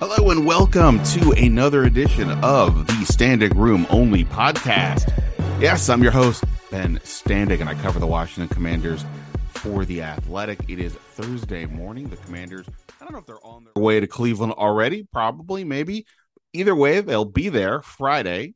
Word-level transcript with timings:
Hello 0.00 0.30
and 0.30 0.46
welcome 0.46 1.02
to 1.02 1.32
another 1.32 1.84
edition 1.84 2.30
of 2.42 2.86
the 2.86 3.04
Standig 3.04 3.54
Room 3.54 3.86
Only 3.90 4.24
podcast. 4.24 5.12
Yes, 5.60 5.90
I'm 5.90 6.02
your 6.02 6.10
host, 6.10 6.42
Ben 6.70 6.98
Standig, 7.00 7.60
and 7.60 7.68
I 7.68 7.74
cover 7.74 7.98
the 7.98 8.06
Washington 8.06 8.48
Commanders 8.48 9.04
for 9.50 9.84
The 9.84 10.00
Athletic. 10.00 10.70
It 10.70 10.78
is 10.78 10.94
Thursday 10.94 11.66
morning. 11.66 12.08
The 12.08 12.16
Commanders, 12.16 12.64
I 12.98 13.04
don't 13.04 13.12
know 13.12 13.18
if 13.18 13.26
they're 13.26 13.44
on 13.44 13.64
their 13.64 13.82
way 13.82 14.00
to 14.00 14.06
Cleveland 14.06 14.54
already, 14.54 15.06
probably, 15.12 15.64
maybe. 15.64 16.06
Either 16.54 16.74
way, 16.74 17.02
they'll 17.02 17.26
be 17.26 17.50
there 17.50 17.82
Friday 17.82 18.54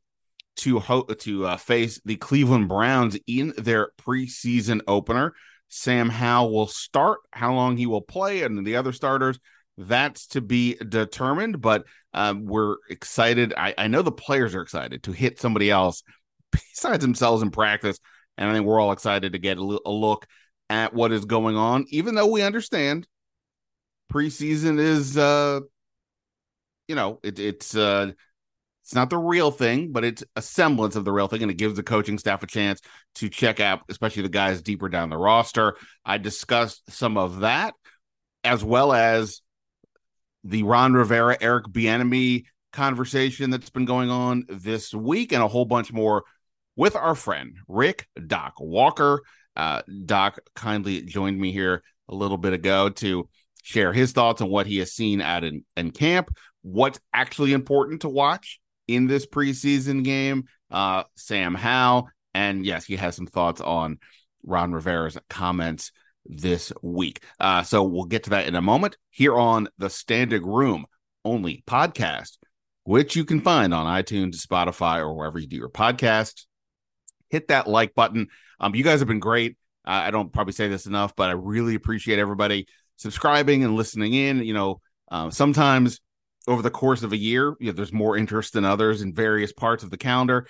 to 0.55 0.79
ho- 0.79 1.03
to 1.03 1.45
uh, 1.45 1.57
face 1.57 2.01
the 2.05 2.15
Cleveland 2.15 2.69
Browns 2.69 3.19
in 3.27 3.53
their 3.55 3.89
preseason 3.99 4.81
opener. 4.87 5.35
Sam 5.69 6.09
Howell 6.09 6.51
will 6.51 6.65
start. 6.65 7.19
How 7.31 7.53
long 7.53 7.77
he 7.77 7.85
will 7.85 8.01
play, 8.01 8.41
and 8.41 8.65
the 8.65 8.77
other 8.77 8.93
starters 8.93 9.37
that's 9.77 10.27
to 10.27 10.41
be 10.41 10.75
determined, 10.75 11.61
but 11.61 11.85
um, 12.13 12.45
we're 12.45 12.77
excited. 12.89 13.53
I, 13.57 13.73
I 13.77 13.87
know 13.87 14.01
the 14.01 14.11
players 14.11 14.55
are 14.55 14.61
excited 14.61 15.03
to 15.03 15.11
hit 15.11 15.39
somebody 15.39 15.69
else 15.69 16.03
besides 16.51 17.03
themselves 17.03 17.41
in 17.43 17.51
practice. 17.51 17.99
And 18.37 18.49
I 18.49 18.53
think 18.53 18.65
we're 18.65 18.79
all 18.79 18.91
excited 18.91 19.33
to 19.33 19.39
get 19.39 19.57
a, 19.57 19.79
a 19.85 19.91
look 19.91 20.25
at 20.69 20.93
what 20.93 21.11
is 21.11 21.25
going 21.25 21.55
on, 21.55 21.85
even 21.89 22.15
though 22.15 22.27
we 22.27 22.41
understand 22.41 23.07
preseason 24.11 24.79
is, 24.79 25.17
uh, 25.17 25.59
you 26.87 26.95
know, 26.95 27.19
it, 27.23 27.39
it's, 27.39 27.75
uh, 27.75 28.11
it's 28.83 28.93
not 28.93 29.09
the 29.09 29.17
real 29.17 29.49
thing, 29.51 29.91
but 29.91 30.05
it's 30.05 30.23
a 30.35 30.41
semblance 30.41 30.95
of 30.95 31.05
the 31.05 31.11
real 31.11 31.27
thing, 31.27 31.41
and 31.41 31.51
it 31.51 31.57
gives 31.57 31.75
the 31.75 31.83
coaching 31.83 32.19
staff 32.19 32.43
a 32.43 32.47
chance 32.47 32.81
to 33.15 33.29
check 33.29 33.59
out, 33.59 33.81
especially 33.89 34.21
the 34.21 34.29
guys 34.29 34.61
deeper 34.61 34.89
down 34.89 35.09
the 35.09 35.17
roster. 35.17 35.75
I 36.05 36.19
discussed 36.19 36.83
some 36.91 37.17
of 37.17 37.39
that, 37.39 37.73
as 38.43 38.63
well 38.63 38.93
as 38.93 39.41
the 40.45 40.63
Ron 40.63 40.93
Rivera, 40.93 41.35
Eric 41.41 41.65
Bieniemy 41.65 42.45
conversation 42.71 43.49
that's 43.49 43.71
been 43.71 43.85
going 43.85 44.09
on 44.09 44.45
this 44.47 44.93
week, 44.93 45.31
and 45.33 45.41
a 45.41 45.47
whole 45.47 45.65
bunch 45.65 45.91
more 45.91 46.23
with 46.75 46.95
our 46.95 47.15
friend 47.15 47.57
Rick 47.67 48.07
Doc 48.27 48.53
Walker. 48.59 49.23
Uh, 49.55 49.81
Doc 50.05 50.39
kindly 50.55 51.01
joined 51.01 51.39
me 51.39 51.51
here 51.51 51.81
a 52.07 52.15
little 52.15 52.37
bit 52.37 52.53
ago 52.53 52.89
to 52.89 53.27
share 53.63 53.91
his 53.91 54.11
thoughts 54.11 54.41
on 54.41 54.49
what 54.49 54.67
he 54.67 54.77
has 54.77 54.93
seen 54.93 55.19
at 55.19 55.43
in, 55.43 55.65
in 55.75 55.89
camp, 55.89 56.29
what's 56.61 56.99
actually 57.11 57.53
important 57.53 58.01
to 58.01 58.09
watch 58.09 58.59
in 58.87 59.07
this 59.07 59.25
preseason 59.25 60.03
game. 60.03 60.45
Uh, 60.69 61.03
Sam 61.15 61.55
Howell, 61.55 62.09
and 62.35 62.65
yes, 62.65 62.85
he 62.85 62.97
has 62.97 63.15
some 63.15 63.27
thoughts 63.27 63.61
on 63.61 63.97
Ron 64.43 64.73
Rivera's 64.73 65.17
comments 65.27 65.91
this 66.25 66.71
week. 66.81 67.21
Uh, 67.39 67.63
so 67.63 67.83
we'll 67.83 68.05
get 68.05 68.23
to 68.23 68.31
that 68.31 68.47
in 68.47 68.55
a 68.55 68.61
moment 68.61 68.97
here 69.09 69.37
on 69.37 69.67
the 69.77 69.87
Standig 69.87 70.43
Room 70.43 70.85
only 71.23 71.63
podcast, 71.67 72.37
which 72.83 73.15
you 73.15 73.25
can 73.25 73.41
find 73.41 73.73
on 73.73 73.85
iTunes, 73.85 74.45
Spotify, 74.45 74.99
or 74.99 75.13
wherever 75.13 75.39
you 75.39 75.47
do 75.47 75.57
your 75.57 75.69
podcast. 75.69 76.45
Hit 77.29 77.49
that 77.49 77.67
like 77.67 77.95
button. 77.95 78.27
Um, 78.59 78.75
you 78.75 78.83
guys 78.83 78.99
have 78.99 79.07
been 79.07 79.19
great. 79.19 79.57
I 79.83 80.09
don't 80.09 80.33
probably 80.33 80.53
say 80.53 80.67
this 80.67 80.87
enough, 80.87 81.15
but 81.15 81.29
I 81.29 81.33
really 81.33 81.75
appreciate 81.75 82.17
everybody 82.17 82.67
subscribing 82.97 83.63
and 83.63 83.75
listening 83.75 84.13
in. 84.13 84.43
You 84.43 84.53
know, 84.53 84.81
uh, 85.11 85.29
sometimes 85.29 85.99
over 86.47 86.61
the 86.61 86.71
course 86.71 87.03
of 87.03 87.11
a 87.11 87.17
year, 87.17 87.55
you 87.59 87.67
know, 87.67 87.71
there's 87.71 87.93
more 87.93 88.17
interest 88.17 88.53
than 88.53 88.65
others 88.65 89.01
in 89.01 89.13
various 89.13 89.53
parts 89.53 89.83
of 89.83 89.91
the 89.91 89.97
calendar 89.97 90.47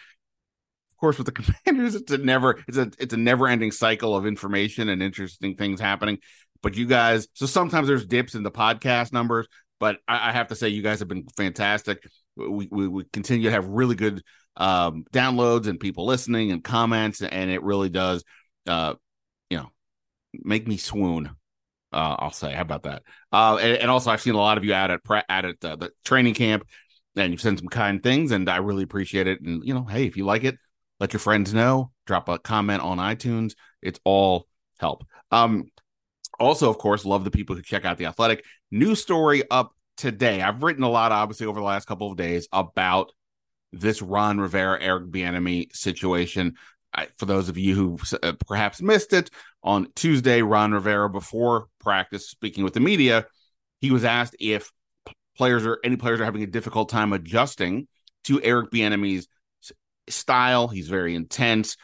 of 0.96 1.00
course 1.00 1.18
with 1.18 1.26
the 1.26 1.32
commanders 1.66 1.96
it's 1.96 2.12
a 2.12 2.18
never 2.18 2.64
it's 2.68 2.78
a 2.78 2.90
it's 3.00 3.14
a 3.14 3.18
never 3.18 3.48
ending 3.48 3.72
cycle 3.72 4.16
of 4.16 4.26
information 4.26 4.90
and 4.90 5.04
interesting 5.04 5.56
things 5.56 5.80
happening 5.80 6.18
but 6.62 6.76
you 6.76 6.86
guys 6.86 7.28
so 7.34 7.46
sometimes 7.46 7.88
there's 7.88 8.06
dips 8.06 8.36
in 8.36 8.44
the 8.44 8.52
podcast 8.52 9.12
numbers 9.12 9.48
but 9.80 9.98
i, 10.08 10.30
I 10.30 10.32
have 10.32 10.48
to 10.48 10.56
say 10.56 10.70
you 10.70 10.82
guys 10.82 11.00
have 11.00 11.08
been 11.08 11.28
fantastic 11.36 12.00
we, 12.36 12.68
we, 12.72 12.88
we 12.88 13.04
continue 13.14 13.46
to 13.46 13.52
have 13.52 13.68
really 13.68 13.96
good 13.96 14.22
um, 14.58 15.04
downloads 15.12 15.68
and 15.68 15.80
people 15.80 16.06
listening 16.06 16.52
and 16.52 16.64
comments 16.64 17.22
and 17.22 17.52
it 17.52 17.62
really 17.62 17.90
does 17.90 18.24
uh 18.68 18.94
you 19.50 19.58
know 19.58 19.70
make 20.34 20.68
me 20.68 20.78
swoon 20.78 21.36
uh, 21.94 22.16
I'll 22.20 22.32
say. 22.32 22.52
How 22.52 22.62
about 22.62 22.84
that? 22.84 23.04
Uh, 23.32 23.56
and, 23.56 23.78
and, 23.78 23.92
also, 23.92 24.12
I've 24.12 24.20
seen 24.20 24.36
a 24.36 24.38
lot 24.38 24.58
of 24.58 24.66
you 24.66 24.74
out 24.74 24.92
at 24.92 25.00
at 25.30 25.46
at 25.46 25.64
uh, 25.64 25.78
the 25.78 25.92
training 26.04 26.34
camp, 26.34 26.68
and 27.16 27.32
you've 27.32 27.40
sent 27.40 27.60
some 27.60 27.70
kind 27.70 28.04
things, 28.04 28.32
and 28.32 28.50
I 28.50 28.58
really 28.58 28.84
appreciate 28.84 29.28
it. 29.28 29.40
And 29.42 29.64
you 29.64 29.74
know, 29.74 29.86
hey, 29.86 30.06
if 30.06 30.18
you 30.18 30.26
like 30.26 30.44
it, 30.44 30.58
let 31.00 31.14
your 31.14 31.20
friends 31.20 31.54
know. 31.54 31.92
Drop 32.06 32.30
a 32.30 32.40
comment 32.40 32.82
on 32.82 32.98
itunes. 32.98 33.54
It's 33.82 34.00
all 34.04 34.48
help. 34.80 35.06
Um 35.32 35.66
also 36.40 36.70
of 36.70 36.78
course 36.78 37.06
love 37.06 37.24
the 37.24 37.32
people 37.32 37.56
who 37.56 37.62
check 37.62 37.86
out 37.86 37.98
the 37.98 38.06
athletic. 38.06 38.44
New 38.72 38.96
story 38.96 39.44
up 39.50 39.74
today. 39.98 40.42
I've 40.42 40.64
written 40.64 40.84
a 40.84 40.90
lot 40.90 41.12
obviously 41.12 41.48
over 41.48 41.60
the 41.60 41.66
last 41.66 41.86
couple 41.86 42.12
of 42.12 42.18
days 42.18 42.48
about 42.52 43.12
this 43.72 44.02
ron 44.02 44.40
rivera 44.40 44.82
eric 44.82 45.06
bieniemy 45.08 45.76
situation. 45.76 46.56
I, 46.94 47.08
for 47.18 47.26
those 47.26 47.50
of 47.50 47.58
you 47.58 47.76
who 47.76 48.00
uh, 48.24 48.34
perhaps 48.48 48.82
missed 48.82 49.12
it 49.12 49.30
on 49.64 49.88
tuesday 49.96 50.42
ron 50.42 50.72
rivera 50.72 51.10
before 51.10 51.68
practice 51.80 52.30
speaking 52.30 52.64
with 52.64 52.74
the 52.74 52.80
media 52.80 53.26
he 53.82 53.92
was 53.92 54.06
asked 54.06 54.36
if 54.40 54.72
players 55.36 55.66
or 55.66 55.80
any 55.84 55.98
players 55.98 56.22
are 56.22 56.26
having 56.26 56.44
a 56.44 56.48
difficult 56.48 56.88
time 56.88 57.12
adjusting 57.12 57.88
to 58.24 58.42
eric 58.42 58.72
bieniemy's 58.72 59.28
style. 60.10 60.68
He's 60.68 60.88
very 60.88 61.16
intense. 61.16 61.78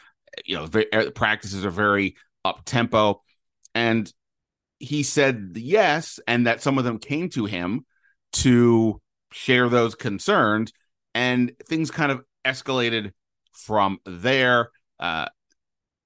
You 0.44 0.56
know, 0.56 0.66
very, 0.66 0.92
uh, 0.92 1.10
practices 1.10 1.64
are 1.64 1.70
very 1.70 2.16
up 2.44 2.62
tempo, 2.64 3.22
and 3.74 4.10
he 4.78 5.02
said 5.02 5.52
yes, 5.54 6.18
and 6.26 6.46
that 6.46 6.62
some 6.62 6.78
of 6.78 6.84
them 6.84 6.98
came 6.98 7.28
to 7.30 7.44
him 7.44 7.84
to 8.32 9.00
share 9.32 9.68
those 9.68 9.94
concerns, 9.94 10.72
and 11.14 11.52
things 11.68 11.90
kind 11.90 12.10
of 12.10 12.22
escalated 12.44 13.12
from 13.52 13.98
there. 14.04 14.70
Uh, 14.98 15.26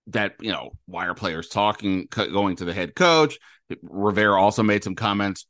that 0.09 0.34
you 0.41 0.53
know, 0.53 0.71
why 0.87 1.06
are 1.06 1.15
players 1.15 1.49
talking, 1.49 2.06
going 2.10 2.56
to 2.56 2.65
the 2.65 2.75
head 2.75 2.94
coach? 2.94 3.38
Rivera 3.82 4.41
also 4.41 4.62
made 4.62 4.84
some 4.84 4.94
comments 4.94 5.47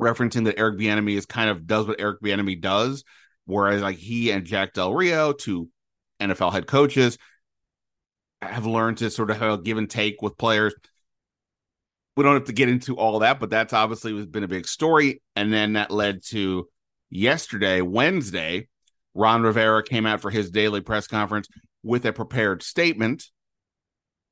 referencing 0.00 0.46
that 0.46 0.58
Eric 0.58 0.78
Bieniemy 0.78 1.16
is 1.16 1.26
kind 1.26 1.50
of 1.50 1.66
does 1.66 1.86
what 1.86 2.00
Eric 2.00 2.20
Bieniemy 2.22 2.60
does, 2.60 3.04
Whereas 3.50 3.82
like 3.82 3.96
he 3.96 4.30
and 4.30 4.44
Jack 4.44 4.74
Del 4.74 4.94
Rio, 4.94 5.32
two 5.32 5.68
NFL 6.20 6.52
head 6.52 6.66
coaches, 6.66 7.18
have 8.42 8.66
learned 8.66 8.98
to 8.98 9.10
sort 9.10 9.30
of 9.30 9.38
have 9.38 9.60
a 9.60 9.62
give 9.62 9.78
and 9.78 9.90
take 9.90 10.22
with 10.22 10.38
players. 10.38 10.74
We 12.16 12.24
don't 12.24 12.34
have 12.34 12.44
to 12.44 12.52
get 12.52 12.68
into 12.68 12.96
all 12.96 13.18
that, 13.20 13.40
but 13.40 13.50
that's 13.50 13.72
obviously 13.72 14.24
been 14.26 14.44
a 14.44 14.48
big 14.48 14.66
story. 14.66 15.22
And 15.36 15.52
then 15.52 15.74
that 15.74 15.90
led 15.90 16.22
to 16.28 16.68
yesterday, 17.08 17.80
Wednesday, 17.80 18.68
Ron 19.14 19.42
Rivera 19.42 19.82
came 19.82 20.06
out 20.06 20.20
for 20.20 20.30
his 20.30 20.50
daily 20.50 20.80
press 20.80 21.06
conference 21.06 21.48
with 21.82 22.04
a 22.06 22.12
prepared 22.12 22.62
statement. 22.62 23.26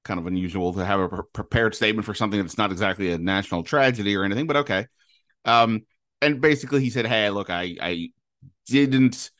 Kind 0.04 0.20
of 0.20 0.26
unusual 0.26 0.72
to 0.74 0.84
have 0.84 1.00
a 1.00 1.08
pre- 1.08 1.22
prepared 1.32 1.74
statement 1.74 2.06
for 2.06 2.14
something 2.14 2.40
that's 2.40 2.58
not 2.58 2.72
exactly 2.72 3.10
a 3.12 3.18
national 3.18 3.62
tragedy 3.62 4.16
or 4.16 4.24
anything, 4.24 4.46
but 4.46 4.56
okay. 4.58 4.86
Um, 5.44 5.82
and 6.22 6.40
basically, 6.40 6.80
he 6.80 6.90
said, 6.90 7.06
"Hey, 7.06 7.30
look, 7.30 7.50
I 7.50 7.76
I 7.80 8.10
didn't 8.68 9.30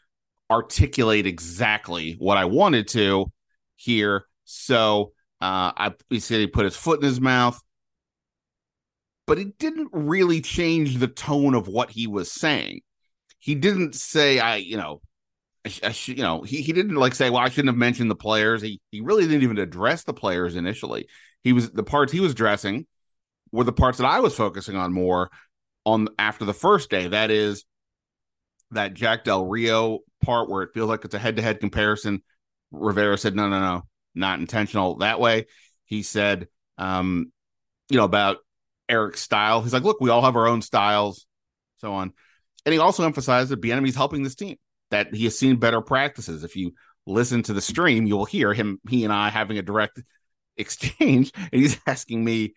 articulate 0.51 1.27
exactly 1.27 2.15
what 2.19 2.39
I 2.39 2.47
wanted 2.47 2.89
to 2.89 3.31
here. 3.77 4.27
So 4.45 5.13
uh, 5.41 5.73
I 5.77 5.95
he 6.09 6.21
said 6.21 6.41
he 6.41 6.47
put 6.47 6.65
his 6.65 6.77
foot 6.77 7.01
in 7.01 7.07
his 7.07 7.21
mouth, 7.21 7.61
but 9.27 9.39
it 9.39 9.59
didn't 9.59 9.91
really 9.93 10.41
change 10.41 10.97
the 10.97 11.09
tone 11.09 11.55
of 11.55 11.69
what 11.69 11.91
he 11.91 12.07
was 12.07 12.33
saying. 12.33 12.81
He 13.39 13.55
didn't 13.55 13.95
say 13.95 14.39
I, 14.39 14.57
you 14.57 14.77
know, 14.77 15.01
I, 15.67 15.73
I 15.85 15.95
you 16.07 16.23
know, 16.23 16.43
he, 16.43 16.63
he 16.63 16.73
didn't 16.73 16.97
like 16.97 17.15
say, 17.15 17.31
well, 17.31 17.43
I 17.43 17.49
shouldn't 17.49 17.69
have 17.69 17.77
mentioned 17.77 18.11
the 18.11 18.17
players. 18.17 18.63
He 18.63 18.81
he 18.91 19.01
really 19.01 19.25
didn't 19.25 19.43
even 19.43 19.59
address 19.59 20.05
the 20.05 20.15
players 20.15 20.57
initially. 20.57 21.07
He 21.45 21.53
was 21.53 21.71
the 21.71 21.85
parts 21.85 22.13
he 22.13 22.21
was 22.21 22.35
dressing 22.35 22.87
were 23.53 23.65
the 23.65 23.73
parts 23.73 23.99
that 23.99 24.07
I 24.07 24.21
was 24.21 24.35
focusing 24.35 24.77
on 24.77 24.93
more 24.93 25.31
on 25.85 26.09
after 26.19 26.45
the 26.45 26.55
first 26.55 26.91
day. 26.91 27.09
That 27.09 27.31
is 27.31 27.65
that 28.73 28.95
Jack 28.95 29.25
Del 29.25 29.47
Rio 29.47 30.01
part 30.23 30.49
where 30.49 30.63
it 30.63 30.71
feels 30.75 30.89
like 30.89 31.05
it's 31.05 31.15
a 31.15 31.19
head 31.19 31.37
to 31.37 31.43
head 31.43 31.61
comparison. 31.61 32.23
Rivera 32.71 33.17
said, 33.17 33.35
no, 33.35 33.49
no, 33.49 33.61
no, 33.61 33.83
not 34.15 34.41
intentional 34.41 34.97
that 34.99 35.21
way. 35.21 35.47
He 35.85 36.03
said, 36.03 36.49
um, 36.77 37.33
you 37.89 37.97
know, 37.97 38.05
about 38.05 38.39
Eric's 38.89 39.21
style. 39.23 39.63
He's 39.63 39.73
like, 39.73 39.85
look, 39.85 40.01
we 40.01 40.11
all 40.11 40.23
have 40.23 40.37
our 40.37 40.47
own 40.47 40.63
styles. 40.63 41.27
so 41.79 41.93
on. 41.93 42.13
And 42.67 42.73
he 42.73 42.79
also 42.79 43.05
emphasized 43.05 43.51
that 43.51 43.61
Bieniemy's 43.61 43.95
helping 43.95 44.23
this 44.23 44.35
team, 44.35 44.57
that 44.91 45.15
he 45.15 45.25
has 45.25 45.39
seen 45.39 45.57
better 45.57 45.81
practices. 45.81 46.45
If 46.45 46.57
you 46.57 46.75
listen 47.07 47.43
to 47.45 47.53
the 47.55 47.61
stream, 47.61 48.07
you 48.07 48.17
will 48.17 48.27
hear 48.27 48.53
him, 48.53 48.81
he 48.89 49.05
and 49.05 49.13
I 49.13 49.31
having 49.31 49.59
a 49.59 49.63
direct 49.63 50.03
exchange, 50.57 51.33
and 51.37 51.49
he's 51.53 51.79
asking 51.87 52.25
me, 52.25 52.55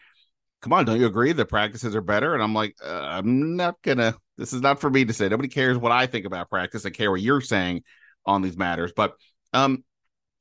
"Come 0.62 0.74
on, 0.74 0.86
don't 0.86 1.00
you 1.00 1.06
agree 1.06 1.32
the 1.32 1.46
practices 1.46 1.96
are 1.96 2.02
better?" 2.02 2.34
And 2.34 2.44
I'm 2.44 2.54
like, 2.54 2.76
uh, 2.84 2.90
"I'm 2.90 3.56
not 3.56 3.82
gonna. 3.84 4.16
This 4.42 4.54
is 4.54 4.62
not 4.62 4.82
for 4.82 4.90
me 4.90 5.06
to 5.06 5.14
say. 5.14 5.30
Nobody 5.30 5.50
cares 5.50 5.78
what 5.78 5.92
I 5.92 6.08
think 6.08 6.26
about 6.26 6.50
practice. 6.50 6.84
I 6.84 6.90
care 6.90 7.12
what 7.12 7.22
you're 7.22 7.42
saying 7.42 7.84
on 8.26 8.42
these 8.42 8.58
matters." 8.58 8.92
But 8.96 9.14
um, 9.54 9.84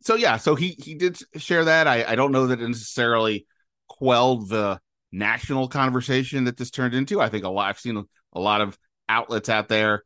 so 0.00 0.14
yeah, 0.14 0.38
so 0.38 0.54
he 0.54 0.70
he 0.70 0.94
did 0.94 1.18
share 1.36 1.66
that. 1.66 1.86
I 1.86 2.04
I 2.04 2.14
don't 2.14 2.32
know 2.32 2.46
that 2.46 2.62
it 2.62 2.66
necessarily 2.66 3.46
quelled 3.88 4.48
the 4.48 4.80
national 5.12 5.68
conversation 5.68 6.44
that 6.44 6.56
this 6.56 6.70
turned 6.70 6.94
into. 6.94 7.20
I 7.20 7.28
think 7.28 7.44
a 7.44 7.50
lot. 7.50 7.68
I've 7.68 7.78
seen 7.78 8.02
a, 8.32 8.40
lot 8.40 8.62
of 8.62 8.78
outlets 9.06 9.50
out 9.50 9.68
there 9.68 10.04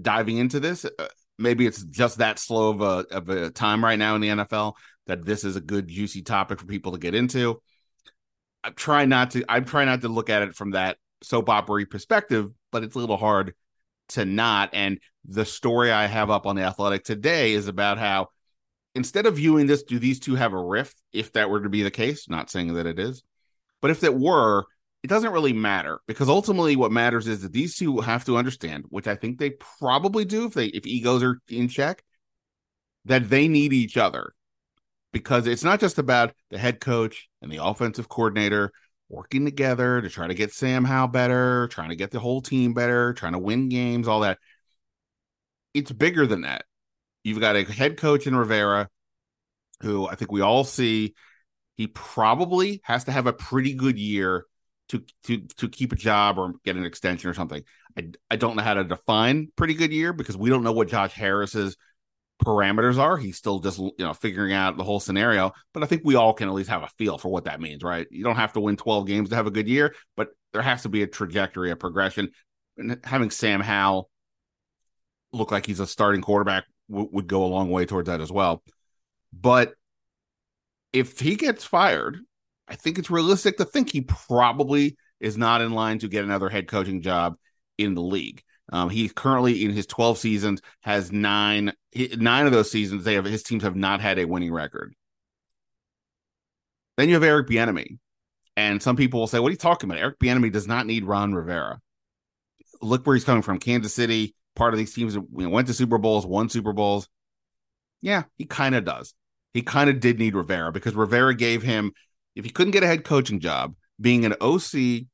diving 0.00 0.36
into 0.36 0.60
this. 0.60 0.84
Uh, 0.84 1.08
maybe 1.40 1.66
it's 1.66 1.82
just 1.82 2.18
that 2.18 2.38
slow 2.38 2.70
of 2.70 2.80
a 2.82 3.14
of 3.14 3.28
a 3.28 3.50
time 3.50 3.84
right 3.84 3.98
now 3.98 4.14
in 4.14 4.20
the 4.20 4.28
NFL 4.28 4.74
that 5.08 5.24
this 5.24 5.42
is 5.42 5.56
a 5.56 5.60
good 5.60 5.88
juicy 5.88 6.22
topic 6.22 6.60
for 6.60 6.66
people 6.66 6.92
to 6.92 6.98
get 6.98 7.16
into. 7.16 7.60
I'm 8.62 8.74
trying 8.74 9.08
not 9.08 9.32
to. 9.32 9.44
I'm 9.48 9.64
trying 9.64 9.86
not 9.86 10.02
to 10.02 10.08
look 10.08 10.30
at 10.30 10.42
it 10.42 10.54
from 10.54 10.70
that 10.72 10.98
soap 11.22 11.48
opera 11.48 11.86
perspective, 11.86 12.50
but 12.70 12.82
it's 12.82 12.94
a 12.94 12.98
little 12.98 13.16
hard 13.16 13.54
to 14.10 14.24
not. 14.24 14.70
And 14.72 15.00
the 15.24 15.44
story 15.44 15.90
I 15.90 16.06
have 16.06 16.30
up 16.30 16.46
on 16.46 16.56
the 16.56 16.62
Athletic 16.62 17.04
today 17.04 17.52
is 17.52 17.68
about 17.68 17.98
how 17.98 18.28
instead 18.94 19.26
of 19.26 19.36
viewing 19.36 19.66
this, 19.66 19.82
do 19.82 19.98
these 19.98 20.20
two 20.20 20.34
have 20.34 20.52
a 20.52 20.62
rift? 20.62 20.96
If 21.12 21.32
that 21.32 21.50
were 21.50 21.60
to 21.60 21.68
be 21.68 21.82
the 21.82 21.90
case, 21.90 22.28
not 22.28 22.50
saying 22.50 22.74
that 22.74 22.86
it 22.86 22.98
is, 22.98 23.22
but 23.80 23.90
if 23.90 24.02
it 24.04 24.14
were, 24.14 24.64
it 25.02 25.08
doesn't 25.08 25.32
really 25.32 25.52
matter 25.52 26.00
because 26.06 26.28
ultimately 26.28 26.76
what 26.76 26.90
matters 26.90 27.28
is 27.28 27.42
that 27.42 27.52
these 27.52 27.76
two 27.76 28.00
have 28.00 28.24
to 28.24 28.36
understand, 28.36 28.84
which 28.88 29.06
I 29.06 29.14
think 29.14 29.38
they 29.38 29.50
probably 29.50 30.24
do 30.24 30.46
if 30.46 30.54
they 30.54 30.66
if 30.66 30.86
egos 30.86 31.22
are 31.22 31.40
in 31.48 31.68
check, 31.68 32.02
that 33.04 33.30
they 33.30 33.48
need 33.48 33.72
each 33.72 33.96
other. 33.96 34.32
Because 35.12 35.46
it's 35.46 35.64
not 35.64 35.80
just 35.80 35.98
about 35.98 36.34
the 36.50 36.58
head 36.58 36.80
coach 36.80 37.28
and 37.40 37.50
the 37.50 37.64
offensive 37.64 38.08
coordinator 38.08 38.72
working 39.08 39.44
together 39.44 40.00
to 40.00 40.08
try 40.08 40.26
to 40.26 40.34
get 40.34 40.52
Sam 40.52 40.84
Howell 40.84 41.08
better, 41.08 41.68
trying 41.68 41.90
to 41.90 41.96
get 41.96 42.10
the 42.10 42.18
whole 42.18 42.42
team 42.42 42.74
better, 42.74 43.12
trying 43.14 43.32
to 43.32 43.38
win 43.38 43.68
games, 43.68 44.08
all 44.08 44.20
that. 44.20 44.38
It's 45.74 45.92
bigger 45.92 46.26
than 46.26 46.42
that. 46.42 46.64
You've 47.22 47.40
got 47.40 47.56
a 47.56 47.64
head 47.64 47.98
coach 47.98 48.26
in 48.26 48.34
Rivera 48.36 48.88
who 49.80 50.08
I 50.08 50.14
think 50.14 50.32
we 50.32 50.40
all 50.40 50.64
see 50.64 51.14
he 51.76 51.86
probably 51.88 52.80
has 52.84 53.04
to 53.04 53.12
have 53.12 53.26
a 53.26 53.32
pretty 53.32 53.74
good 53.74 53.98
year 53.98 54.46
to 54.88 55.04
to 55.24 55.40
to 55.58 55.68
keep 55.68 55.92
a 55.92 55.96
job 55.96 56.38
or 56.38 56.54
get 56.64 56.76
an 56.76 56.84
extension 56.84 57.28
or 57.28 57.34
something. 57.34 57.62
I 57.96 58.10
I 58.30 58.36
don't 58.36 58.56
know 58.56 58.62
how 58.62 58.74
to 58.74 58.84
define 58.84 59.48
pretty 59.56 59.74
good 59.74 59.92
year 59.92 60.12
because 60.12 60.36
we 60.36 60.50
don't 60.50 60.62
know 60.62 60.72
what 60.72 60.88
Josh 60.88 61.12
Harris's 61.12 61.76
parameters 62.44 62.98
are. 62.98 63.16
He's 63.16 63.36
still 63.36 63.60
just 63.60 63.78
you 63.78 63.92
know 63.98 64.12
figuring 64.12 64.52
out 64.52 64.76
the 64.76 64.84
whole 64.84 65.00
scenario, 65.00 65.52
but 65.72 65.82
I 65.82 65.86
think 65.86 66.02
we 66.04 66.14
all 66.14 66.32
can 66.32 66.48
at 66.48 66.54
least 66.54 66.70
have 66.70 66.82
a 66.82 66.88
feel 66.98 67.18
for 67.18 67.28
what 67.28 67.44
that 67.44 67.60
means, 67.60 67.82
right? 67.82 68.06
You 68.10 68.24
don't 68.24 68.36
have 68.36 68.52
to 68.54 68.60
win 68.60 68.76
12 68.76 69.06
games 69.06 69.30
to 69.30 69.36
have 69.36 69.46
a 69.46 69.50
good 69.50 69.68
year, 69.68 69.94
but 70.16 70.28
there 70.52 70.62
has 70.62 70.82
to 70.82 70.88
be 70.88 71.02
a 71.02 71.06
trajectory, 71.06 71.70
a 71.70 71.76
progression. 71.76 72.30
And 72.78 73.00
having 73.04 73.30
Sam 73.30 73.60
Howell 73.60 74.10
look 75.32 75.50
like 75.50 75.66
he's 75.66 75.80
a 75.80 75.86
starting 75.86 76.22
quarterback 76.22 76.64
w- 76.90 77.08
would 77.12 77.26
go 77.26 77.44
a 77.44 77.46
long 77.46 77.70
way 77.70 77.86
towards 77.86 78.08
that 78.08 78.20
as 78.20 78.30
well. 78.30 78.62
But 79.32 79.74
if 80.92 81.18
he 81.20 81.36
gets 81.36 81.64
fired, 81.64 82.18
I 82.68 82.74
think 82.74 82.98
it's 82.98 83.10
realistic 83.10 83.58
to 83.58 83.64
think 83.64 83.90
he 83.90 84.02
probably 84.02 84.96
is 85.20 85.36
not 85.36 85.60
in 85.60 85.72
line 85.72 85.98
to 86.00 86.08
get 86.08 86.24
another 86.24 86.48
head 86.48 86.68
coaching 86.68 87.02
job 87.02 87.36
in 87.78 87.94
the 87.94 88.02
league. 88.02 88.42
Um, 88.72 88.90
he 88.90 89.08
currently 89.08 89.64
in 89.64 89.70
his 89.70 89.86
12 89.86 90.18
seasons 90.18 90.60
has 90.80 91.12
nine 91.12 91.72
nine 92.16 92.46
of 92.46 92.52
those 92.52 92.70
seasons 92.70 93.04
they 93.04 93.14
have 93.14 93.24
his 93.24 93.42
teams 93.42 93.62
have 93.62 93.76
not 93.76 94.00
had 94.00 94.18
a 94.18 94.24
winning 94.24 94.52
record. 94.52 94.94
Then 96.96 97.08
you 97.08 97.14
have 97.14 97.22
Eric 97.22 97.48
Bieniemy, 97.48 97.98
and 98.56 98.82
some 98.82 98.96
people 98.96 99.20
will 99.20 99.26
say, 99.26 99.38
"What 99.38 99.48
are 99.48 99.52
you 99.52 99.58
talking 99.58 99.88
about? 99.88 100.00
Eric 100.00 100.18
Bieniemy 100.18 100.50
does 100.52 100.66
not 100.66 100.86
need 100.86 101.04
Ron 101.04 101.34
Rivera. 101.34 101.80
Look 102.82 103.06
where 103.06 103.14
he's 103.14 103.24
coming 103.24 103.42
from, 103.42 103.58
Kansas 103.58 103.94
City. 103.94 104.34
Part 104.54 104.72
of 104.72 104.78
these 104.78 104.94
teams 104.94 105.14
that 105.14 105.24
went 105.30 105.68
to 105.68 105.74
Super 105.74 105.98
Bowls, 105.98 106.26
won 106.26 106.48
Super 106.48 106.72
Bowls. 106.72 107.08
Yeah, 108.00 108.24
he 108.36 108.46
kind 108.46 108.74
of 108.74 108.84
does. 108.84 109.14
He 109.52 109.62
kind 109.62 109.90
of 109.90 110.00
did 110.00 110.18
need 110.18 110.34
Rivera 110.34 110.72
because 110.72 110.94
Rivera 110.94 111.34
gave 111.34 111.62
him 111.62 111.92
if 112.34 112.44
he 112.44 112.50
couldn't 112.50 112.72
get 112.72 112.82
a 112.82 112.86
head 112.86 113.04
coaching 113.04 113.40
job, 113.40 113.74
being 114.00 114.24
an 114.24 114.34
OC 114.40 115.06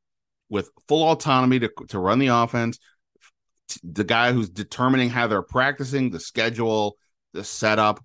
with 0.49 0.71
full 0.89 1.09
autonomy 1.11 1.61
to, 1.61 1.71
to 1.89 1.99
run 1.99 2.19
the 2.19 2.27
offense, 2.27 2.79
the 3.83 4.05
guy 4.05 4.33
who's 4.33 4.49
determining 4.49 5.11
how 5.11 5.27
they're 5.27 5.43
practicing, 5.43 6.11
the 6.11 6.21
schedule, 6.21 6.97
the 7.33 7.45
setup, 7.45 8.05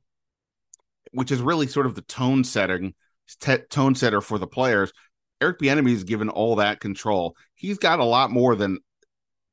which 1.12 1.32
is 1.32 1.42
really 1.42 1.68
sort 1.68 1.86
of 1.86 1.96
the 1.96 2.02
tone 2.02 2.44
setting, 2.44 2.94
t- 3.40 3.58
tone 3.70 3.96
setter 3.96 4.22
for 4.22 4.38
the 4.38 4.48
players. 4.48 4.92
Eric 5.42 5.60
Bieniemy 5.60 5.92
is 5.92 6.04
given 6.04 6.30
all 6.30 6.56
that 6.56 6.80
control. 6.80 7.36
He's 7.56 7.78
got 7.78 8.00
a 8.00 8.04
lot 8.06 8.32
more 8.32 8.56
than 8.56 8.80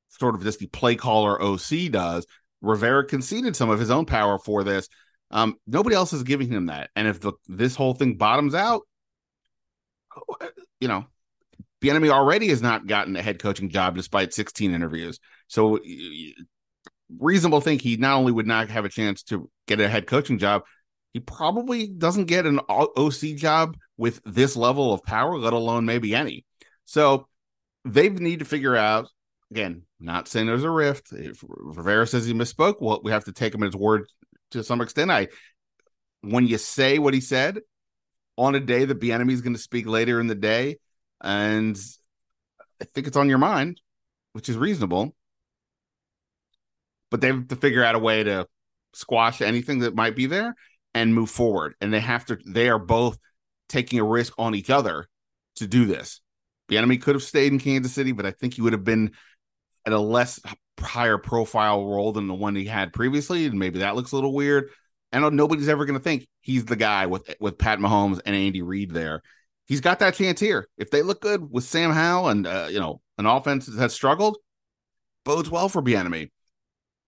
sort 0.08 0.34
of 0.34 0.42
just 0.42 0.58
the 0.58 0.66
play 0.66 0.96
caller 0.96 1.40
OC 1.42 1.90
does. 1.90 2.26
Rivera 2.62 3.06
conceded 3.06 3.54
some 3.56 3.70
of 3.70 3.78
his 3.78 3.90
own 3.90 4.06
power 4.06 4.38
for 4.38 4.64
this. 4.64 4.88
Um, 5.30 5.56
nobody 5.66 5.96
else 5.96 6.12
is 6.12 6.22
giving 6.22 6.48
him 6.48 6.66
that. 6.66 6.90
And 6.96 7.08
if 7.08 7.20
the, 7.20 7.32
this 7.48 7.74
whole 7.74 7.94
thing 7.94 8.16
bottoms 8.16 8.54
out, 8.54 8.82
you 10.80 10.88
know, 10.88 11.06
Bieniemy 11.84 12.10
already 12.10 12.48
has 12.48 12.62
not 12.62 12.86
gotten 12.86 13.14
a 13.16 13.22
head 13.22 13.38
coaching 13.38 13.68
job 13.68 13.96
despite 13.96 14.32
16 14.32 14.72
interviews. 14.72 15.18
So 15.48 15.80
reasonable 17.18 17.60
think 17.60 17.82
he 17.82 17.96
not 17.96 18.16
only 18.16 18.32
would 18.32 18.46
not 18.46 18.70
have 18.70 18.84
a 18.84 18.88
chance 18.88 19.22
to 19.24 19.50
get 19.66 19.80
a 19.80 19.88
head 19.88 20.06
coaching 20.06 20.38
job, 20.38 20.62
he 21.12 21.20
probably 21.20 21.86
doesn't 21.86 22.24
get 22.24 22.46
an 22.46 22.60
OC 22.68 23.36
job 23.36 23.76
with 23.98 24.20
this 24.24 24.56
level 24.56 24.92
of 24.92 25.02
power, 25.04 25.38
let 25.38 25.52
alone 25.52 25.84
maybe 25.84 26.14
any. 26.14 26.44
So 26.86 27.28
they 27.84 28.08
need 28.08 28.38
to 28.38 28.44
figure 28.44 28.74
out 28.74 29.08
again, 29.50 29.82
not 30.00 30.26
saying 30.26 30.46
there's 30.46 30.64
a 30.64 30.70
rift. 30.70 31.12
If 31.12 31.44
Rivera 31.46 32.06
says 32.06 32.26
he 32.26 32.32
misspoke, 32.32 32.76
well, 32.80 33.00
we 33.04 33.12
have 33.12 33.24
to 33.26 33.32
take 33.32 33.54
him 33.54 33.62
at 33.62 33.66
his 33.66 33.76
word 33.76 34.06
to 34.52 34.64
some 34.64 34.80
extent. 34.80 35.10
I 35.10 35.28
when 36.22 36.46
you 36.46 36.56
say 36.56 36.98
what 36.98 37.12
he 37.12 37.20
said, 37.20 37.60
on 38.36 38.54
a 38.54 38.60
day 38.60 38.84
that 38.84 39.00
Bieniemy 39.00 39.32
is 39.32 39.42
going 39.42 39.54
to 39.54 39.62
speak 39.62 39.86
later 39.86 40.20
in 40.20 40.26
the 40.26 40.34
day, 40.34 40.78
and 41.24 41.76
I 42.80 42.84
think 42.84 43.06
it's 43.06 43.16
on 43.16 43.28
your 43.28 43.38
mind, 43.38 43.80
which 44.34 44.48
is 44.48 44.56
reasonable. 44.56 45.16
But 47.10 47.20
they 47.20 47.28
have 47.28 47.48
to 47.48 47.56
figure 47.56 47.82
out 47.82 47.94
a 47.94 47.98
way 47.98 48.22
to 48.22 48.46
squash 48.92 49.40
anything 49.40 49.80
that 49.80 49.94
might 49.94 50.14
be 50.14 50.26
there 50.26 50.54
and 50.92 51.14
move 51.14 51.30
forward. 51.30 51.74
And 51.80 51.92
they 51.92 52.00
have 52.00 52.26
to. 52.26 52.38
They 52.46 52.68
are 52.68 52.78
both 52.78 53.18
taking 53.68 53.98
a 53.98 54.04
risk 54.04 54.34
on 54.38 54.54
each 54.54 54.70
other 54.70 55.08
to 55.56 55.66
do 55.66 55.86
this. 55.86 56.20
Bieniemy 56.68 57.00
could 57.00 57.14
have 57.14 57.22
stayed 57.22 57.52
in 57.52 57.58
Kansas 57.58 57.92
City, 57.92 58.12
but 58.12 58.26
I 58.26 58.30
think 58.30 58.54
he 58.54 58.62
would 58.62 58.72
have 58.72 58.84
been 58.84 59.12
at 59.86 59.92
a 59.92 59.98
less 59.98 60.40
higher 60.80 61.18
profile 61.18 61.86
role 61.86 62.12
than 62.12 62.26
the 62.26 62.34
one 62.34 62.56
he 62.56 62.64
had 62.64 62.92
previously, 62.92 63.46
and 63.46 63.58
maybe 63.58 63.80
that 63.80 63.96
looks 63.96 64.12
a 64.12 64.16
little 64.16 64.34
weird. 64.34 64.70
Know 65.12 65.28
nobody's 65.28 65.68
ever 65.68 65.84
going 65.84 65.98
to 65.98 66.02
think 66.02 66.26
he's 66.40 66.64
the 66.64 66.74
guy 66.74 67.06
with 67.06 67.32
with 67.38 67.56
Pat 67.56 67.78
Mahomes 67.78 68.20
and 68.26 68.34
Andy 68.34 68.62
Reid 68.62 68.90
there. 68.90 69.22
He's 69.66 69.80
got 69.80 69.98
that 70.00 70.14
chance 70.14 70.40
here. 70.40 70.68
If 70.76 70.90
they 70.90 71.02
look 71.02 71.20
good 71.20 71.50
with 71.50 71.64
Sam 71.64 71.90
Howell 71.90 72.28
and 72.28 72.46
uh, 72.46 72.68
you 72.70 72.80
know 72.80 73.00
an 73.18 73.26
offense 73.26 73.66
that 73.66 73.80
has 73.80 73.92
struggled, 73.92 74.36
bodes 75.24 75.50
well 75.50 75.68
for 75.68 75.82
Bieniemy. 75.82 76.30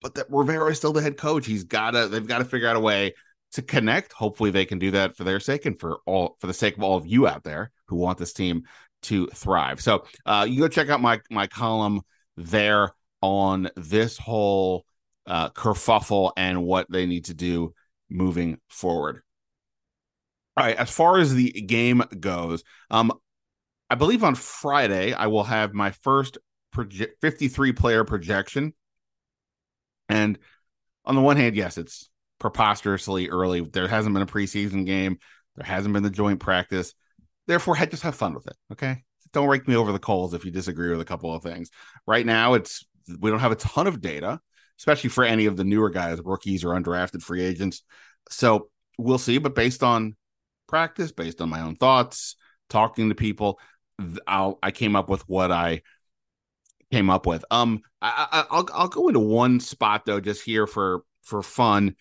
But 0.01 0.15
that 0.15 0.27
Rivera 0.29 0.71
is 0.71 0.77
still 0.77 0.93
the 0.93 1.01
head 1.01 1.17
coach. 1.17 1.45
He's 1.45 1.63
got 1.63 1.91
to. 1.91 2.07
They've 2.07 2.25
got 2.25 2.39
to 2.39 2.45
figure 2.45 2.67
out 2.67 2.75
a 2.75 2.79
way 2.81 3.13
to 3.53 3.61
connect. 3.61 4.13
Hopefully, 4.13 4.51
they 4.51 4.65
can 4.65 4.79
do 4.79 4.91
that 4.91 5.15
for 5.15 5.23
their 5.23 5.39
sake 5.39 5.65
and 5.65 5.79
for 5.79 5.99
all 6.05 6.37
for 6.39 6.47
the 6.47 6.53
sake 6.53 6.77
of 6.77 6.83
all 6.83 6.97
of 6.97 7.07
you 7.07 7.27
out 7.27 7.43
there 7.43 7.71
who 7.87 7.95
want 7.95 8.17
this 8.17 8.33
team 8.33 8.63
to 9.03 9.27
thrive. 9.27 9.81
So 9.81 10.05
uh, 10.25 10.45
you 10.49 10.59
go 10.59 10.67
check 10.67 10.89
out 10.89 11.01
my 11.01 11.19
my 11.29 11.47
column 11.47 12.01
there 12.35 12.91
on 13.21 13.69
this 13.75 14.17
whole 14.17 14.85
uh, 15.25 15.49
kerfuffle 15.49 16.31
and 16.37 16.63
what 16.63 16.89
they 16.89 17.05
need 17.05 17.25
to 17.25 17.33
do 17.33 17.73
moving 18.09 18.59
forward. 18.69 19.21
All 20.57 20.65
right, 20.65 20.75
as 20.75 20.89
far 20.89 21.19
as 21.19 21.33
the 21.33 21.51
game 21.51 22.03
goes, 22.19 22.63
um, 22.89 23.13
I 23.89 23.95
believe 23.95 24.23
on 24.23 24.35
Friday 24.35 25.13
I 25.13 25.27
will 25.27 25.43
have 25.43 25.73
my 25.73 25.91
first 25.91 26.37
proje- 26.75 27.11
53 27.21 27.73
player 27.73 28.03
projection. 28.03 28.73
And 30.09 30.39
on 31.05 31.15
the 31.15 31.21
one 31.21 31.37
hand, 31.37 31.55
yes, 31.55 31.77
it's 31.77 32.09
preposterously 32.39 33.29
early. 33.29 33.61
There 33.61 33.87
hasn't 33.87 34.13
been 34.13 34.23
a 34.23 34.27
preseason 34.27 34.85
game, 34.85 35.19
there 35.55 35.65
hasn't 35.65 35.93
been 35.93 36.03
the 36.03 36.09
joint 36.09 36.39
practice. 36.39 36.93
Therefore, 37.45 37.75
just 37.75 38.03
have 38.03 38.15
fun 38.15 38.33
with 38.33 38.47
it. 38.47 38.55
Okay. 38.73 39.03
Don't 39.33 39.47
rake 39.47 39.67
me 39.67 39.75
over 39.75 39.91
the 39.91 39.99
coals 39.99 40.33
if 40.33 40.43
you 40.43 40.51
disagree 40.51 40.89
with 40.89 41.01
a 41.01 41.05
couple 41.05 41.33
of 41.33 41.43
things. 41.43 41.69
Right 42.05 42.25
now, 42.25 42.55
it's 42.55 42.85
we 43.19 43.29
don't 43.29 43.39
have 43.39 43.51
a 43.51 43.57
ton 43.57 43.87
of 43.87 44.01
data 44.01 44.41
especially 44.79 45.09
for 45.09 45.23
any 45.23 45.45
of 45.45 45.57
the 45.57 45.63
newer 45.63 45.89
guys, 45.89 46.19
rookies 46.23 46.63
or 46.63 46.69
undrafted 46.69 47.21
free 47.21 47.43
agents. 47.43 47.83
So 48.29 48.69
we'll 48.97 49.17
see. 49.17 49.37
But 49.37 49.55
based 49.55 49.83
on 49.83 50.15
practice, 50.67 51.11
based 51.11 51.41
on 51.41 51.49
my 51.49 51.61
own 51.61 51.75
thoughts, 51.75 52.35
talking 52.69 53.09
to 53.09 53.15
people, 53.15 53.59
I'll, 54.27 54.59
I 54.61 54.71
came 54.71 54.95
up 54.95 55.09
with 55.09 55.27
what 55.27 55.51
I 55.51 55.81
came 56.91 57.09
up 57.09 57.25
with. 57.25 57.43
Um, 57.51 57.81
I, 58.01 58.45
will 58.51 58.69
I'll 58.73 58.87
go 58.87 59.07
into 59.07 59.19
one 59.19 59.59
spot 59.59 60.05
though, 60.05 60.19
just 60.19 60.43
here 60.43 60.67
for 60.67 61.01
for 61.23 61.41
fun, 61.41 61.95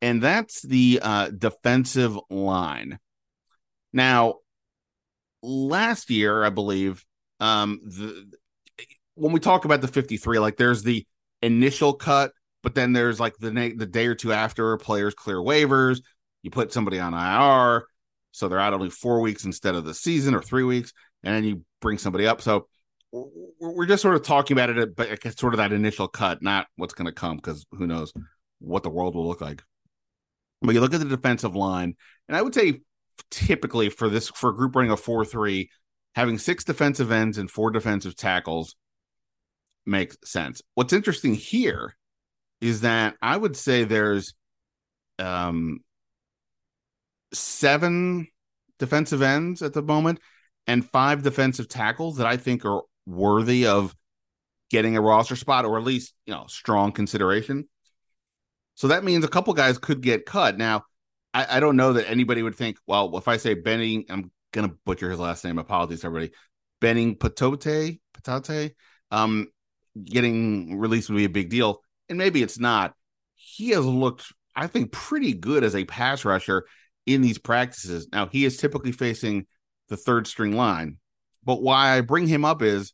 and 0.00 0.22
that's 0.22 0.62
the 0.62 1.00
uh, 1.02 1.30
defensive 1.30 2.18
line. 2.30 2.98
Now, 3.92 4.36
last 5.42 6.10
year, 6.10 6.44
I 6.44 6.50
believe, 6.50 7.04
um, 7.40 7.80
the 7.84 8.32
when 9.14 9.32
we 9.32 9.40
talk 9.40 9.64
about 9.64 9.80
the 9.80 9.88
53, 9.88 10.38
like 10.38 10.56
there's 10.56 10.82
the 10.82 11.06
initial 11.42 11.92
cut, 11.92 12.32
but 12.62 12.74
then 12.74 12.92
there's 12.92 13.20
like 13.20 13.36
the 13.38 13.50
the 13.50 13.86
day 13.86 14.06
or 14.06 14.14
two 14.14 14.32
after 14.32 14.76
players 14.76 15.14
clear 15.14 15.36
waivers, 15.36 16.00
you 16.42 16.50
put 16.50 16.72
somebody 16.72 16.98
on 16.98 17.14
IR, 17.14 17.86
so 18.32 18.48
they're 18.48 18.58
out 18.58 18.74
only 18.74 18.90
four 18.90 19.20
weeks 19.20 19.44
instead 19.44 19.74
of 19.74 19.84
the 19.84 19.94
season 19.94 20.34
or 20.34 20.42
three 20.42 20.64
weeks, 20.64 20.92
and 21.22 21.34
then 21.34 21.44
you 21.44 21.64
bring 21.80 21.98
somebody 21.98 22.26
up. 22.26 22.42
So 22.42 22.66
we're 23.12 23.86
just 23.86 24.02
sort 24.02 24.14
of 24.14 24.22
talking 24.22 24.56
about 24.56 24.70
it, 24.70 24.96
but 24.96 25.08
it's 25.10 25.40
sort 25.40 25.52
of 25.52 25.58
that 25.58 25.72
initial 25.72 26.08
cut, 26.08 26.42
not 26.42 26.66
what's 26.76 26.94
going 26.94 27.06
to 27.06 27.12
come, 27.12 27.36
because 27.36 27.64
who 27.72 27.86
knows 27.86 28.12
what 28.58 28.82
the 28.82 28.90
world 28.90 29.14
will 29.14 29.28
look 29.28 29.40
like. 29.40 29.62
But 30.62 30.74
you 30.74 30.80
look 30.80 30.94
at 30.94 31.00
the 31.00 31.06
defensive 31.06 31.54
line, 31.54 31.94
and 32.28 32.36
I 32.36 32.42
would 32.42 32.54
say 32.54 32.80
typically 33.30 33.90
for 33.90 34.08
this 34.08 34.28
for 34.30 34.50
a 34.50 34.54
group 34.54 34.74
running 34.74 34.90
a 34.90 34.96
four 34.96 35.24
three, 35.24 35.70
having 36.14 36.38
six 36.38 36.64
defensive 36.64 37.12
ends 37.12 37.38
and 37.38 37.50
four 37.50 37.70
defensive 37.70 38.16
tackles 38.16 38.76
makes 39.84 40.16
sense. 40.24 40.62
What's 40.74 40.92
interesting 40.92 41.34
here 41.34 41.96
is 42.60 42.82
that 42.82 43.16
I 43.20 43.36
would 43.36 43.56
say 43.56 43.84
there's 43.84 44.34
um 45.18 45.80
seven 47.32 48.28
defensive 48.78 49.22
ends 49.22 49.62
at 49.62 49.72
the 49.72 49.82
moment 49.82 50.20
and 50.66 50.88
five 50.88 51.22
defensive 51.22 51.68
tackles 51.68 52.16
that 52.16 52.26
I 52.26 52.36
think 52.36 52.64
are 52.64 52.82
worthy 53.06 53.66
of 53.66 53.94
getting 54.70 54.96
a 54.96 55.00
roster 55.00 55.36
spot 55.36 55.64
or 55.64 55.78
at 55.78 55.84
least, 55.84 56.14
you 56.26 56.32
know, 56.32 56.46
strong 56.48 56.92
consideration. 56.92 57.68
So 58.74 58.88
that 58.88 59.04
means 59.04 59.24
a 59.24 59.28
couple 59.28 59.52
guys 59.54 59.78
could 59.78 60.00
get 60.00 60.24
cut. 60.26 60.56
Now, 60.56 60.84
I, 61.34 61.56
I 61.56 61.60
don't 61.60 61.76
know 61.76 61.94
that 61.94 62.08
anybody 62.08 62.42
would 62.42 62.54
think, 62.54 62.78
well, 62.86 63.16
if 63.16 63.28
I 63.28 63.36
say 63.36 63.54
Benny, 63.54 64.06
I'm 64.08 64.30
gonna 64.52 64.72
butcher 64.84 65.10
his 65.10 65.20
last 65.20 65.44
name. 65.44 65.58
Apologies, 65.58 66.04
everybody. 66.04 66.32
Benning 66.80 67.16
Patote, 67.16 68.00
Patate, 68.14 68.74
um, 69.10 69.48
getting 70.02 70.78
released 70.78 71.10
would 71.10 71.16
be 71.16 71.24
a 71.24 71.28
big 71.28 71.50
deal. 71.50 71.82
And 72.08 72.18
maybe 72.18 72.42
it's 72.42 72.58
not. 72.58 72.94
He 73.34 73.70
has 73.70 73.84
looked, 73.84 74.32
I 74.56 74.66
think, 74.66 74.90
pretty 74.92 75.32
good 75.34 75.64
as 75.64 75.76
a 75.76 75.84
pass 75.84 76.24
rusher 76.24 76.64
in 77.06 77.22
these 77.22 77.38
practices. 77.38 78.08
Now, 78.12 78.26
he 78.26 78.44
is 78.44 78.56
typically 78.56 78.92
facing 78.92 79.46
the 79.88 79.96
third 79.96 80.26
string 80.26 80.56
line. 80.56 80.98
But 81.44 81.62
why 81.62 81.96
I 81.96 82.00
bring 82.00 82.26
him 82.26 82.44
up 82.44 82.62
is 82.62 82.92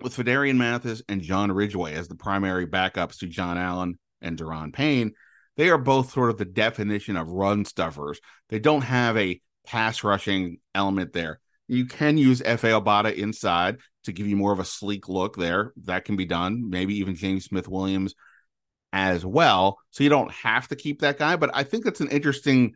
with 0.00 0.16
Phidarian 0.16 0.56
Mathis 0.56 1.02
and 1.08 1.22
John 1.22 1.52
Ridgeway 1.52 1.94
as 1.94 2.08
the 2.08 2.14
primary 2.14 2.66
backups 2.66 3.18
to 3.18 3.26
John 3.26 3.58
Allen 3.58 3.98
and 4.20 4.38
Daron 4.38 4.72
Payne, 4.72 5.12
they 5.56 5.70
are 5.70 5.78
both 5.78 6.12
sort 6.12 6.30
of 6.30 6.38
the 6.38 6.44
definition 6.44 7.16
of 7.16 7.28
run 7.28 7.64
stuffers. 7.64 8.20
They 8.48 8.58
don't 8.58 8.82
have 8.82 9.16
a 9.16 9.40
pass 9.66 10.04
rushing 10.04 10.58
element 10.74 11.12
there. 11.12 11.40
You 11.68 11.86
can 11.86 12.16
use 12.16 12.40
Efe 12.42 12.80
Obada 12.80 13.14
inside 13.14 13.78
to 14.04 14.12
give 14.12 14.26
you 14.26 14.36
more 14.36 14.52
of 14.52 14.60
a 14.60 14.64
sleek 14.64 15.08
look 15.08 15.36
there. 15.36 15.72
That 15.84 16.04
can 16.04 16.16
be 16.16 16.26
done. 16.26 16.70
Maybe 16.70 16.98
even 16.98 17.16
James 17.16 17.46
Smith 17.46 17.68
Williams 17.68 18.14
as 18.92 19.26
well. 19.26 19.78
So 19.90 20.04
you 20.04 20.10
don't 20.10 20.30
have 20.30 20.68
to 20.68 20.76
keep 20.76 21.00
that 21.00 21.18
guy, 21.18 21.36
but 21.36 21.50
I 21.52 21.64
think 21.64 21.86
it's 21.86 22.00
an 22.00 22.10
interesting 22.10 22.74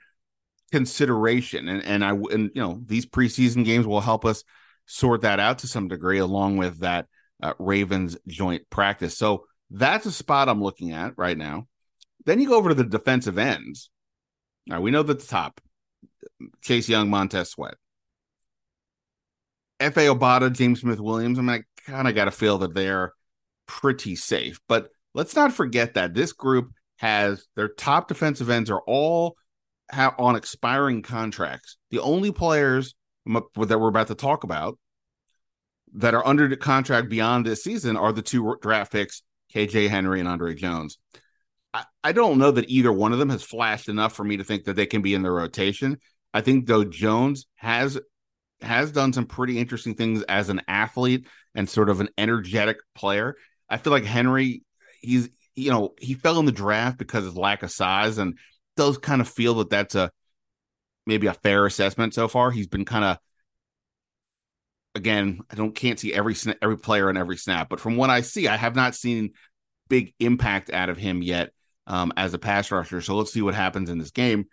consideration. 0.71 1.69
And 1.69 1.85
and 1.85 2.05
I 2.05 2.11
and 2.11 2.51
you 2.55 2.63
know 2.63 2.81
these 2.85 3.07
preseason 3.07 3.65
games 3.65 3.87
will 3.87 4.01
help 4.01 4.25
us 4.25 4.45
sort 4.87 5.23
that 5.23 5.41
out 5.41 5.59
to 5.59 5.67
some 5.67 5.89
degree, 5.89 6.19
along 6.19 6.57
with 6.57 6.81
that 6.81 7.07
uh, 7.43 7.55
Ravens 7.59 8.17
joint 8.27 8.69
practice. 8.71 9.17
So 9.17 9.47
that's 9.71 10.07
a 10.07 10.13
spot 10.13 10.49
I'm 10.49 10.63
looking 10.63 10.93
at 10.93 11.15
right 11.17 11.37
now. 11.37 11.67
Then 12.27 12.41
you 12.41 12.49
go 12.49 12.57
over 12.57 12.71
to 12.71 12.75
the 12.75 12.85
defensive 12.85 13.39
ends. 13.39 13.91
Now 14.67 14.81
we 14.81 14.91
know 14.91 15.03
that 15.03 15.21
the 15.21 15.27
top 15.27 15.61
Chase 16.63 16.89
Young, 16.89 17.09
Montez 17.11 17.51
Sweat, 17.51 17.75
Efe 19.81 20.15
Obada, 20.15 20.53
James 20.53 20.81
Smith 20.81 21.01
Williams. 21.01 21.39
I 21.39 21.43
mean, 21.43 21.65
I 21.87 21.91
kind 21.91 22.09
of 22.09 22.15
got 22.15 22.27
to 22.27 22.31
feel 22.31 22.59
that 22.59 22.75
they're 22.75 23.15
pretty 23.67 24.17
safe. 24.17 24.61
But 24.69 24.91
let's 25.15 25.35
not 25.35 25.53
forget 25.53 25.95
that 25.95 26.15
this 26.15 26.33
group 26.33 26.73
has 26.97 27.47
their 27.57 27.69
top 27.69 28.09
defensive 28.09 28.51
ends 28.51 28.71
are 28.71 28.83
all 28.87 29.37
have 29.93 30.15
on 30.19 30.37
expiring 30.37 31.03
contracts. 31.03 31.77
The 31.91 32.01
only 32.01 32.33
players 32.33 32.95
that 33.27 33.79
we're 33.79 33.89
about 33.89 34.09
to 34.09 34.15
talk 34.15 34.45
about 34.45 34.79
that 35.95 36.15
are 36.15 36.27
under 36.27 36.49
the 36.49 36.57
contract 36.57 37.09
beyond 37.09 37.47
this 37.47 37.63
season 37.63 37.97
are 37.97 38.13
the 38.13 38.23
two 38.23 38.57
draft 38.63 38.93
picks, 38.93 39.23
KJ 39.55 39.89
Henry 39.89 40.21
and 40.21 40.29
Andre 40.29 40.55
Jones. 40.55 40.99
I, 41.75 41.85
I 42.03 42.13
don't 42.13 42.39
know 42.39 42.51
that 42.51 42.71
either 42.71 42.93
one 42.93 43.13
of 43.13 43.19
them 43.19 43.31
has 43.31 43.43
flashed 43.43 43.89
enough 43.89 44.15
for 44.15 44.25
me 44.25 44.37
to 44.37 44.45
think 44.45 44.65
that 44.65 44.77
they 44.77 44.87
can 44.87 45.03
be 45.03 45.15
in 45.15 45.23
the 45.23 45.31
rotation. 45.31 45.99
I 46.33 46.41
think 46.41 46.67
though 46.67 46.85
Jones 46.85 47.47
has 47.57 47.99
has 48.63 48.93
done 48.93 49.13
some 49.13 49.27
pretty 49.27 49.59
interesting 49.59 49.95
things 49.95 50.23
as 50.25 50.49
an 50.49 50.61
athlete 50.69 51.27
and 51.55 51.69
sort 51.69 51.89
of 51.89 52.01
an 52.01 52.11
energetic 52.19 52.77
player. 52.95 53.35
I 53.69 53.79
feel 53.79 53.93
like 53.93 54.05
Henry, 54.05 54.63
he's 55.01 55.29
you 55.55 55.71
know 55.71 55.95
he 55.99 56.15
fell 56.15 56.39
in 56.39 56.47
the 56.47 56.53
draft 56.53 56.99
because 56.99 57.27
of 57.27 57.37
lack 57.37 57.63
of 57.63 57.71
size 57.71 58.19
and 58.19 58.39
does 58.81 58.97
kind 58.97 59.21
of 59.21 59.29
feel 59.29 59.57
that 59.57 59.69
that's 59.69 59.95
a 59.95 60.11
maybe 61.07 61.27
a 61.27 61.35
fair 61.35 61.67
assessment 61.67 62.15
so 62.15 62.29
far. 62.29 62.51
He's 62.51 62.67
been 62.67 62.87
kind 62.87 63.05
of 63.05 63.19
again, 64.95 65.41
I 65.51 65.55
don't 65.55 65.75
can't 65.75 66.01
see 66.01 66.15
every 66.15 66.35
every 66.63 66.79
player 66.79 67.11
in 67.11 67.19
every 67.19 67.37
snap, 67.37 67.69
but 67.69 67.79
from 67.79 67.99
what 67.99 68.09
I 68.09 68.23
see, 68.23 68.49
I 68.49 68.57
have 68.57 68.75
not 68.75 68.95
seen 68.95 69.33
big 69.91 70.15
impact 70.19 70.71
out 70.71 70.89
of 70.89 70.97
him 70.97 71.23
yet 71.23 71.51
um, 71.87 72.11
as 72.17 72.33
a 72.33 72.39
pass 72.39 72.71
rusher. 72.71 73.03
So 73.03 73.17
let's 73.17 73.35
see 73.35 73.43
what 73.43 73.55
happens 73.55 73.91
in 73.91 73.99
this 73.99 74.13
game. 74.13 74.47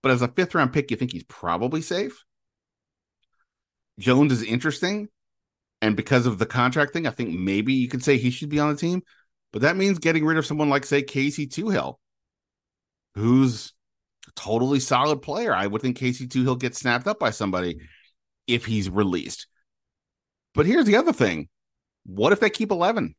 But 0.00 0.12
as 0.12 0.22
a 0.22 0.28
fifth 0.28 0.54
round 0.54 0.72
pick, 0.72 0.92
you 0.92 0.96
think 0.96 1.12
he's 1.12 1.24
probably 1.24 1.82
safe. 1.82 2.24
Jones 3.98 4.30
is 4.30 4.44
interesting, 4.44 5.08
and 5.82 5.96
because 5.96 6.26
of 6.26 6.38
the 6.38 6.46
contract 6.46 6.92
thing, 6.92 7.08
I 7.08 7.10
think 7.10 7.36
maybe 7.36 7.74
you 7.74 7.88
could 7.88 8.04
say 8.04 8.16
he 8.16 8.30
should 8.30 8.48
be 8.48 8.60
on 8.60 8.70
the 8.70 8.78
team. 8.78 9.02
But 9.52 9.62
that 9.62 9.76
means 9.76 9.98
getting 9.98 10.24
rid 10.24 10.38
of 10.38 10.46
someone 10.46 10.70
like, 10.70 10.86
say, 10.86 11.02
Casey 11.02 11.48
Toohill, 11.48 11.96
who's 13.20 13.72
a 14.28 14.32
totally 14.32 14.80
solid 14.80 15.22
player. 15.22 15.54
I 15.54 15.66
would 15.66 15.82
think 15.82 15.96
Casey 15.96 16.26
Toohill 16.26 16.58
get 16.58 16.74
snapped 16.74 17.06
up 17.06 17.18
by 17.18 17.30
somebody 17.30 17.78
if 18.46 18.64
he's 18.64 18.90
released. 18.90 19.46
But 20.54 20.66
here's 20.66 20.86
the 20.86 20.96
other 20.96 21.12
thing. 21.12 21.48
What 22.04 22.32
if 22.32 22.40
they 22.40 22.50
keep 22.50 22.70
11? 22.70 23.14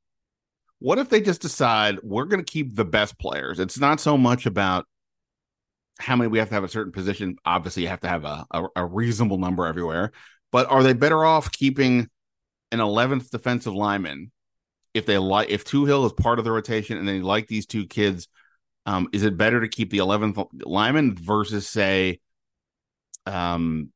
What 0.79 0.98
if 0.98 1.10
they 1.10 1.22
just 1.22 1.41
decide 1.41 2.00
we're 2.03 2.25
going 2.25 2.43
to 2.43 2.51
keep 2.51 2.75
the 2.75 2.86
best 2.86 3.17
players? 3.20 3.60
It's 3.60 3.79
not 3.79 4.00
so 4.00 4.17
much 4.17 4.46
about 4.46 4.86
how 6.00 6.15
many 6.15 6.27
we 6.27 6.39
have 6.39 6.50
to 6.50 6.55
have 6.55 6.63
a 6.63 6.70
certain 6.70 6.91
position. 6.91 7.38
Obviously, 7.46 7.84
you 7.84 7.89
have 7.89 8.01
to 8.01 8.08
have 8.08 8.25
a, 8.25 8.46
a, 8.51 8.63
a 8.77 8.86
reasonable 8.86 9.38
number 9.38 9.65
everywhere. 9.65 10.12
But 10.51 10.70
are 10.70 10.84
they 10.84 10.93
better 10.93 11.24
off 11.24 11.51
keeping 11.51 12.10
an 12.72 12.79
11th 12.79 13.29
defensive 13.29 13.74
lineman 13.74 14.31
if 14.93 15.05
they 15.05 15.17
like 15.17 15.50
if 15.50 15.63
Toohill 15.63 16.05
is 16.05 16.13
part 16.13 16.39
of 16.39 16.46
the 16.46 16.51
rotation 16.51 16.98
and 16.98 17.08
they 17.08 17.20
like 17.20 17.48
these 17.48 17.65
two 17.65 17.86
kids 17.86 18.27
um, 18.86 19.10
is 19.14 19.24
it 19.24 19.38
better 19.38 19.62
to 19.62 19.68
keep 19.68 19.92
the 19.92 20.00
11th 20.00 20.38
lineman 20.66 21.16
versus 21.16 21.68
say, 21.68 22.20
um, 23.26 23.92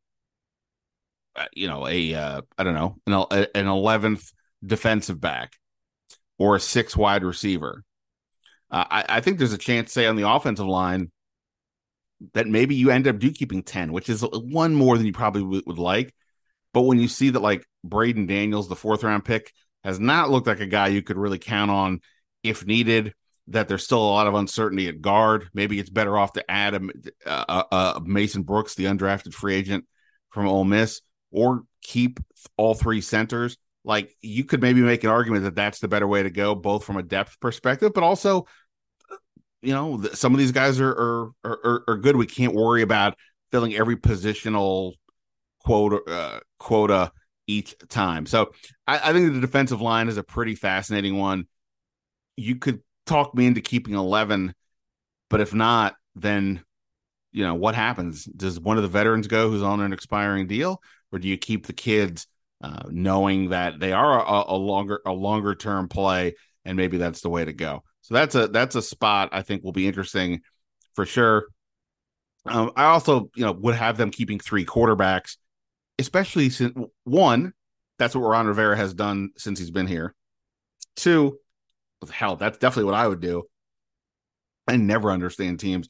uh, 1.36 1.46
you 1.54 1.68
know, 1.68 1.88
a 1.88 2.14
uh, 2.14 2.42
I 2.58 2.64
don't 2.64 2.76
know, 2.76 2.98
an 3.08 3.48
an 3.56 3.66
11th 3.66 4.32
defensive 4.66 5.20
back 5.20 5.54
or 6.38 6.56
a 6.56 6.60
six 6.60 6.96
wide 6.96 7.24
receiver? 7.24 7.84
Uh, 8.72 8.86
I, 8.90 9.06
I 9.10 9.22
think 9.22 9.38
there's 9.38 9.54
a 9.54 9.58
chance, 9.58 9.92
say, 9.92 10.06
on 10.06 10.16
the 10.16 10.30
offensive 10.30 10.66
line 10.66 11.12
that 12.34 12.48
maybe 12.48 12.76
you 12.76 12.92
end 12.92 13.08
up 13.08 13.20
do 13.20 13.32
keeping 13.32 13.64
10, 13.64 13.92
which 13.92 14.10
is 14.10 14.22
one 14.22 14.74
more 14.74 14.98
than 14.98 15.06
you 15.06 15.14
probably 15.14 15.42
w- 15.42 15.62
would 15.66 15.78
like. 15.78 16.14
But 16.74 16.82
when 16.82 17.00
you 17.00 17.08
see 17.08 17.30
that, 17.32 17.42
like 17.42 17.66
Braden 17.84 18.26
Daniels, 18.26 18.68
the 18.68 18.76
fourth 18.76 19.04
round 19.04 19.26
pick, 19.26 19.52
has 19.84 20.00
not 20.00 20.30
looked 20.30 20.48
like 20.48 20.60
a 20.60 20.66
guy 20.66 20.88
you 20.88 21.02
could 21.02 21.18
really 21.18 21.40
count 21.40 21.72
on 21.72 22.02
if 22.44 22.66
needed 22.66 23.14
that 23.48 23.68
there's 23.68 23.84
still 23.84 24.00
a 24.00 24.10
lot 24.12 24.28
of 24.28 24.34
uncertainty 24.34 24.88
at 24.88 25.02
guard. 25.02 25.50
Maybe 25.54 25.80
it's 25.80 25.90
better 25.90 26.18
off 26.18 26.34
to 26.34 26.50
add 26.50 26.76
a, 26.76 26.82
a, 27.26 27.66
a 27.72 28.02
Mason 28.04 28.44
Brooks, 28.44 28.76
the 28.76 28.86
undrafted 28.86 29.34
free 29.34 29.56
agent 29.56 29.86
from 30.32 30.48
Ole 30.48 30.64
Miss, 30.64 31.02
or 31.32 31.64
keep 31.82 32.20
all 32.58 32.74
three 32.74 33.02
centers. 33.02 33.58
Like 33.84 34.16
you 34.22 34.46
could 34.46 34.62
maybe 34.62 34.82
make 34.82 35.04
an 35.04 35.12
argument 35.12 35.44
that 35.44 35.56
that's 35.56 35.80
the 35.80 35.88
better 35.88 36.08
way 36.08 36.24
to 36.24 36.32
go, 36.32 36.56
both 36.56 36.84
from 36.84 36.98
a 36.98 37.04
depth 37.04 37.40
perspective, 37.40 37.92
but 37.94 38.04
also, 38.04 38.48
you 39.62 39.74
know, 39.74 40.02
some 40.14 40.34
of 40.34 40.40
these 40.40 40.52
guys 40.52 40.80
are 40.80 40.92
are 40.92 41.32
are, 41.44 41.84
are 41.88 41.98
good. 41.98 42.16
We 42.16 42.26
can't 42.26 42.56
worry 42.56 42.82
about 42.82 43.16
filling 43.52 43.76
every 43.76 43.96
positional 43.96 44.94
quota 45.60 46.02
uh, 46.12 46.40
quota 46.58 47.12
each 47.48 47.76
time. 47.90 48.26
So 48.26 48.54
I, 48.88 49.10
I 49.10 49.14
think 49.14 49.34
the 49.34 49.40
defensive 49.40 49.82
line 49.82 50.08
is 50.08 50.18
a 50.18 50.24
pretty 50.24 50.56
fascinating 50.56 51.20
one. 51.20 51.46
You 52.38 52.56
could 52.56 52.82
talk 53.06 53.36
me 53.36 53.46
into 53.46 53.62
keeping 53.62 53.94
11 53.94 54.54
but 55.30 55.42
if 55.42 55.54
not 55.54 55.96
then 56.16 56.64
you 57.32 57.44
know 57.46 57.56
what 57.56 57.76
happens 57.76 58.26
does 58.26 58.60
one 58.60 58.78
of 58.78 58.84
the 58.84 58.90
veterans 58.90 59.28
go 59.28 59.50
who's 59.50 59.64
on 59.64 59.82
an 59.82 59.94
expiring 59.94 60.48
deal 60.48 60.82
or 61.12 61.20
do 61.20 61.28
you 61.28 61.38
keep 61.38 61.68
the 61.68 61.74
kids 61.74 62.28
uh, 62.66 62.84
knowing 62.90 63.50
that 63.50 63.80
they 63.80 63.92
are 63.92 64.20
a, 64.20 64.54
a 64.54 64.58
longer 64.58 65.02
a 65.06 65.12
longer 65.12 65.56
term 65.56 65.88
play, 65.88 66.36
and 66.64 66.78
maybe 66.78 66.98
that's 66.98 67.22
the 67.22 67.30
way 67.30 67.46
to 67.46 67.54
go. 67.54 67.84
So 68.02 68.14
that's 68.14 68.36
a 68.36 68.48
that's 68.48 68.76
a 68.76 68.82
spot 68.82 69.30
I 69.32 69.42
think 69.42 69.64
will 69.64 69.72
be 69.72 69.88
interesting 69.88 70.42
for 70.94 71.06
sure. 71.06 71.48
Um, 72.46 72.72
I 72.76 72.86
also 72.86 73.30
you 73.36 73.46
know 73.46 73.52
would 73.52 73.76
have 73.76 73.98
them 73.98 74.12
keeping 74.12 74.40
three 74.40 74.66
quarterbacks, 74.66 75.38
especially 76.00 76.50
since 76.50 76.74
one 77.04 77.54
that's 77.98 78.16
what 78.16 78.22
Ron 78.22 78.48
Rivera 78.48 78.76
has 78.76 78.94
done 78.94 79.30
since 79.38 79.60
he's 79.60 79.72
been 79.72 79.88
here. 79.88 80.14
Two, 80.96 81.38
hell, 82.10 82.36
that's 82.36 82.58
definitely 82.58 82.86
what 82.86 83.00
I 83.00 83.08
would 83.08 83.22
do. 83.22 83.44
I 84.68 84.78
never 84.78 85.12
understand 85.12 85.60
teams 85.60 85.88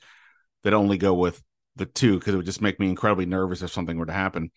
that 0.64 0.74
only 0.74 0.98
go 0.98 1.14
with 1.14 1.42
the 1.76 1.86
two 1.86 2.18
because 2.20 2.34
it 2.34 2.38
would 2.38 2.46
just 2.46 2.62
make 2.62 2.80
me 2.80 2.90
incredibly 2.90 3.26
nervous 3.26 3.62
if 3.62 3.72
something 3.72 3.98
were 3.98 4.06
to 4.06 4.14
happen. 4.14 4.52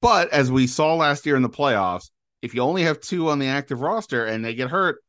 But 0.00 0.32
as 0.32 0.50
we 0.50 0.66
saw 0.66 0.94
last 0.94 1.26
year 1.26 1.36
in 1.36 1.42
the 1.42 1.48
playoffs, 1.48 2.10
if 2.42 2.54
you 2.54 2.62
only 2.62 2.84
have 2.84 3.00
two 3.00 3.30
on 3.30 3.38
the 3.38 3.48
active 3.48 3.80
roster 3.80 4.24
and 4.24 4.44
they 4.44 4.54
get 4.54 4.70
hurt, 4.70 5.02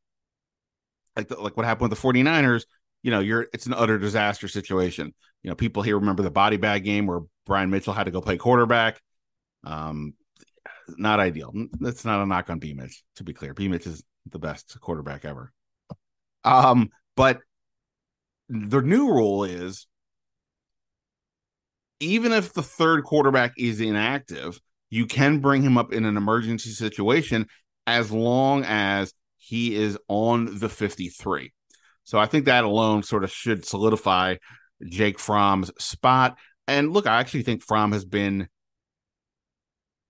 like 1.15 1.27
the, 1.27 1.39
like 1.39 1.57
what 1.57 1.65
happened 1.65 1.89
with 1.89 1.99
the 1.99 2.07
49ers, 2.07 2.65
you 3.03 3.11
know, 3.11 3.19
you're 3.19 3.47
it's 3.53 3.65
an 3.65 3.73
utter 3.73 3.97
disaster 3.97 4.47
situation. 4.47 5.13
You 5.43 5.49
know, 5.49 5.55
people 5.55 5.83
here 5.83 5.97
remember 5.97 6.23
the 6.23 6.31
body 6.31 6.57
bag 6.57 6.83
game 6.83 7.07
where 7.07 7.21
Brian 7.45 7.69
Mitchell 7.69 7.93
had 7.93 8.05
to 8.05 8.11
go 8.11 8.21
play 8.21 8.37
quarterback. 8.37 8.99
Um, 9.63 10.13
not 10.97 11.19
ideal. 11.19 11.53
That's 11.79 12.03
not 12.03 12.21
a 12.21 12.25
knock 12.25 12.49
on 12.49 12.59
B 12.59 12.73
Mitch, 12.73 13.03
to 13.15 13.23
be 13.23 13.33
clear. 13.33 13.53
B 13.53 13.67
Mitch 13.67 13.87
is 13.87 14.03
the 14.29 14.39
best 14.39 14.79
quarterback 14.81 15.23
ever. 15.23 15.53
Um, 16.43 16.89
but 17.15 17.39
the 18.49 18.81
new 18.81 19.11
rule 19.11 19.43
is 19.43 19.87
even 21.99 22.31
if 22.31 22.53
the 22.53 22.63
third 22.63 23.03
quarterback 23.03 23.53
is 23.57 23.81
inactive, 23.81 24.59
you 24.89 25.05
can 25.05 25.39
bring 25.39 25.61
him 25.61 25.77
up 25.77 25.93
in 25.93 26.05
an 26.05 26.17
emergency 26.17 26.71
situation 26.71 27.47
as 27.85 28.11
long 28.11 28.63
as 28.65 29.13
he 29.37 29.75
is 29.75 29.97
on 30.07 30.59
the 30.59 30.69
53. 30.69 31.51
So 32.03 32.17
I 32.17 32.25
think 32.25 32.45
that 32.45 32.63
alone 32.63 33.03
sort 33.03 33.23
of 33.23 33.31
should 33.31 33.65
solidify 33.65 34.35
Jake 34.83 35.19
Fromm's 35.19 35.71
spot. 35.77 36.37
And 36.67 36.91
look, 36.93 37.07
I 37.07 37.19
actually 37.19 37.43
think 37.43 37.63
Fromm 37.63 37.91
has 37.91 38.05
been 38.05 38.47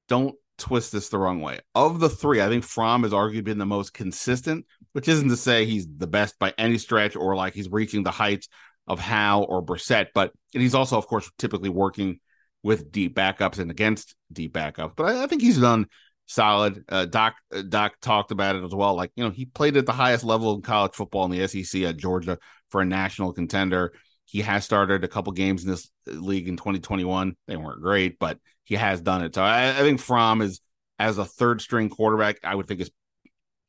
don't 0.07 0.35
twist 0.59 0.91
this 0.91 1.09
the 1.09 1.17
wrong 1.17 1.41
way. 1.41 1.59
Of 1.75 1.99
the 1.99 2.09
three, 2.09 2.41
I 2.41 2.47
think 2.47 2.63
Fromm 2.63 3.03
has 3.03 3.11
arguably 3.11 3.43
been 3.43 3.57
the 3.57 3.65
most 3.65 3.93
consistent, 3.93 4.65
which 4.93 5.07
isn't 5.07 5.29
to 5.29 5.37
say 5.37 5.65
he's 5.65 5.87
the 5.97 6.07
best 6.07 6.37
by 6.39 6.53
any 6.57 6.77
stretch 6.77 7.15
or 7.15 7.35
like 7.35 7.53
he's 7.53 7.69
reaching 7.69 8.03
the 8.03 8.11
heights 8.11 8.47
of 8.87 8.99
Howell 8.99 9.45
or 9.47 9.63
Brissett, 9.63 10.07
but 10.13 10.31
he's 10.51 10.75
also, 10.75 10.97
of 10.97 11.07
course, 11.07 11.29
typically 11.37 11.69
working 11.69 12.19
with 12.63 12.91
deep 12.91 13.15
backups 13.15 13.59
and 13.59 13.71
against 13.71 14.15
deep 14.31 14.53
backups. 14.53 14.95
But 14.95 15.15
I, 15.15 15.23
I 15.23 15.27
think 15.27 15.41
he's 15.41 15.59
done 15.59 15.87
solid. 16.25 16.83
Uh, 16.89 17.05
Doc 17.05 17.35
uh, 17.53 17.61
Doc 17.61 17.95
talked 18.01 18.31
about 18.31 18.55
it 18.55 18.63
as 18.63 18.73
well. 18.73 18.95
Like 18.95 19.11
you 19.15 19.23
know, 19.23 19.29
he 19.29 19.45
played 19.45 19.77
at 19.77 19.85
the 19.85 19.91
highest 19.91 20.23
level 20.23 20.55
in 20.55 20.61
college 20.61 20.93
football 20.93 21.25
in 21.25 21.31
the 21.31 21.47
SEC 21.47 21.83
at 21.83 21.97
Georgia 21.97 22.37
for 22.69 22.81
a 22.81 22.85
national 22.85 23.33
contender. 23.33 23.93
He 24.29 24.41
has 24.41 24.63
started 24.63 25.03
a 25.03 25.07
couple 25.07 25.33
games 25.33 25.63
in 25.63 25.71
this 25.71 25.89
league 26.05 26.47
in 26.47 26.55
2021. 26.55 27.35
They 27.47 27.57
weren't 27.57 27.81
great, 27.81 28.19
but 28.19 28.37
he 28.63 28.75
has 28.75 29.01
done 29.01 29.23
it. 29.23 29.33
So 29.33 29.41
I, 29.41 29.69
I 29.69 29.81
think 29.81 29.99
Fromm 29.99 30.43
is 30.43 30.61
as 30.99 31.17
a 31.17 31.25
third 31.25 31.61
string 31.61 31.89
quarterback. 31.89 32.37
I 32.43 32.53
would 32.53 32.67
think 32.67 32.81
is 32.81 32.91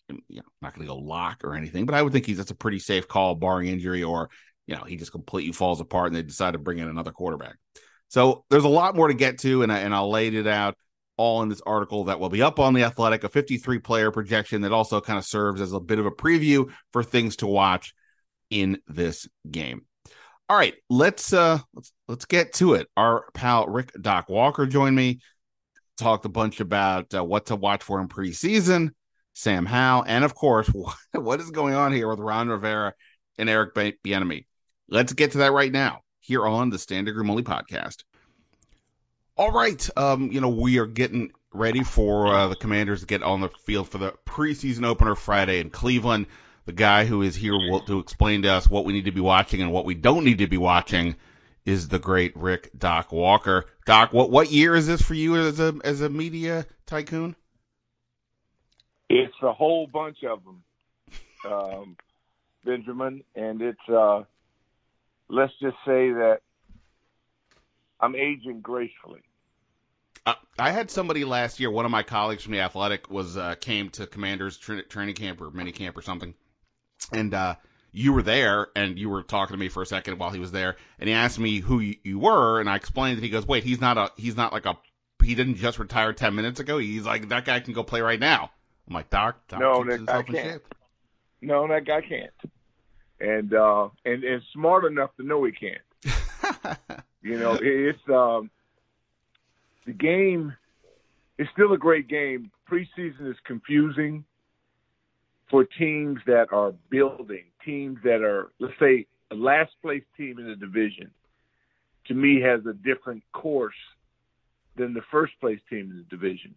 you 0.08 0.36
know 0.36 0.42
not 0.60 0.74
going 0.74 0.86
to 0.86 0.92
go 0.92 0.98
lock 0.98 1.44
or 1.44 1.54
anything, 1.54 1.86
but 1.86 1.94
I 1.94 2.02
would 2.02 2.12
think 2.12 2.26
he's 2.26 2.36
that's 2.36 2.50
a 2.50 2.54
pretty 2.56 2.78
safe 2.78 3.08
call, 3.08 3.36
barring 3.36 3.68
injury 3.68 4.02
or 4.02 4.28
you 4.66 4.76
know 4.76 4.84
he 4.84 4.96
just 4.96 5.12
completely 5.12 5.52
falls 5.52 5.80
apart 5.80 6.08
and 6.08 6.16
they 6.16 6.22
decide 6.22 6.52
to 6.52 6.58
bring 6.58 6.78
in 6.78 6.88
another 6.88 7.12
quarterback. 7.12 7.56
So 8.08 8.44
there's 8.50 8.64
a 8.64 8.68
lot 8.68 8.94
more 8.94 9.08
to 9.08 9.14
get 9.14 9.38
to, 9.38 9.62
and 9.62 9.72
I, 9.72 9.78
and 9.78 9.94
I'll 9.94 10.10
lay 10.10 10.28
it 10.28 10.46
out 10.46 10.76
all 11.16 11.42
in 11.42 11.48
this 11.48 11.62
article 11.64 12.04
that 12.04 12.20
will 12.20 12.28
be 12.28 12.42
up 12.42 12.58
on 12.58 12.74
the 12.74 12.82
Athletic, 12.82 13.24
a 13.24 13.28
53 13.28 13.78
player 13.78 14.10
projection 14.10 14.62
that 14.62 14.72
also 14.72 15.00
kind 15.00 15.18
of 15.18 15.24
serves 15.24 15.60
as 15.60 15.72
a 15.72 15.80
bit 15.80 15.98
of 15.98 16.06
a 16.06 16.10
preview 16.10 16.70
for 16.92 17.02
things 17.02 17.36
to 17.36 17.46
watch 17.46 17.94
in 18.50 18.78
this 18.88 19.28
game. 19.50 19.86
All 20.50 20.56
right, 20.56 20.74
let's 20.88 21.32
uh 21.32 21.60
let's 21.74 21.92
let's 22.08 22.24
get 22.24 22.52
to 22.54 22.74
it. 22.74 22.88
Our 22.96 23.26
pal 23.34 23.68
Rick 23.68 23.92
Doc 24.00 24.28
Walker 24.28 24.66
joined 24.66 24.96
me, 24.96 25.20
talked 25.96 26.24
a 26.24 26.28
bunch 26.28 26.58
about 26.58 27.14
uh, 27.14 27.22
what 27.22 27.46
to 27.46 27.56
watch 27.56 27.84
for 27.84 28.00
in 28.00 28.08
preseason, 28.08 28.90
Sam 29.32 29.64
Howell, 29.64 30.06
and 30.08 30.24
of 30.24 30.34
course 30.34 30.66
what, 30.72 30.96
what 31.12 31.38
is 31.38 31.52
going 31.52 31.74
on 31.74 31.92
here 31.92 32.08
with 32.08 32.18
Ron 32.18 32.48
Rivera 32.48 32.94
and 33.38 33.48
Eric 33.48 33.76
Bieniemy. 33.76 34.46
Let's 34.88 35.12
get 35.12 35.30
to 35.32 35.38
that 35.38 35.52
right 35.52 35.70
now 35.70 36.00
here 36.18 36.44
on 36.44 36.70
the 36.70 36.78
Standig 36.78 37.14
Room 37.14 37.30
Only 37.30 37.44
podcast. 37.44 38.02
All 39.36 39.52
right, 39.52 39.88
um, 39.96 40.32
you 40.32 40.40
know 40.40 40.48
we 40.48 40.80
are 40.80 40.86
getting 40.86 41.30
ready 41.54 41.84
for 41.84 42.26
uh, 42.26 42.48
the 42.48 42.56
Commanders 42.56 43.02
to 43.02 43.06
get 43.06 43.22
on 43.22 43.40
the 43.40 43.50
field 43.66 43.88
for 43.88 43.98
the 43.98 44.14
preseason 44.26 44.84
opener 44.84 45.14
Friday 45.14 45.60
in 45.60 45.70
Cleveland 45.70 46.26
the 46.66 46.72
guy 46.72 47.04
who 47.04 47.22
is 47.22 47.34
here 47.34 47.56
will, 47.56 47.80
to 47.80 47.98
explain 47.98 48.42
to 48.42 48.48
us 48.48 48.68
what 48.68 48.84
we 48.84 48.92
need 48.92 49.06
to 49.06 49.12
be 49.12 49.20
watching 49.20 49.62
and 49.62 49.72
what 49.72 49.84
we 49.84 49.94
don't 49.94 50.24
need 50.24 50.38
to 50.38 50.46
be 50.46 50.58
watching 50.58 51.16
is 51.64 51.88
the 51.88 51.98
great 51.98 52.36
Rick 52.36 52.70
Doc 52.76 53.12
Walker. 53.12 53.66
Doc, 53.86 54.12
what 54.12 54.30
what 54.30 54.50
year 54.50 54.74
is 54.74 54.86
this 54.86 55.02
for 55.02 55.14
you 55.14 55.36
as 55.36 55.60
a 55.60 55.74
as 55.84 56.00
a 56.00 56.08
media 56.08 56.66
tycoon? 56.86 57.36
It's 59.08 59.34
a 59.42 59.52
whole 59.52 59.86
bunch 59.86 60.18
of 60.22 60.40
them, 60.44 60.62
um, 61.50 61.96
Benjamin, 62.64 63.24
and 63.34 63.60
it's 63.60 63.88
uh, 63.88 64.22
let's 65.28 65.52
just 65.60 65.76
say 65.84 66.12
that 66.12 66.40
I'm 67.98 68.14
aging 68.14 68.60
gracefully. 68.60 69.22
Uh, 70.26 70.34
I 70.58 70.70
had 70.70 70.90
somebody 70.90 71.24
last 71.24 71.60
year. 71.60 71.70
One 71.70 71.84
of 71.84 71.90
my 71.90 72.02
colleagues 72.02 72.42
from 72.42 72.52
the 72.52 72.60
Athletic 72.60 73.10
was 73.10 73.36
uh, 73.36 73.54
came 73.54 73.90
to 73.90 74.06
Commanders 74.06 74.56
tra- 74.58 74.82
training 74.82 75.14
camp 75.14 75.40
or 75.40 75.50
mini 75.50 75.72
camp 75.72 75.96
or 75.96 76.02
something, 76.02 76.34
and 77.12 77.34
uh, 77.34 77.54
you 77.92 78.12
were 78.12 78.22
there 78.22 78.68
and 78.76 78.98
you 78.98 79.08
were 79.08 79.22
talking 79.22 79.54
to 79.54 79.58
me 79.58 79.68
for 79.68 79.82
a 79.82 79.86
second 79.86 80.18
while 80.18 80.30
he 80.30 80.38
was 80.38 80.52
there 80.52 80.76
and 80.98 81.08
he 81.08 81.14
asked 81.14 81.38
me 81.38 81.58
who 81.58 81.80
you, 81.80 81.96
you 82.04 82.18
were 82.18 82.60
and 82.60 82.68
I 82.68 82.76
explained 82.76 83.18
that 83.18 83.24
he 83.24 83.30
goes, 83.30 83.46
wait, 83.46 83.64
he's 83.64 83.80
not 83.80 83.98
a, 83.98 84.10
he's 84.16 84.36
not 84.36 84.52
like 84.52 84.66
a, 84.66 84.76
he 85.22 85.34
didn't 85.34 85.56
just 85.56 85.78
retire 85.78 86.12
10 86.12 86.34
minutes 86.34 86.60
ago. 86.60 86.78
He's 86.78 87.04
like, 87.04 87.28
that 87.28 87.44
guy 87.44 87.60
can 87.60 87.74
go 87.74 87.82
play 87.82 88.00
right 88.00 88.20
now. 88.20 88.50
I'm 88.88 88.94
like, 88.94 89.10
Doc, 89.10 89.46
Doc 89.48 89.60
no, 89.60 89.84
that 89.84 90.06
guy 90.06 90.22
can't. 90.22 90.62
No, 91.42 91.66
that 91.68 91.84
guy 91.84 92.00
can't. 92.00 92.32
And, 93.20 93.52
uh, 93.52 93.88
and, 94.04 94.24
and 94.24 94.42
smart 94.52 94.84
enough 94.84 95.14
to 95.16 95.22
know 95.22 95.44
he 95.44 95.52
can't. 95.52 96.78
you 97.22 97.38
know, 97.38 97.58
it's, 97.60 97.98
um, 98.08 98.50
the 99.84 99.92
game 99.92 100.54
is 101.38 101.48
still 101.52 101.72
a 101.72 101.78
great 101.78 102.08
game. 102.08 102.50
Preseason 102.70 103.30
is 103.30 103.36
confusing 103.44 104.24
for 105.50 105.64
teams 105.64 106.20
that 106.26 106.52
are 106.52 106.72
building, 106.90 107.44
teams 107.64 107.98
that 108.04 108.22
are, 108.22 108.52
let's 108.60 108.78
say, 108.78 109.06
a 109.30 109.34
last 109.34 109.72
place 109.82 110.04
team 110.16 110.38
in 110.38 110.46
the 110.46 110.56
division, 110.56 111.10
to 112.06 112.14
me 112.14 112.40
has 112.40 112.60
a 112.66 112.72
different 112.72 113.22
course 113.32 113.74
than 114.76 114.94
the 114.94 115.02
first 115.10 115.32
place 115.40 115.58
team 115.68 115.90
in 115.90 115.96
the 115.98 116.16
division 116.16 116.54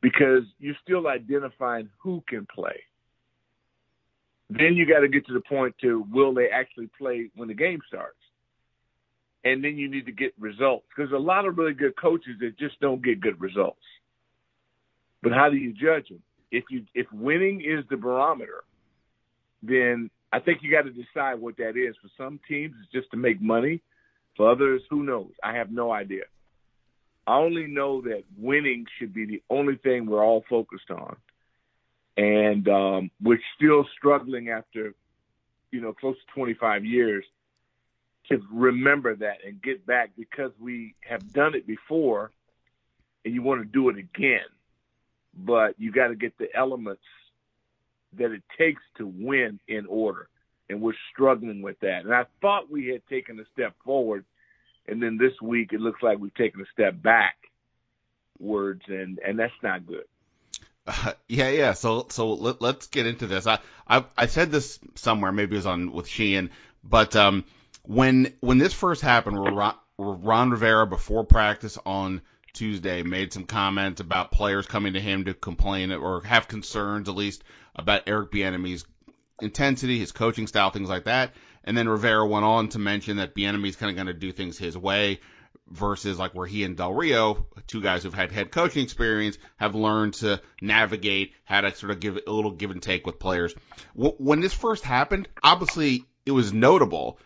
because 0.00 0.42
you're 0.58 0.76
still 0.82 1.08
identifying 1.08 1.88
who 1.98 2.22
can 2.28 2.46
play. 2.52 2.82
Then 4.50 4.74
you 4.74 4.86
got 4.86 5.00
to 5.00 5.08
get 5.08 5.26
to 5.26 5.32
the 5.32 5.40
point 5.40 5.74
to 5.80 6.04
will 6.12 6.34
they 6.34 6.48
actually 6.48 6.90
play 6.98 7.30
when 7.34 7.48
the 7.48 7.54
game 7.54 7.80
starts? 7.88 8.18
And 9.44 9.62
then 9.62 9.76
you 9.76 9.90
need 9.90 10.06
to 10.06 10.12
get 10.12 10.32
results 10.38 10.86
because 10.94 11.12
a 11.12 11.18
lot 11.18 11.46
of 11.46 11.58
really 11.58 11.74
good 11.74 11.96
coaches 11.96 12.36
that 12.40 12.58
just 12.58 12.78
don't 12.80 13.02
get 13.02 13.20
good 13.20 13.40
results. 13.40 13.80
But 15.22 15.32
how 15.32 15.50
do 15.50 15.56
you 15.56 15.72
judge 15.72 16.08
them? 16.08 16.22
If 16.54 16.64
you 16.70 16.84
if 16.94 17.06
winning 17.12 17.60
is 17.60 17.84
the 17.90 17.96
barometer, 17.96 18.62
then 19.62 20.10
I 20.32 20.40
think 20.40 20.62
you 20.62 20.70
got 20.70 20.82
to 20.82 20.90
decide 20.90 21.40
what 21.40 21.56
that 21.58 21.76
is. 21.76 21.96
For 22.00 22.08
some 22.16 22.38
teams, 22.48 22.74
it's 22.82 22.92
just 22.92 23.10
to 23.10 23.16
make 23.16 23.40
money. 23.40 23.82
For 24.36 24.50
others, 24.50 24.82
who 24.90 25.02
knows? 25.02 25.30
I 25.42 25.54
have 25.54 25.70
no 25.70 25.92
idea. 25.92 26.24
I 27.26 27.36
only 27.36 27.66
know 27.66 28.02
that 28.02 28.24
winning 28.38 28.86
should 28.98 29.14
be 29.14 29.26
the 29.26 29.42
only 29.48 29.76
thing 29.76 30.06
we're 30.06 30.24
all 30.24 30.44
focused 30.48 30.90
on, 30.90 31.16
and 32.16 32.68
um, 32.68 33.10
we're 33.22 33.40
still 33.56 33.86
struggling 33.96 34.50
after, 34.50 34.94
you 35.70 35.80
know, 35.80 35.92
close 35.92 36.16
to 36.16 36.34
25 36.34 36.84
years 36.84 37.24
to 38.28 38.40
remember 38.52 39.14
that 39.16 39.38
and 39.46 39.62
get 39.62 39.86
back 39.86 40.10
because 40.16 40.50
we 40.60 40.94
have 41.00 41.32
done 41.32 41.54
it 41.54 41.66
before, 41.66 42.30
and 43.24 43.32
you 43.34 43.42
want 43.42 43.62
to 43.62 43.66
do 43.66 43.88
it 43.88 43.96
again 43.96 44.44
but 45.36 45.74
you 45.78 45.92
got 45.92 46.08
to 46.08 46.14
get 46.14 46.36
the 46.38 46.48
elements 46.54 47.02
that 48.18 48.30
it 48.30 48.42
takes 48.56 48.82
to 48.98 49.06
win 49.06 49.58
in 49.68 49.86
order. 49.86 50.28
And 50.68 50.80
we're 50.80 50.94
struggling 51.12 51.62
with 51.62 51.78
that. 51.80 52.04
And 52.04 52.14
I 52.14 52.24
thought 52.40 52.70
we 52.70 52.88
had 52.88 53.06
taken 53.08 53.38
a 53.38 53.44
step 53.52 53.74
forward, 53.84 54.24
and 54.86 55.02
then 55.02 55.18
this 55.18 55.40
week 55.42 55.72
it 55.72 55.80
looks 55.80 56.02
like 56.02 56.18
we've 56.18 56.34
taken 56.34 56.60
a 56.60 56.66
step 56.72 57.00
back. 57.00 57.36
Words 58.40 58.82
and 58.88 59.20
and 59.20 59.38
that's 59.38 59.52
not 59.62 59.86
good. 59.86 60.04
Uh, 60.86 61.12
yeah, 61.28 61.50
yeah. 61.50 61.72
So 61.72 62.06
so 62.10 62.34
let, 62.34 62.60
us 62.62 62.86
get 62.88 63.06
into 63.06 63.26
this. 63.26 63.46
I, 63.46 63.58
I 63.86 64.04
I 64.16 64.26
said 64.26 64.50
this 64.50 64.78
somewhere, 64.96 65.32
maybe 65.32 65.54
it 65.54 65.58
was 65.58 65.66
on 65.66 65.92
with 65.92 66.08
Sheehan, 66.08 66.50
but 66.82 67.14
um, 67.14 67.44
when 67.82 68.34
when 68.40 68.58
this 68.58 68.72
first 68.72 69.02
happened, 69.02 69.38
Ron, 69.38 69.74
Ron 69.98 70.50
Rivera 70.50 70.86
before 70.86 71.24
practice 71.24 71.78
on 71.86 72.22
Tuesday 72.54 73.02
made 73.02 73.32
some 73.32 73.44
comments 73.44 74.00
about 74.00 74.32
players 74.32 74.66
coming 74.66 74.94
to 74.94 75.00
him 75.00 75.24
to 75.24 75.34
complain 75.34 75.92
or 75.92 76.22
have 76.22 76.48
concerns, 76.48 77.08
at 77.08 77.14
least, 77.14 77.44
about 77.76 78.02
Eric 78.06 78.30
Bieniemy's 78.30 78.86
intensity, 79.40 79.98
his 79.98 80.12
coaching 80.12 80.46
style, 80.46 80.70
things 80.70 80.88
like 80.88 81.04
that. 81.04 81.34
And 81.64 81.76
then 81.76 81.88
Rivera 81.88 82.26
went 82.26 82.44
on 82.44 82.68
to 82.70 82.78
mention 82.78 83.16
that 83.18 83.34
Bieniemy's 83.34 83.76
kind 83.76 83.90
of 83.90 83.96
going 83.96 84.06
to 84.06 84.14
do 84.14 84.32
things 84.32 84.56
his 84.56 84.78
way 84.78 85.20
versus 85.68 86.18
like 86.18 86.34
where 86.34 86.46
he 86.46 86.62
and 86.64 86.76
Del 86.76 86.92
Rio, 86.92 87.46
two 87.66 87.80
guys 87.80 88.02
who've 88.02 88.14
had 88.14 88.30
head 88.30 88.52
coaching 88.52 88.82
experience, 88.84 89.38
have 89.56 89.74
learned 89.74 90.14
to 90.14 90.40
navigate 90.60 91.32
how 91.44 91.62
to 91.62 91.74
sort 91.74 91.90
of 91.90 92.00
give 92.00 92.18
a 92.26 92.30
little 92.30 92.50
give 92.50 92.70
and 92.70 92.82
take 92.82 93.06
with 93.06 93.18
players. 93.18 93.54
When 93.94 94.40
this 94.40 94.52
first 94.52 94.84
happened, 94.84 95.28
obviously 95.42 96.04
it 96.26 96.32
was 96.32 96.52
notable, 96.52 97.18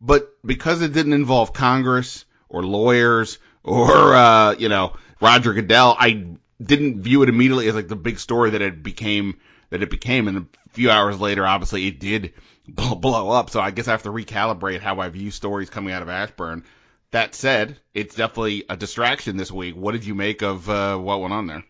but 0.00 0.30
because 0.44 0.82
it 0.82 0.92
didn't 0.92 1.14
involve 1.14 1.52
Congress 1.52 2.24
or 2.48 2.62
lawyers 2.62 3.38
or 3.66 4.14
uh, 4.14 4.52
you 4.52 4.68
know 4.68 4.94
Roger 5.20 5.52
Goodell, 5.52 5.96
I 5.98 6.26
didn't 6.62 7.02
view 7.02 7.22
it 7.22 7.28
immediately 7.28 7.68
as 7.68 7.74
like 7.74 7.88
the 7.88 7.96
big 7.96 8.18
story 8.18 8.50
that 8.50 8.62
it 8.62 8.82
became 8.82 9.38
that 9.70 9.82
it 9.82 9.90
became. 9.90 10.28
And 10.28 10.38
a 10.38 10.68
few 10.70 10.90
hours 10.90 11.20
later, 11.20 11.46
obviously, 11.46 11.86
it 11.86 12.00
did 12.00 12.32
blow 12.68 13.30
up. 13.30 13.50
So 13.50 13.60
I 13.60 13.70
guess 13.70 13.88
I 13.88 13.92
have 13.92 14.04
to 14.04 14.10
recalibrate 14.10 14.80
how 14.80 15.00
I 15.00 15.08
view 15.08 15.30
stories 15.30 15.70
coming 15.70 15.92
out 15.92 16.02
of 16.02 16.08
Ashburn. 16.08 16.64
That 17.12 17.34
said, 17.34 17.78
it's 17.94 18.14
definitely 18.14 18.64
a 18.68 18.76
distraction 18.76 19.36
this 19.36 19.50
week. 19.50 19.76
What 19.76 19.92
did 19.92 20.04
you 20.04 20.14
make 20.14 20.42
of 20.42 20.68
uh, 20.68 20.96
what 20.98 21.20
went 21.20 21.34
on 21.34 21.46
there? 21.46 21.64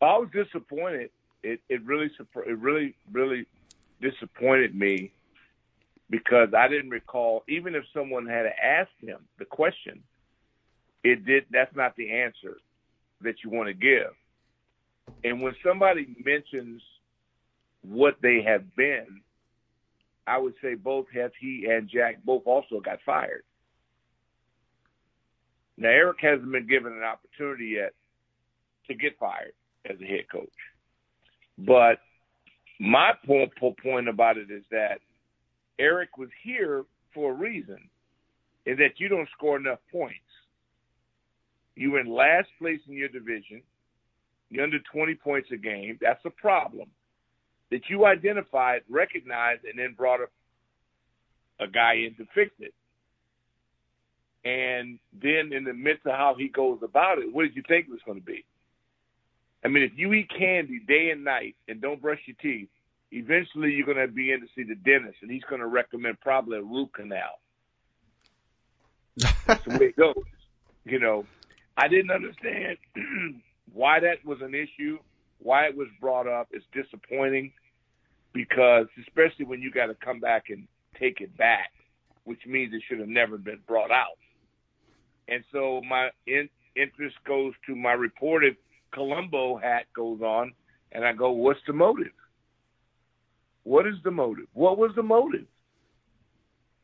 I 0.00 0.18
was 0.18 0.28
disappointed. 0.32 1.10
It 1.42 1.60
it 1.68 1.82
really 1.84 2.06
it 2.46 2.58
really 2.58 2.94
really 3.10 3.46
disappointed 4.00 4.74
me 4.74 5.12
because 6.10 6.52
I 6.54 6.68
didn't 6.68 6.90
recall 6.90 7.44
even 7.48 7.74
if 7.74 7.84
someone 7.94 8.26
had 8.26 8.46
asked 8.46 8.90
him 9.00 9.18
the 9.38 9.44
question, 9.44 10.02
it 11.04 11.24
did 11.24 11.44
that's 11.50 11.74
not 11.74 11.96
the 11.96 12.10
answer 12.10 12.58
that 13.22 13.36
you 13.44 13.50
want 13.50 13.68
to 13.68 13.74
give. 13.74 14.12
And 15.24 15.42
when 15.42 15.54
somebody 15.64 16.16
mentions 16.24 16.82
what 17.82 18.16
they 18.22 18.42
have 18.46 18.74
been, 18.76 19.20
I 20.26 20.38
would 20.38 20.54
say 20.62 20.74
both 20.74 21.06
have 21.14 21.32
he 21.40 21.66
and 21.68 21.88
Jack 21.88 22.22
both 22.24 22.42
also 22.46 22.80
got 22.80 22.98
fired. 23.04 23.42
Now 25.76 25.88
Eric 25.88 26.18
hasn't 26.20 26.52
been 26.52 26.68
given 26.68 26.92
an 26.92 27.02
opportunity 27.02 27.74
yet 27.76 27.92
to 28.88 28.94
get 28.94 29.18
fired 29.18 29.52
as 29.88 29.96
a 30.00 30.04
head 30.04 30.26
coach. 30.30 30.48
But 31.58 31.98
my 32.78 33.12
point, 33.26 33.52
point 33.82 34.08
about 34.08 34.36
it 34.36 34.50
is 34.50 34.64
that 34.70 34.98
Eric 35.78 36.18
was 36.18 36.28
here 36.42 36.84
for 37.14 37.32
a 37.32 37.34
reason, 37.34 37.78
is 38.66 38.78
that 38.78 38.98
you 38.98 39.08
don't 39.08 39.28
score 39.36 39.56
enough 39.56 39.78
points. 39.90 40.18
You 41.74 41.96
in 41.96 42.06
last 42.06 42.48
place 42.58 42.80
in 42.88 42.94
your 42.94 43.08
division. 43.08 43.62
You're 44.50 44.64
under 44.64 44.78
20 44.92 45.14
points 45.14 45.48
a 45.52 45.56
game. 45.56 45.98
That's 46.00 46.24
a 46.26 46.30
problem 46.30 46.88
that 47.70 47.88
you 47.88 48.04
identified, 48.04 48.82
recognized, 48.88 49.64
and 49.64 49.78
then 49.78 49.94
brought 49.96 50.20
a, 50.20 51.64
a 51.64 51.66
guy 51.66 51.94
in 51.94 52.14
to 52.16 52.26
fix 52.34 52.50
it. 52.60 52.74
And 54.44 54.98
then 55.12 55.52
in 55.52 55.64
the 55.64 55.72
midst 55.72 56.04
of 56.04 56.12
how 56.12 56.34
he 56.36 56.48
goes 56.48 56.80
about 56.82 57.18
it, 57.18 57.32
what 57.32 57.42
did 57.42 57.56
you 57.56 57.62
think 57.66 57.86
it 57.86 57.90
was 57.90 58.00
going 58.04 58.20
to 58.20 58.24
be? 58.24 58.44
I 59.64 59.68
mean, 59.68 59.84
if 59.84 59.92
you 59.96 60.12
eat 60.12 60.28
candy 60.36 60.80
day 60.86 61.10
and 61.10 61.24
night 61.24 61.56
and 61.68 61.80
don't 61.80 62.02
brush 62.02 62.18
your 62.26 62.36
teeth, 62.42 62.68
eventually 63.12 63.70
you're 63.70 63.86
going 63.86 64.06
to 64.06 64.12
be 64.12 64.32
in 64.32 64.40
to 64.40 64.46
see 64.56 64.64
the 64.64 64.74
dentist, 64.74 65.18
and 65.22 65.30
he's 65.30 65.44
going 65.48 65.60
to 65.60 65.66
recommend 65.66 66.20
probably 66.20 66.58
a 66.58 66.62
root 66.62 66.92
canal. 66.94 67.38
That's 69.46 69.64
the 69.64 69.78
way 69.78 69.86
it 69.86 69.96
goes. 69.96 70.14
You 70.84 70.98
know, 70.98 71.24
I 71.76 71.88
didn't 71.88 72.10
understand 72.10 72.78
why 73.72 74.00
that 74.00 74.24
was 74.24 74.38
an 74.42 74.54
issue, 74.54 74.98
why 75.38 75.66
it 75.66 75.76
was 75.76 75.88
brought 76.00 76.26
up. 76.26 76.48
It's 76.50 76.64
disappointing 76.72 77.52
because, 78.32 78.86
especially 79.06 79.46
when 79.46 79.60
you 79.60 79.70
got 79.70 79.86
to 79.86 79.94
come 79.94 80.20
back 80.20 80.44
and 80.48 80.66
take 80.98 81.20
it 81.20 81.36
back, 81.36 81.70
which 82.24 82.40
means 82.46 82.72
it 82.74 82.82
should 82.88 83.00
have 83.00 83.08
never 83.08 83.38
been 83.38 83.60
brought 83.66 83.90
out. 83.90 84.18
And 85.28 85.44
so 85.52 85.80
my 85.88 86.10
in, 86.26 86.48
interest 86.76 87.16
goes 87.26 87.52
to 87.66 87.74
my 87.74 87.92
reported 87.92 88.56
Columbo 88.92 89.56
hat 89.56 89.86
goes 89.94 90.20
on, 90.20 90.52
and 90.92 91.04
I 91.04 91.12
go, 91.12 91.30
what's 91.30 91.60
the 91.66 91.72
motive? 91.72 92.12
What 93.64 93.86
is 93.86 93.94
the 94.04 94.10
motive? 94.10 94.46
What 94.52 94.76
was 94.76 94.90
the 94.94 95.02
motive? 95.02 95.46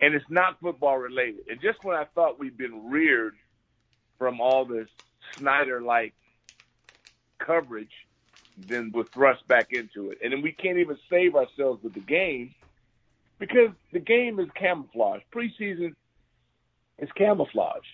And 0.01 0.15
it's 0.15 0.25
not 0.31 0.61
football 0.61 0.97
related. 0.97 1.41
And 1.49 1.61
just 1.61 1.83
when 1.83 1.97
I 1.97 2.05
thought 2.15 2.39
we'd 2.39 2.57
been 2.57 2.89
reared 2.89 3.35
from 4.19 4.41
all 4.41 4.65
this 4.65 4.89
Snyder 5.37 5.81
like 5.81 6.15
coverage, 7.39 7.93
then 8.57 8.91
we're 8.93 9.05
thrust 9.05 9.47
back 9.47 9.73
into 9.73 10.11
it. 10.11 10.19
And 10.23 10.33
then 10.33 10.43
we 10.43 10.53
can't 10.53 10.79
even 10.79 10.99
save 11.09 11.37
ourselves 11.37 11.83
with 11.83 11.95
the 11.95 12.01
game 12.01 12.55
because 13.39 13.71
the 13.93 14.01
game 14.01 14.41
is 14.41 14.49
camouflage. 14.55 15.21
Preseason 15.33 15.95
is 16.99 17.09
camouflage. 17.17 17.87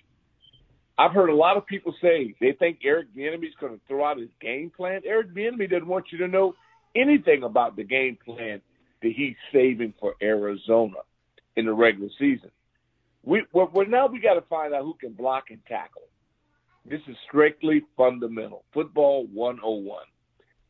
I've 0.97 1.13
heard 1.13 1.29
a 1.29 1.35
lot 1.35 1.57
of 1.57 1.67
people 1.67 1.95
say 2.01 2.35
they 2.41 2.53
think 2.53 2.79
Eric 2.85 3.09
Bieniemy 3.17 3.49
is 3.49 3.55
going 3.61 3.75
to 3.75 3.81
throw 3.89 4.05
out 4.05 4.19
his 4.19 4.31
game 4.41 4.71
plan. 4.71 5.03
Eric 5.05 5.35
Bieniemy 5.35 5.69
doesn't 5.69 5.89
want 5.89 6.13
you 6.13 6.19
to 6.19 6.29
know 6.29 6.55
anything 6.95 7.43
about 7.43 7.77
the 7.77 7.85
game 7.85 8.17
plan 8.25 8.61
that 9.03 9.13
he's 9.13 9.35
saving 9.53 9.93
for 10.01 10.15
Arizona 10.23 10.99
in 11.57 11.67
the 11.67 11.73
regular 11.73 12.11
season. 12.19 12.51
We 13.25 13.45
now 13.55 14.07
we 14.07 14.21
got 14.21 14.35
to 14.35 14.43
find 14.43 14.73
out 14.73 14.83
who 14.83 14.95
can 14.95 15.13
block 15.13 15.45
and 15.51 15.61
tackle. 15.67 16.03
This 16.89 17.01
is 17.09 17.17
strictly 17.29 17.83
fundamental 17.97 18.65
football 18.75 19.27
101. 19.33 20.05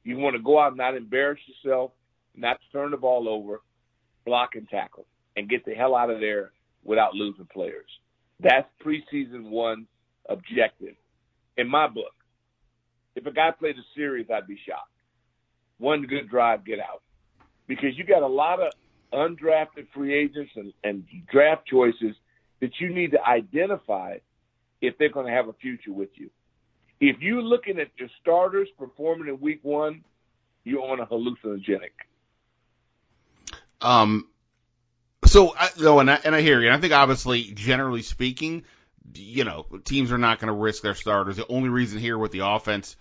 You 0.05 0.19
want 0.19 0.37
to 0.37 0.43
go 0.43 0.61
out 0.61 0.69
and 0.69 0.77
not 0.77 0.97
embarrass 0.97 1.41
yourself, 1.47 1.91
not 2.37 2.59
turn 2.73 2.93
the 2.93 2.97
ball 2.97 3.29
over, 3.29 3.63
block 4.25 4.51
and 4.55 4.69
tackle, 4.69 5.07
and 5.37 5.49
get 5.49 5.65
the 5.65 5.75
hell 5.75 5.97
out 5.97 6.11
of 6.11 6.21
there 6.21 6.53
without 6.85 7.15
losing 7.15 7.47
players. 7.47 7.89
That's 8.41 8.69
preseason 8.85 9.51
one 9.51 9.87
objective 10.29 10.95
in 11.57 11.69
my 11.69 11.89
book. 11.89 12.13
If 13.17 13.27
a 13.27 13.33
guy 13.33 13.51
played 13.51 13.77
a 13.77 13.85
series, 13.97 14.27
I'd 14.33 14.47
be 14.47 14.59
shocked. 14.69 14.91
One 15.79 16.03
good 16.03 16.29
drive, 16.29 16.65
get 16.65 16.79
out. 16.79 17.03
Because 17.67 17.97
you 17.97 18.05
got 18.05 18.23
a 18.23 18.27
lot 18.27 18.61
of 18.61 18.73
undrafted 19.13 19.87
free 19.95 20.15
agents 20.15 20.53
and, 20.57 20.73
and 20.85 21.05
draft 21.31 21.67
choices 21.67 22.15
that 22.61 22.71
you 22.79 22.95
need 22.95 23.13
to 23.13 23.25
identify 23.25 24.17
if 24.87 24.99
they're 24.99 25.11
going 25.11 25.27
to 25.27 25.33
have 25.33 25.49
a 25.49 25.53
future 25.55 25.93
with 25.93 26.11
you. 26.15 26.31
If 27.01 27.21
you're 27.21 27.43
looking 27.43 27.79
at 27.79 27.89
your 27.99 28.09
starters 28.21 28.69
performing 28.79 29.29
in 29.29 29.41
week 29.41 29.61
one, 29.63 30.05
you're 30.65 30.83
on 30.83 31.01
a 31.01 31.07
hallucinogenic. 31.07 31.91
Um, 33.81 34.29
so, 35.27 35.55
I, 35.57 35.69
no, 35.79 36.01
and 36.01 36.11
I, 36.11 36.21
and 36.25 36.35
I 36.35 36.41
hear 36.41 36.61
you. 36.61 36.71
I 36.71 36.79
think 36.79 36.93
obviously, 36.93 37.43
generally 37.43 38.03
speaking, 38.03 38.65
you 39.15 39.45
know, 39.45 39.67
teams 39.85 40.13
are 40.13 40.19
not 40.19 40.39
going 40.39 40.49
to 40.49 40.59
risk 40.59 40.83
their 40.83 40.95
starters. 40.95 41.37
The 41.37 41.47
only 41.49 41.69
reason 41.69 41.99
here 41.99 42.17
with 42.17 42.33
the 42.33 42.47
offense 42.47 42.97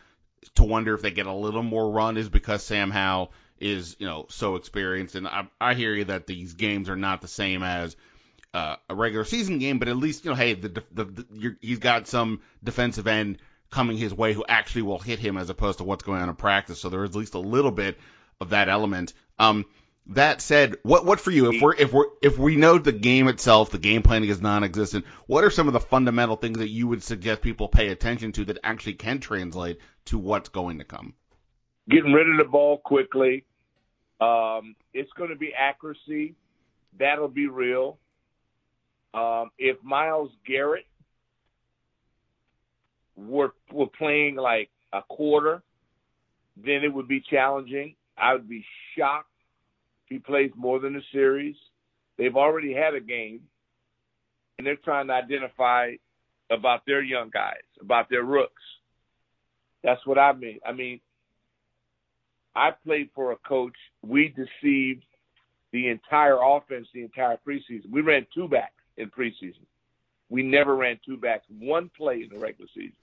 to 0.56 0.64
wonder 0.64 0.94
if 0.94 1.02
they 1.02 1.12
get 1.12 1.26
a 1.26 1.34
little 1.34 1.64
more 1.64 1.90
run 1.90 2.18
is 2.18 2.30
because 2.30 2.64
Sam 2.64 2.92
Howell 2.92 3.32
is, 3.60 3.96
you 4.00 4.08
know, 4.08 4.26
so 4.30 4.56
experienced. 4.56 5.16
And 5.16 5.28
I, 5.28 5.48
I 5.62 5.74
hear 5.74 5.94
you 5.94 6.06
that 6.06 6.28
these 6.28 6.54
games 6.54 6.90
are 6.90 6.98
not 6.98 7.22
the 7.22 7.28
same 7.28 7.64
as 7.64 7.96
uh, 8.54 8.76
a 8.90 8.96
regular 8.96 9.26
season 9.26 9.60
game, 9.60 9.80
but 9.80 9.88
at 9.88 9.98
least, 9.98 10.26
you 10.26 10.32
know, 10.32 10.36
hey, 10.36 10.54
the, 10.54 10.84
the, 10.92 11.06
the 11.06 11.56
he's 11.62 11.80
got 11.80 12.08
some 12.08 12.42
defensive 12.64 13.08
end 13.08 13.40
coming 13.72 13.98
his 13.98 14.14
way 14.14 14.34
who 14.34 14.46
actually 14.48 14.84
will 14.84 15.00
hit 15.00 15.20
him 15.20 15.38
as 15.38 15.50
opposed 15.50 15.80
to 15.80 15.84
what's 15.84 16.04
going 16.04 16.22
on 16.22 16.30
in 16.30 16.36
practice. 16.36 16.80
So 16.80 16.90
there 16.90 17.04
is 17.04 17.12
at 17.12 17.16
least 17.16 17.34
a 17.34 17.40
little 17.40 17.72
bit 17.72 17.98
of 18.40 18.52
that 18.52 18.70
element. 18.70 19.14
Um, 19.40 19.66
that 20.08 20.42
said, 20.42 20.76
what 20.84 21.06
what 21.06 21.20
for 21.20 21.32
you? 21.32 21.52
If 21.52 21.62
we're 21.62 21.76
if 21.76 21.94
we're 21.94 22.08
if 22.22 22.38
we 22.38 22.58
know 22.58 22.78
the 22.78 22.92
game 22.92 23.28
itself, 23.30 23.72
the 23.72 23.78
game 23.78 24.04
planning 24.04 24.30
is 24.30 24.42
non-existent. 24.42 25.06
What 25.28 25.46
are 25.46 25.50
some 25.50 25.68
of 25.68 25.74
the 25.74 25.80
fundamental 25.80 26.36
things 26.36 26.60
that 26.60 26.70
you 26.70 26.88
would 26.90 27.02
suggest 27.04 27.42
people 27.42 27.70
pay 27.70 27.88
attention 27.88 28.34
to 28.34 28.46
that 28.46 28.60
actually 28.64 28.96
can 28.96 29.20
translate 29.20 29.80
to 30.06 30.18
what's 30.18 30.50
going 30.50 30.80
to 30.80 30.84
come? 30.84 31.14
Getting 31.90 32.12
rid 32.12 32.30
of 32.30 32.38
the 32.38 32.44
ball 32.44 32.80
quickly. 32.80 33.46
Um, 34.20 34.76
it's 34.94 35.12
going 35.14 35.30
to 35.30 35.36
be 35.38 35.54
accuracy. 35.58 36.36
That'll 37.00 37.30
be 37.30 37.48
real. 37.48 37.98
Um, 39.14 39.52
if 39.60 39.78
Myles 39.84 40.32
Garrett 40.46 40.86
were 43.16 43.54
were 43.72 43.88
playing 43.88 44.36
like 44.36 44.70
a 44.92 45.02
quarter, 45.04 45.62
then 46.58 46.84
it 46.84 46.94
would 46.94 47.08
be 47.08 47.22
challenging. 47.22 47.96
I 48.18 48.34
would 48.34 48.50
be 48.50 48.66
shocked 48.98 49.30
if 50.06 50.10
he 50.10 50.20
plays 50.20 50.52
more 50.56 50.80
than 50.80 50.96
a 50.96 51.02
series. 51.12 51.56
They've 52.18 52.36
already 52.36 52.74
had 52.74 52.96
a 52.96 53.00
game, 53.00 53.42
and 54.58 54.66
they're 54.66 54.76
trying 54.78 55.08
to 55.08 55.14
identify 55.14 55.94
about 56.50 56.86
their 56.86 57.02
young 57.02 57.30
guys, 57.32 57.64
about 57.82 58.10
their 58.10 58.24
rooks. 58.24 58.62
That's 59.84 60.06
what 60.06 60.18
I 60.18 60.34
mean. 60.34 60.60
I 60.66 60.72
mean, 60.72 61.02
I 62.56 62.72
played 62.72 63.10
for 63.16 63.32
a 63.32 63.38
coach. 63.38 63.76
We 64.04 64.30
deceived 64.30 65.04
the 65.72 65.90
entire 65.90 66.38
offense 66.42 66.88
the 66.94 67.02
entire 67.02 67.38
preseason. 67.48 67.92
We 67.92 68.02
ran 68.02 68.28
two 68.34 68.48
backs 68.48 68.83
in 68.98 69.10
preseason. 69.10 69.66
We 70.30 70.44
never 70.44 70.76
ran 70.76 71.00
two 71.06 71.18
backs 71.18 71.46
one 71.50 71.90
play 71.96 72.24
in 72.24 72.30
the 72.30 72.40
regular 72.40 72.70
season. 72.74 72.94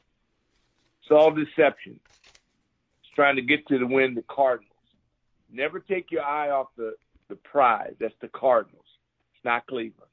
It's 1.02 1.10
all 1.10 1.30
deception. 1.30 1.98
It's 2.24 3.14
trying 3.14 3.36
to 3.36 3.42
get 3.42 3.66
to 3.68 3.78
the 3.78 3.86
win 3.86 4.14
the 4.14 4.24
Cardinals. 4.28 4.66
Never 5.52 5.80
take 5.80 6.10
your 6.10 6.22
eye 6.22 6.50
off 6.50 6.68
the, 6.76 6.94
the 7.28 7.36
prize. 7.36 7.94
That's 8.00 8.14
the 8.20 8.28
Cardinals. 8.28 8.84
It's 9.34 9.44
not 9.44 9.66
Cleveland. 9.66 10.10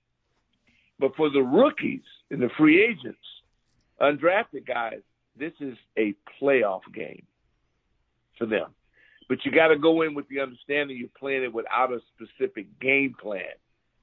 But 0.99 1.15
for 1.15 1.29
the 1.29 1.41
rookies 1.41 2.01
and 2.31 2.41
the 2.41 2.49
free 2.57 2.83
agents, 2.83 3.19
undrafted 4.01 4.65
guys, 4.65 5.01
this 5.37 5.53
is 5.59 5.77
a 5.97 6.15
playoff 6.41 6.81
game 6.93 7.23
for 8.37 8.45
them. 8.45 8.73
But 9.29 9.45
you 9.45 9.51
got 9.51 9.67
to 9.67 9.77
go 9.77 10.01
in 10.01 10.13
with 10.13 10.27
the 10.29 10.39
understanding 10.39 10.97
you're 10.97 11.09
playing 11.19 11.43
it 11.43 11.53
without 11.53 11.91
a 11.91 11.99
specific 12.15 12.79
game 12.79 13.13
plan 13.19 13.43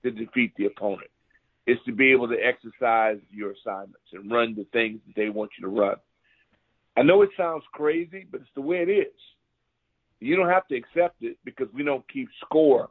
to 0.02 0.10
defeat 0.10 0.52
the 0.56 0.66
opponent. 0.66 1.10
It's 1.66 1.82
to 1.84 1.92
be 1.92 2.12
able 2.12 2.28
to 2.28 2.36
exercise 2.36 3.18
your 3.30 3.52
assignments 3.52 4.06
and 4.12 4.30
run 4.30 4.54
the 4.54 4.66
things 4.72 5.00
that 5.06 5.16
they 5.16 5.30
want 5.30 5.52
you 5.58 5.66
to 5.66 5.70
run. 5.70 5.96
I 6.96 7.02
know 7.02 7.22
it 7.22 7.30
sounds 7.36 7.64
crazy, 7.72 8.26
but 8.30 8.42
it's 8.42 8.50
the 8.54 8.60
way 8.60 8.78
it 8.78 8.90
is. 8.90 9.14
You 10.20 10.36
don't 10.36 10.50
have 10.50 10.66
to 10.68 10.76
accept 10.76 11.22
it 11.22 11.38
because 11.44 11.68
we 11.72 11.82
don't 11.82 12.04
keep 12.12 12.28
score 12.44 12.90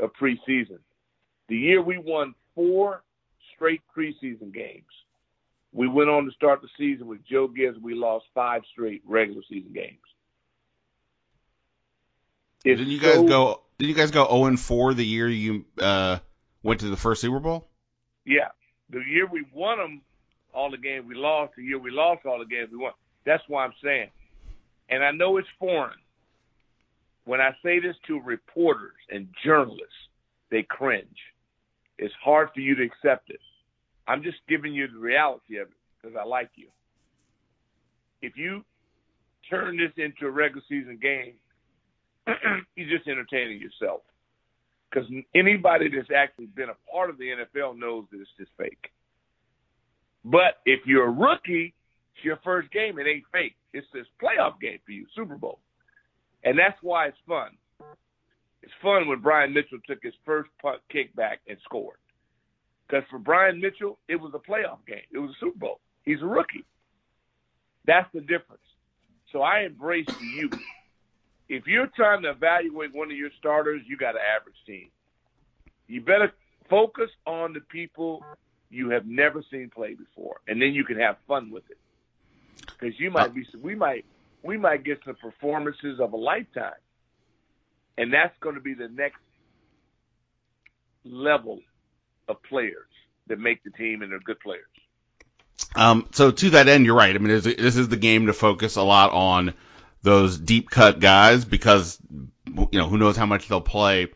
of 0.00 0.10
preseason. 0.20 0.78
The 1.48 1.56
year 1.56 1.82
we 1.82 1.98
won 1.98 2.34
four 2.54 3.02
straight 3.54 3.82
preseason 3.96 4.52
games, 4.52 4.84
we 5.76 5.86
went 5.86 6.08
on 6.08 6.24
to 6.24 6.30
start 6.30 6.62
the 6.62 6.68
season 6.78 7.06
with 7.06 7.20
Joe 7.30 7.48
Gibbs. 7.48 7.78
We 7.78 7.94
lost 7.94 8.24
five 8.34 8.62
straight 8.72 9.02
regular 9.06 9.42
season 9.46 9.74
games. 9.74 9.98
It's 12.64 12.80
did 12.80 12.88
you 12.88 12.98
guys 12.98 13.16
so, 13.16 13.28
go? 13.28 13.62
Did 13.78 13.88
you 13.88 13.94
guys 13.94 14.10
go 14.10 14.24
zero 14.24 14.28
oh 14.30 14.44
and 14.46 14.58
four 14.58 14.94
the 14.94 15.04
year 15.04 15.28
you 15.28 15.66
uh, 15.78 16.18
went 16.62 16.80
to 16.80 16.88
the 16.88 16.96
first 16.96 17.20
Super 17.20 17.40
Bowl? 17.40 17.68
Yeah, 18.26 18.48
the 18.90 19.00
year 19.08 19.26
we 19.26 19.46
won 19.54 19.78
them 19.78 20.02
all 20.52 20.70
the 20.70 20.76
games 20.76 21.06
we 21.08 21.14
lost. 21.14 21.52
The 21.56 21.62
year 21.62 21.78
we 21.78 21.90
lost 21.90 22.26
all 22.26 22.38
the 22.38 22.44
games 22.44 22.70
we 22.72 22.78
won. 22.78 22.92
That's 23.24 23.42
why 23.48 23.64
I'm 23.64 23.72
saying. 23.82 24.10
And 24.88 25.04
I 25.04 25.12
know 25.12 25.36
it's 25.36 25.48
foreign. 25.58 25.98
When 27.24 27.40
I 27.40 27.50
say 27.62 27.80
this 27.80 27.96
to 28.06 28.20
reporters 28.20 28.94
and 29.10 29.28
journalists, 29.44 29.94
they 30.50 30.62
cringe. 30.62 31.18
It's 31.98 32.14
hard 32.22 32.48
for 32.54 32.60
you 32.60 32.74
to 32.76 32.84
accept 32.84 33.30
it. 33.30 33.40
I'm 34.06 34.22
just 34.22 34.38
giving 34.48 34.72
you 34.72 34.86
the 34.86 34.98
reality 34.98 35.58
of 35.58 35.68
it 35.68 35.74
because 36.00 36.16
I 36.20 36.24
like 36.24 36.50
you. 36.54 36.68
If 38.22 38.36
you 38.36 38.64
turn 39.50 39.76
this 39.76 39.92
into 39.96 40.26
a 40.26 40.30
regular 40.30 40.62
season 40.68 40.98
game, 41.00 41.34
you're 42.76 42.96
just 42.96 43.08
entertaining 43.08 43.60
yourself. 43.60 44.02
Because 44.96 45.10
anybody 45.34 45.90
that's 45.94 46.08
actually 46.16 46.46
been 46.46 46.70
a 46.70 46.90
part 46.90 47.10
of 47.10 47.18
the 47.18 47.24
NFL 47.24 47.78
knows 47.78 48.06
that 48.10 48.20
it's 48.20 48.30
just 48.38 48.50
fake. 48.56 48.90
But 50.24 50.56
if 50.64 50.80
you're 50.86 51.06
a 51.06 51.10
rookie 51.10 51.74
it's 52.16 52.24
your 52.24 52.38
first 52.42 52.70
game. 52.72 52.98
It 52.98 53.06
ain't 53.06 53.24
fake. 53.32 53.56
It's 53.72 53.86
this 53.92 54.06
playoff 54.22 54.58
game 54.60 54.78
for 54.84 54.92
you, 54.92 55.06
Super 55.14 55.36
Bowl. 55.36 55.60
And 56.44 56.58
that's 56.58 56.76
why 56.82 57.08
it's 57.08 57.18
fun. 57.28 57.50
It's 58.62 58.72
fun 58.82 59.08
when 59.08 59.20
Brian 59.20 59.52
Mitchell 59.52 59.78
took 59.86 59.98
his 60.02 60.14
first 60.24 60.48
punt 60.60 60.80
kickback 60.92 61.36
and 61.46 61.58
scored. 61.64 61.98
Because 62.86 63.04
for 63.10 63.18
Brian 63.18 63.60
Mitchell, 63.60 63.98
it 64.08 64.16
was 64.16 64.32
a 64.34 64.38
playoff 64.38 64.78
game. 64.86 65.04
It 65.12 65.18
was 65.18 65.30
a 65.30 65.38
Super 65.40 65.58
Bowl. 65.58 65.80
He's 66.04 66.22
a 66.22 66.26
rookie. 66.26 66.64
That's 67.86 68.08
the 68.14 68.20
difference. 68.20 68.62
So 69.32 69.42
I 69.42 69.60
embrace 69.60 70.06
the 70.06 70.24
youth. 70.24 70.58
If 71.48 71.66
you're 71.66 71.86
trying 71.86 72.22
to 72.22 72.30
evaluate 72.30 72.94
one 72.94 73.10
of 73.10 73.16
your 73.16 73.30
starters, 73.38 73.82
you 73.86 73.96
got 73.96 74.14
an 74.16 74.22
average 74.36 74.56
team. 74.66 74.88
You 75.86 76.00
better 76.00 76.32
focus 76.68 77.10
on 77.26 77.52
the 77.52 77.60
people 77.60 78.24
you 78.70 78.90
have 78.90 79.06
never 79.06 79.44
seen 79.50 79.70
play 79.70 79.94
before, 79.94 80.40
and 80.48 80.60
then 80.60 80.74
you 80.74 80.84
can 80.84 80.98
have 80.98 81.16
fun 81.28 81.50
with 81.50 81.62
it 81.70 81.78
because 82.66 82.98
you 82.98 83.10
might 83.10 83.32
be 83.32 83.46
we 83.62 83.74
might 83.74 84.04
we 84.42 84.56
might 84.56 84.84
get 84.84 85.00
some 85.04 85.14
performances 85.16 86.00
of 86.00 86.12
a 86.12 86.16
lifetime, 86.16 86.72
and 87.96 88.12
that's 88.12 88.36
going 88.40 88.56
to 88.56 88.60
be 88.60 88.74
the 88.74 88.88
next 88.88 89.20
level 91.04 91.60
of 92.28 92.42
players 92.42 92.88
that 93.28 93.38
make 93.38 93.62
the 93.64 93.70
team 93.70 94.02
and 94.02 94.10
they're 94.10 94.20
good 94.20 94.40
players. 94.40 94.64
Um, 95.74 96.08
so 96.12 96.30
to 96.30 96.50
that 96.50 96.68
end, 96.68 96.84
you're 96.84 96.96
right. 96.96 97.14
I 97.14 97.18
mean, 97.18 97.40
this 97.40 97.76
is 97.76 97.88
the 97.88 97.96
game 97.96 98.26
to 98.26 98.32
focus 98.32 98.76
a 98.76 98.82
lot 98.82 99.12
on 99.12 99.54
those 100.06 100.38
deep 100.38 100.70
cut 100.70 101.00
guys 101.00 101.44
because 101.44 101.98
you 102.46 102.68
know 102.72 102.88
who 102.88 102.96
knows 102.96 103.16
how 103.16 103.26
much 103.26 103.48
they'll 103.48 103.60
play 103.60 104.06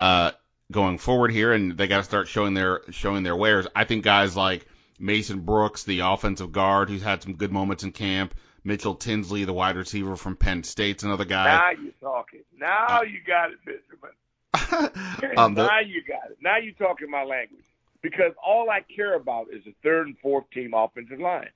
uh, 0.00 0.30
going 0.72 0.96
forward 0.96 1.30
here, 1.30 1.52
and 1.52 1.76
they 1.76 1.86
got 1.86 1.98
to 1.98 2.02
start 2.02 2.28
showing 2.28 2.54
their 2.54 2.80
showing 2.90 3.22
their 3.22 3.36
wares. 3.36 3.66
I 3.76 3.84
think 3.84 4.04
guys 4.04 4.34
like 4.34 4.66
Mason 4.98 5.40
Brooks, 5.40 5.84
the 5.84 6.00
offensive 6.00 6.50
guard, 6.50 6.88
who's 6.88 7.02
had 7.02 7.22
some 7.22 7.34
good 7.34 7.52
moments 7.52 7.84
in 7.84 7.92
camp. 7.92 8.34
Mitchell 8.66 8.94
Tinsley, 8.94 9.44
the 9.44 9.52
wide 9.52 9.76
receiver 9.76 10.16
from 10.16 10.36
Penn 10.36 10.64
State's 10.64 11.02
another 11.02 11.26
guy. 11.26 11.44
Now 11.44 11.82
you're 11.82 11.92
talking. 12.00 12.40
Now 12.58 13.00
uh, 13.00 13.02
you 13.02 13.20
got 13.26 13.50
it, 13.50 13.58
Benjamin. 13.66 15.34
um, 15.36 15.52
the, 15.52 15.66
now 15.66 15.80
you 15.80 16.02
got 16.08 16.30
it. 16.30 16.38
Now 16.40 16.56
you're 16.56 16.72
talking 16.72 17.10
my 17.10 17.22
language. 17.22 17.60
Because 18.00 18.32
all 18.42 18.70
I 18.70 18.80
care 18.80 19.14
about 19.14 19.48
is 19.52 19.64
the 19.64 19.74
third 19.82 20.06
and 20.06 20.18
fourth 20.18 20.44
team 20.50 20.72
offensive 20.74 21.20
line. 21.20 21.50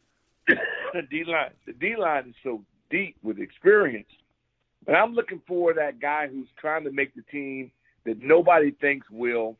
the 0.46 1.02
D 1.10 1.24
line. 1.24 1.50
The 1.66 1.72
D 1.72 1.96
line 1.96 2.28
is 2.28 2.34
so 2.44 2.62
deep 2.90 3.16
with 3.22 3.38
experience. 3.38 4.08
But 4.84 4.94
I'm 4.94 5.14
looking 5.14 5.42
for 5.46 5.74
that 5.74 6.00
guy 6.00 6.28
who's 6.28 6.48
trying 6.58 6.84
to 6.84 6.92
make 6.92 7.14
the 7.14 7.22
team 7.22 7.70
that 8.04 8.22
nobody 8.22 8.70
thinks 8.70 9.08
will. 9.10 9.56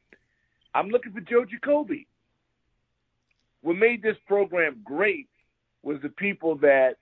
I'm 0.75 0.89
looking 0.89 1.13
for 1.13 1.21
Joe 1.21 1.45
Jacoby 1.45 2.07
what 3.63 3.77
made 3.77 4.03
this 4.03 4.17
program 4.27 4.81
great 4.85 5.29
was 5.83 5.99
the 6.03 6.09
people 6.09 6.57
that 6.57 6.97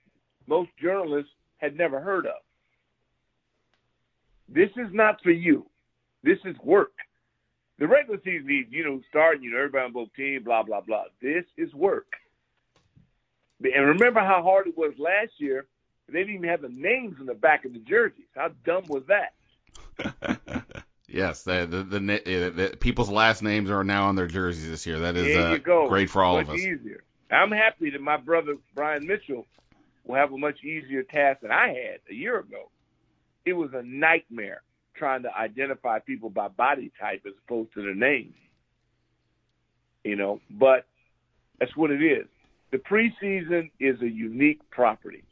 most 0.46 0.70
journalists 0.80 1.30
had 1.58 1.76
never 1.76 2.00
heard 2.00 2.26
of. 2.26 2.40
This 4.48 4.70
is 4.76 4.92
not 4.92 5.22
for 5.22 5.30
you. 5.30 5.66
This 6.22 6.38
is 6.44 6.56
work. 6.62 6.92
The 7.78 7.86
regular 7.86 8.18
season, 8.24 8.66
you 8.70 8.84
know, 8.84 9.00
starting, 9.08 9.42
you 9.42 9.52
know, 9.52 9.58
everybody 9.58 9.84
on 9.84 9.92
both 9.92 10.08
teams, 10.16 10.44
blah, 10.44 10.62
blah, 10.62 10.80
blah. 10.80 11.04
This 11.22 11.44
is 11.56 11.72
work. 11.74 12.12
And 13.62 13.86
remember 13.86 14.20
how 14.20 14.42
hard 14.42 14.66
it 14.66 14.76
was 14.76 14.94
last 14.98 15.32
year? 15.38 15.66
They 16.08 16.20
didn't 16.20 16.34
even 16.34 16.48
have 16.48 16.62
the 16.62 16.68
names 16.68 17.16
in 17.20 17.26
the 17.26 17.34
back 17.34 17.64
of 17.64 17.72
the 17.72 17.80
jerseys. 17.80 18.24
How 18.34 18.50
dumb 18.64 18.84
was 18.88 19.04
that? 19.08 19.34
Yes, 21.08 21.42
the 21.42 21.66
the, 21.66 21.82
the, 21.82 21.98
the, 22.50 22.76
people's 22.78 23.08
last 23.08 23.42
names 23.42 23.70
are 23.70 23.82
now 23.82 24.08
on 24.08 24.14
their 24.16 24.26
jerseys 24.26 24.68
this 24.68 24.86
year. 24.86 25.00
That 25.00 25.16
is 25.16 25.36
uh, 25.36 25.56
great 25.88 26.10
for 26.10 26.22
all 26.22 26.36
much 26.36 26.48
of 26.48 26.50
us. 26.50 26.60
Easier. 26.60 27.02
I'm 27.30 27.50
happy 27.50 27.90
that 27.90 28.00
my 28.00 28.18
brother 28.18 28.56
Brian 28.74 29.06
Mitchell 29.06 29.46
will 30.04 30.16
have 30.16 30.32
a 30.32 30.38
much 30.38 30.62
easier 30.62 31.02
task 31.02 31.40
than 31.40 31.50
I 31.50 31.68
had 31.68 32.00
a 32.10 32.14
year 32.14 32.38
ago. 32.38 32.70
It 33.46 33.54
was 33.54 33.70
a 33.72 33.82
nightmare 33.82 34.62
trying 34.96 35.22
to 35.22 35.34
identify 35.34 35.98
people 35.98 36.28
by 36.28 36.48
body 36.48 36.92
type 37.00 37.22
as 37.26 37.32
opposed 37.46 37.72
to 37.74 37.82
their 37.82 37.94
names. 37.94 38.34
You 40.04 40.16
know, 40.16 40.40
but 40.50 40.84
that's 41.58 41.74
what 41.74 41.90
it 41.90 42.02
is. 42.02 42.26
The 42.70 42.78
preseason 42.78 43.70
is 43.80 44.00
a 44.02 44.08
unique 44.08 44.60
property. 44.70 45.24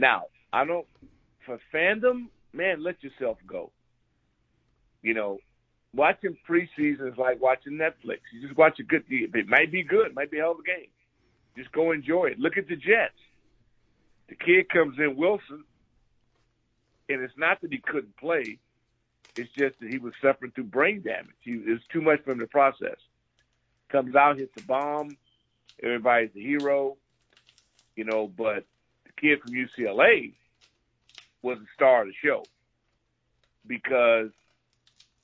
Now, 0.00 0.24
I 0.52 0.64
don't 0.64 0.86
for 1.46 1.58
fandom, 1.72 2.28
man, 2.52 2.82
let 2.82 3.02
yourself 3.02 3.38
go 3.46 3.70
you 5.02 5.14
know, 5.14 5.38
watching 5.94 6.36
preseason 6.48 7.12
is 7.12 7.18
like 7.18 7.40
watching 7.40 7.74
Netflix. 7.74 8.18
You 8.32 8.46
just 8.46 8.56
watch 8.56 8.78
a 8.78 8.82
good. 8.82 9.04
It 9.08 9.48
might 9.48 9.72
be 9.72 9.82
good, 9.82 10.14
might 10.14 10.30
be 10.30 10.38
a 10.38 10.42
hell 10.42 10.52
of 10.52 10.58
a 10.58 10.62
game. 10.62 10.88
Just 11.56 11.72
go 11.72 11.92
enjoy 11.92 12.26
it. 12.26 12.38
Look 12.38 12.56
at 12.56 12.68
the 12.68 12.76
Jets. 12.76 13.14
The 14.28 14.36
kid 14.36 14.68
comes 14.68 14.96
in, 14.98 15.16
Wilson, 15.16 15.64
and 17.08 17.22
it's 17.22 17.36
not 17.36 17.60
that 17.62 17.72
he 17.72 17.78
couldn't 17.78 18.16
play. 18.16 18.58
It's 19.36 19.50
just 19.58 19.80
that 19.80 19.90
he 19.90 19.98
was 19.98 20.12
suffering 20.22 20.52
through 20.52 20.64
brain 20.64 21.02
damage. 21.02 21.34
He, 21.40 21.52
it 21.52 21.68
was 21.68 21.80
too 21.92 22.00
much 22.00 22.22
for 22.24 22.32
him 22.32 22.38
to 22.38 22.46
process. 22.46 22.96
Comes 23.90 24.14
out, 24.14 24.38
hits 24.38 24.52
a 24.56 24.62
bomb. 24.62 25.16
Everybody's 25.82 26.30
the 26.34 26.40
hero, 26.40 26.96
you 27.96 28.04
know. 28.04 28.28
But 28.28 28.64
kid 29.20 29.40
from 29.40 29.52
UCLA 29.52 30.34
was 31.42 31.58
the 31.58 31.66
star 31.74 32.02
of 32.02 32.08
the 32.08 32.14
show 32.22 32.48
because 33.66 34.30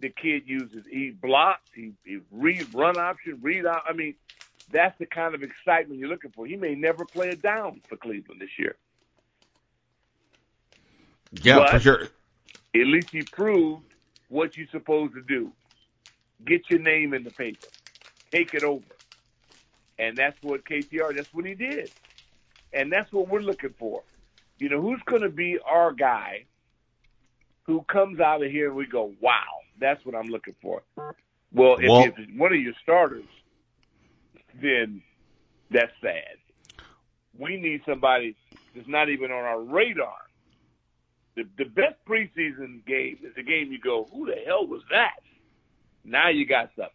the 0.00 0.08
kid 0.10 0.42
uses. 0.46 0.84
He 0.90 1.10
blocks, 1.10 1.60
he, 1.74 1.92
he 2.04 2.18
read 2.30 2.68
run 2.72 2.98
option, 2.98 3.38
read 3.42 3.66
out. 3.66 3.82
I 3.88 3.92
mean, 3.92 4.14
that's 4.72 4.96
the 4.98 5.06
kind 5.06 5.34
of 5.34 5.42
excitement 5.42 5.98
you're 6.00 6.08
looking 6.08 6.32
for. 6.34 6.46
He 6.46 6.56
may 6.56 6.74
never 6.74 7.04
play 7.04 7.28
it 7.28 7.42
down 7.42 7.80
for 7.88 7.96
Cleveland 7.96 8.40
this 8.40 8.50
year. 8.58 8.76
Yeah, 11.42 11.58
but 11.58 11.70
for 11.72 11.80
sure. 11.80 12.02
At 12.74 12.86
least 12.86 13.08
he 13.10 13.22
proved 13.22 13.84
what 14.28 14.56
you're 14.56 14.66
supposed 14.70 15.14
to 15.14 15.22
do. 15.22 15.52
Get 16.46 16.62
your 16.68 16.80
name 16.80 17.14
in 17.14 17.24
the 17.24 17.30
paper. 17.30 17.68
Take 18.32 18.52
it 18.52 18.64
over. 18.64 18.82
And 19.98 20.18
that's 20.18 20.36
what 20.42 20.64
DTR, 20.64 21.16
that's 21.16 21.32
what 21.32 21.46
he 21.46 21.54
did. 21.54 21.90
And 22.72 22.92
that's 22.92 23.12
what 23.12 23.28
we're 23.28 23.40
looking 23.40 23.74
for. 23.78 24.02
You 24.58 24.68
know, 24.70 24.80
who's 24.80 25.02
going 25.06 25.22
to 25.22 25.30
be 25.30 25.58
our 25.64 25.92
guy 25.92 26.46
who 27.64 27.82
comes 27.84 28.20
out 28.20 28.44
of 28.44 28.50
here 28.50 28.68
and 28.68 28.76
we 28.76 28.86
go, 28.86 29.14
wow, 29.20 29.42
that's 29.80 30.04
what 30.04 30.14
I'm 30.14 30.30
looking 30.30 30.54
for. 30.62 30.82
Well, 31.52 31.76
if, 31.80 31.88
well, 31.90 32.04
if 32.04 32.14
one 32.36 32.52
of 32.52 32.60
your 32.60 32.74
starters, 32.82 33.28
then 34.62 35.02
that's 35.70 35.92
sad. 36.02 36.36
we 37.38 37.56
need 37.56 37.82
somebody 37.86 38.36
that's 38.74 38.88
not 38.88 39.08
even 39.10 39.30
on 39.32 39.44
our 39.44 39.60
radar. 39.60 40.16
The, 41.36 41.44
the 41.58 41.64
best 41.64 41.96
preseason 42.08 42.84
game 42.86 43.18
is 43.22 43.34
the 43.36 43.42
game 43.42 43.72
you 43.72 43.78
go, 43.80 44.08
who 44.12 44.26
the 44.26 44.36
hell 44.46 44.66
was 44.66 44.82
that? 44.90 45.16
Now 46.04 46.28
you 46.30 46.46
got 46.46 46.70
something. 46.76 46.92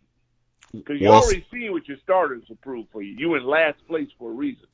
Because 0.85 1.01
you 1.01 1.09
Well, 1.09 1.21
already 1.23 1.45
seen 1.51 1.71
what 1.73 1.87
your 1.87 1.97
starters 2.03 2.43
approved 2.51 2.89
for 2.91 3.01
you. 3.01 3.13
You 3.17 3.35
in 3.35 3.45
last 3.45 3.77
place 3.87 4.09
for 4.17 4.31
a 4.31 4.33
reason. 4.33 4.67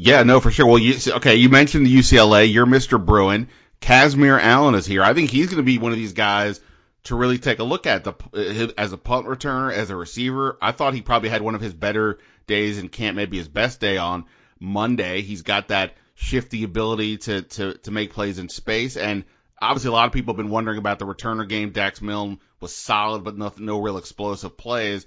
Yeah, 0.00 0.22
no, 0.22 0.38
for 0.38 0.52
sure. 0.52 0.64
Well, 0.64 0.78
you, 0.78 0.94
okay, 1.08 1.34
you 1.34 1.48
mentioned 1.48 1.84
the 1.84 1.92
UCLA. 1.92 2.52
You're 2.52 2.66
Mr. 2.66 3.04
Bruin. 3.04 3.48
Kazmeir 3.80 4.40
Allen 4.40 4.76
is 4.76 4.86
here. 4.86 5.02
I 5.02 5.12
think 5.12 5.28
he's 5.28 5.46
going 5.46 5.56
to 5.56 5.64
be 5.64 5.78
one 5.78 5.90
of 5.90 5.98
these 5.98 6.12
guys 6.12 6.60
to 7.04 7.16
really 7.16 7.38
take 7.38 7.58
a 7.58 7.64
look 7.64 7.84
at 7.84 8.04
the 8.04 8.12
uh, 8.32 8.72
as 8.78 8.92
a 8.92 8.96
punt 8.96 9.26
returner, 9.26 9.72
as 9.72 9.90
a 9.90 9.96
receiver. 9.96 10.56
I 10.62 10.70
thought 10.70 10.94
he 10.94 11.02
probably 11.02 11.30
had 11.30 11.42
one 11.42 11.56
of 11.56 11.60
his 11.60 11.74
better 11.74 12.20
days 12.46 12.78
in 12.78 12.90
camp, 12.90 13.16
maybe 13.16 13.38
his 13.38 13.48
best 13.48 13.80
day 13.80 13.96
on 13.96 14.26
Monday. 14.60 15.22
He's 15.22 15.42
got 15.42 15.68
that 15.68 15.96
shifty 16.14 16.62
ability 16.62 17.16
to 17.18 17.42
to 17.42 17.74
to 17.78 17.90
make 17.90 18.12
plays 18.12 18.38
in 18.38 18.48
space, 18.48 18.96
and 18.96 19.24
obviously 19.60 19.88
a 19.88 19.92
lot 19.92 20.06
of 20.06 20.12
people 20.12 20.32
have 20.32 20.38
been 20.38 20.52
wondering 20.52 20.78
about 20.78 21.00
the 21.00 21.06
returner 21.06 21.48
game. 21.48 21.70
Dax 21.70 22.00
Milne 22.00 22.38
was 22.60 22.72
solid, 22.72 23.24
but 23.24 23.36
nothing, 23.36 23.66
no 23.66 23.80
real 23.80 23.98
explosive 23.98 24.56
plays. 24.56 25.06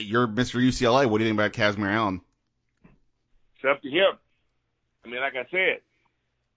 You're 0.00 0.26
Mr. 0.26 0.60
UCLA. 0.60 1.06
What 1.06 1.18
do 1.18 1.24
you 1.24 1.30
think 1.30 1.38
about 1.38 1.52
Kazmeir 1.52 1.92
Allen? 1.92 2.20
It's 3.54 3.64
up 3.64 3.80
to 3.82 3.88
him. 3.88 4.18
I 5.04 5.08
mean, 5.08 5.20
like 5.20 5.34
I 5.36 5.46
said, 5.50 5.80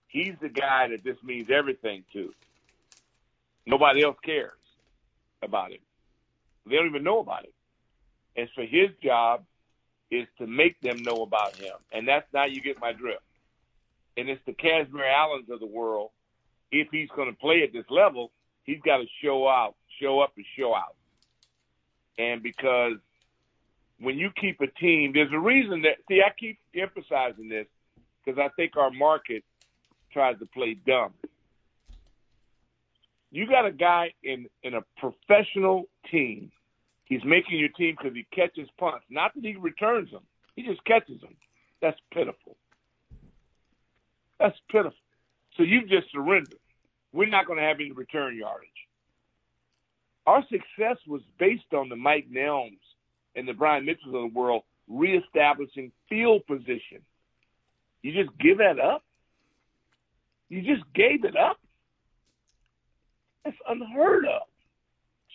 he's 0.07 0.35
the 0.41 0.49
guy 0.49 0.87
that 0.89 1.03
this 1.03 1.17
means 1.23 1.49
everything 1.49 2.03
to. 2.13 2.33
Nobody 3.65 4.03
else 4.03 4.17
cares 4.23 4.53
about 5.43 5.71
him. 5.71 5.79
They 6.65 6.75
don't 6.75 6.87
even 6.87 7.03
know 7.03 7.19
about 7.19 7.45
him. 7.45 7.51
And 8.35 8.49
so 8.55 8.61
his 8.61 8.89
job 9.03 9.43
is 10.09 10.27
to 10.37 10.47
make 10.47 10.79
them 10.81 11.03
know 11.03 11.23
about 11.23 11.55
him. 11.55 11.73
And 11.91 12.07
that's 12.07 12.25
now 12.33 12.45
you 12.45 12.61
get 12.61 12.79
my 12.79 12.93
drift. 12.93 13.21
And 14.15 14.29
it's 14.29 14.41
the 14.45 14.53
Kazmeir 14.53 15.11
Allens 15.13 15.49
of 15.49 15.59
the 15.59 15.67
world. 15.67 16.11
If 16.71 16.87
he's 16.91 17.09
going 17.15 17.31
to 17.31 17.37
play 17.37 17.63
at 17.63 17.73
this 17.73 17.85
level, 17.89 18.31
he's 18.63 18.79
got 18.83 18.97
to 18.97 19.05
show 19.23 19.47
out, 19.47 19.75
show 20.01 20.19
up 20.21 20.33
and 20.37 20.45
show 20.57 20.73
out. 20.73 20.95
And 22.17 22.41
because 22.41 22.93
when 23.99 24.17
you 24.17 24.29
keep 24.39 24.61
a 24.61 24.67
team, 24.67 25.11
there's 25.13 25.31
a 25.33 25.39
reason 25.39 25.83
that, 25.83 25.97
see, 26.07 26.21
I 26.25 26.31
keep 26.37 26.59
emphasizing 26.75 27.49
this 27.49 27.67
because 28.27 28.39
I 28.39 28.49
think 28.55 28.75
our 28.75 28.91
market 28.91 29.43
tries 30.11 30.37
to 30.39 30.45
play 30.47 30.77
dumb. 30.85 31.13
You 33.31 33.47
got 33.47 33.65
a 33.65 33.71
guy 33.71 34.13
in 34.23 34.47
in 34.63 34.73
a 34.73 34.81
professional 34.97 35.85
team. 36.11 36.51
He's 37.05 37.23
making 37.23 37.59
your 37.59 37.69
team 37.69 37.95
because 37.97 38.15
he 38.15 38.25
catches 38.35 38.67
punts. 38.77 39.05
Not 39.09 39.33
that 39.35 39.43
he 39.43 39.55
returns 39.55 40.11
them. 40.11 40.23
He 40.55 40.63
just 40.63 40.83
catches 40.85 41.21
them. 41.21 41.35
That's 41.81 41.97
pitiful. 42.13 42.57
That's 44.39 44.57
pitiful. 44.69 44.97
So 45.55 45.63
you've 45.63 45.87
just 45.87 46.11
surrendered. 46.11 46.59
We're 47.13 47.29
not 47.29 47.47
going 47.47 47.59
to 47.59 47.65
have 47.65 47.77
any 47.79 47.91
return 47.91 48.37
yardage. 48.37 48.69
Our 50.25 50.43
success 50.43 50.97
was 51.07 51.21
based 51.39 51.73
on 51.73 51.87
the 51.87 51.95
Mike 51.95 52.27
Nelms 52.29 52.79
and 53.35 53.47
the 53.47 53.53
Brian 53.53 53.85
Mitchells 53.85 54.13
of 54.13 54.21
the 54.21 54.39
world 54.39 54.63
reestablishing 54.89 55.91
field 56.09 56.45
position. 56.45 57.01
You 58.01 58.13
just 58.13 58.37
give 58.37 58.59
that 58.59 58.79
up? 58.79 59.03
You 60.49 60.61
just 60.61 60.83
gave 60.93 61.25
it 61.25 61.35
up? 61.35 61.57
That's 63.43 63.57
unheard 63.67 64.25
of. 64.25 64.41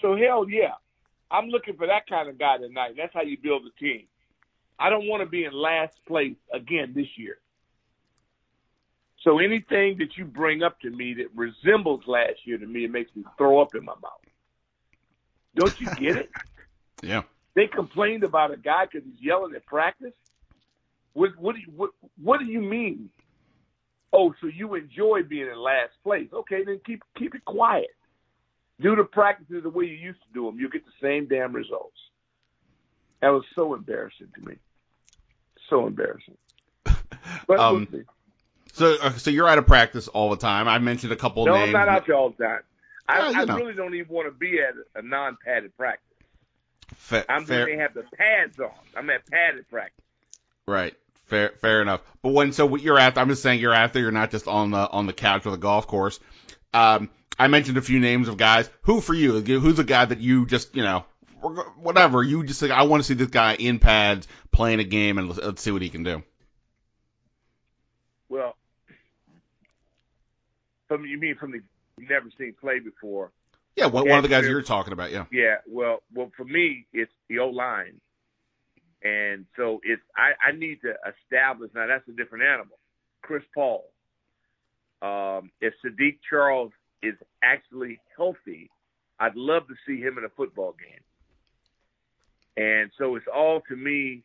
So 0.01 0.17
hell 0.17 0.49
yeah. 0.49 0.75
I'm 1.31 1.49
looking 1.49 1.77
for 1.77 1.87
that 1.87 2.07
kind 2.09 2.29
of 2.29 2.39
guy 2.39 2.59
tonight. 2.59 2.93
That's 2.97 3.15
how 3.15 3.23
you 3.23 3.39
build 3.43 3.63
a 3.67 3.81
team. 3.81 4.07
I 4.79 4.91
don't 4.91 5.07
want 5.07 5.23
to 5.23 5.29
be 5.29 5.45
in 5.45 5.53
last 5.53 5.95
place 6.07 6.37
again 6.53 6.93
this 6.95 7.07
year. 7.17 7.39
So 9.23 9.39
anything 9.39 9.99
that 9.99 10.17
you 10.17 10.25
bring 10.25 10.63
up 10.63 10.81
to 10.81 10.91
me 10.91 11.15
that 11.15 11.29
resembles 11.35 12.03
last 12.07 12.45
year 12.45 12.59
to 12.59 12.67
me, 12.67 12.85
it 12.85 12.91
makes 12.91 13.15
me 13.15 13.23
throw 13.39 13.61
up 13.61 13.75
in 13.75 13.85
my 13.85 13.95
mouth. 13.95 14.21
Don't 15.55 15.75
you 15.81 15.89
get 15.99 16.17
it? 16.17 16.31
Yeah. 17.05 17.23
They 17.57 17.67
complained 17.67 18.23
about 18.23 18.53
a 18.53 18.57
guy 18.57 18.85
because 18.85 19.05
he's 19.05 19.21
yelling 19.21 19.57
at 19.57 19.67
practice. 19.67 20.13
What 21.15 21.31
what 21.39 21.55
do 21.55 21.61
you, 21.61 21.73
what 21.77 21.91
what 22.23 22.39
do 22.41 22.47
you 22.47 22.61
mean? 22.61 23.11
Oh, 24.13 24.35
so 24.41 24.47
you 24.47 24.75
enjoy 24.75 25.23
being 25.23 25.49
in 25.49 25.57
last 25.57 25.93
place? 26.03 26.29
Okay, 26.33 26.65
then 26.65 26.81
keep 26.85 27.03
keep 27.19 27.35
it 27.35 27.45
quiet. 27.45 27.91
Do 28.81 28.97
the 28.97 29.05
practices 29.05 29.63
the 29.63 29.71
way 29.71 29.85
you 29.85 29.95
used 29.95 30.21
to 30.21 30.29
do 30.35 30.47
them. 30.47 30.59
You'll 30.59 30.71
get 30.71 30.85
the 30.85 30.93
same 31.01 31.27
damn 31.27 31.53
results. 31.53 31.97
That 33.21 33.29
was 33.29 33.45
so 33.55 33.75
embarrassing 33.75 34.29
to 34.35 34.41
me. 34.49 34.57
So 35.71 35.87
embarrassing. 35.87 36.37
But 37.47 37.61
Um, 37.61 37.87
we'll. 37.91 38.03
So, 38.73 38.97
uh, 39.01 39.13
so 39.13 39.31
you're 39.31 39.49
out 39.49 39.59
of 39.59 39.67
practice 39.67 40.09
all 40.09 40.31
the 40.31 40.37
time. 40.37 40.67
I 40.67 40.79
mentioned 40.79 41.13
a 41.13 41.17
couple 41.17 41.45
no, 41.45 41.53
names. 41.55 41.67
I'm 41.67 41.73
not 41.73 41.89
out 41.89 42.07
there 42.07 42.17
all 42.17 42.31
the 42.31 42.43
time. 42.45 42.61
I, 43.09 43.31
Yeah, 43.31 43.41
I 43.41 43.45
know. 43.45 43.57
really 43.57 43.75
don't 43.75 43.95
even 43.95 44.09
want 44.13 44.27
to 44.29 44.33
be 44.33 44.61
at 44.61 44.75
a 44.97 45.03
non-padded 45.07 45.77
practice. 45.77 46.07
Fa- 46.95 47.25
I'm 47.29 47.45
fair, 47.45 47.67
when 47.67 47.77
they 47.77 47.83
have 47.83 47.95
the 47.95 48.05
pads 48.17 48.59
on. 48.59 48.71
I'm 48.97 49.11
at 49.11 49.27
padded 49.31 49.69
practice. 49.69 50.05
right. 50.67 50.95
Fair, 51.33 51.55
fair 51.63 51.81
enough. 51.81 52.03
But 52.21 52.35
when 52.35 52.53
so 52.53 52.67
what 52.67 52.83
you're 52.83 52.99
out, 52.99 53.17
I'm 53.17 53.31
just 53.31 53.43
saying 53.43 53.59
you're 53.59 53.73
there. 53.89 54.03
You're 54.03 54.11
not 54.11 54.31
just 54.31 54.47
on 54.47 54.71
the 54.71 54.87
on 54.91 55.07
the 55.07 55.15
couch 55.15 55.47
or 55.47 55.51
the 55.51 55.57
golf 55.57 55.87
course. 55.87 56.21
Um, 56.75 57.09
I 57.39 57.49
mentioned 57.49 57.79
a 57.79 57.81
few 57.81 58.01
names 58.01 58.29
of 58.29 58.37
guys. 58.37 58.69
Who 58.83 59.01
for 59.01 59.15
you? 59.15 59.41
Who's 59.41 59.79
a 59.79 59.85
guy 59.85 60.05
that 60.05 60.21
you 60.21 60.45
just 60.45 60.77
you 60.77 60.83
know 60.83 61.07
whatever 61.81 62.23
you 62.23 62.45
just 62.45 62.61
like? 62.61 62.71
I 62.71 62.83
want 62.83 63.03
to 63.03 63.07
see 63.07 63.15
this 63.15 63.31
guy 63.31 63.55
in 63.55 63.79
pads 63.79 64.29
playing 64.51 64.81
a 64.81 64.85
game 64.85 65.17
and 65.17 65.29
let's, 65.29 65.41
let's 65.41 65.63
see 65.63 65.71
what 65.71 65.81
he 65.81 65.89
can 65.89 66.03
do. 66.03 66.23
Well, 68.29 68.55
from 70.87 71.07
you 71.07 71.17
mean 71.17 71.37
from 71.37 71.53
the 71.53 71.63
you've 71.97 72.11
never 72.11 72.29
seen 72.37 72.53
play 72.61 72.79
before? 72.79 73.33
Yeah, 73.75 73.87
one, 73.87 74.07
one 74.07 74.19
of 74.19 74.23
the 74.23 74.29
guys 74.29 74.45
you're 74.45 74.61
talking 74.61 74.93
about. 74.93 75.13
Yeah. 75.13 75.25
Yeah. 75.33 75.57
Well, 75.67 76.03
well, 76.13 76.31
for 76.37 76.45
me, 76.45 76.85
it's 76.93 77.11
the 77.31 77.39
O 77.39 77.49
line, 77.49 78.03
and 79.05 79.47
so 79.57 79.81
it's 79.83 80.03
I, 80.17 80.49
I 80.49 80.53
need 80.53 80.81
to 80.83 80.95
establish 81.25 81.71
now. 81.75 81.87
That's 81.87 82.07
a 82.09 82.13
different 82.13 82.45
animal. 82.45 82.79
Chris 83.23 83.43
Paul. 83.55 83.85
Um, 85.01 85.51
if 85.61 85.75
Saahdiq 85.85 86.19
Charles 86.29 86.71
is 87.03 87.15
actually 87.43 87.99
healthy, 88.17 88.71
I'd 89.19 89.35
love 89.35 89.67
to 89.69 89.75
see 89.87 90.01
him 90.01 90.17
in 90.19 90.25
a 90.25 90.29
football 90.29 90.75
game. 90.79 92.65
And 92.65 92.91
so 92.99 93.17
it's 93.17 93.27
all 93.33 93.63
to 93.69 93.77
me 93.77 94.23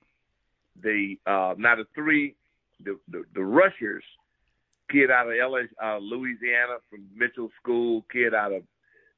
the 0.82 1.16
uh, 1.26 1.56
now 1.58 1.76
the 1.76 1.86
three 1.96 2.36
the, 2.84 3.00
the 3.10 3.24
the 3.34 3.44
rushers 3.44 4.04
kid 4.92 5.12
out 5.12 5.28
of 5.28 5.34
LA, 5.34 5.62
uh, 5.84 5.98
Louisiana 5.98 6.78
from 6.90 7.06
Mitchell 7.16 7.50
School, 7.62 8.06
kid 8.12 8.34
out 8.34 8.54
of 8.54 8.63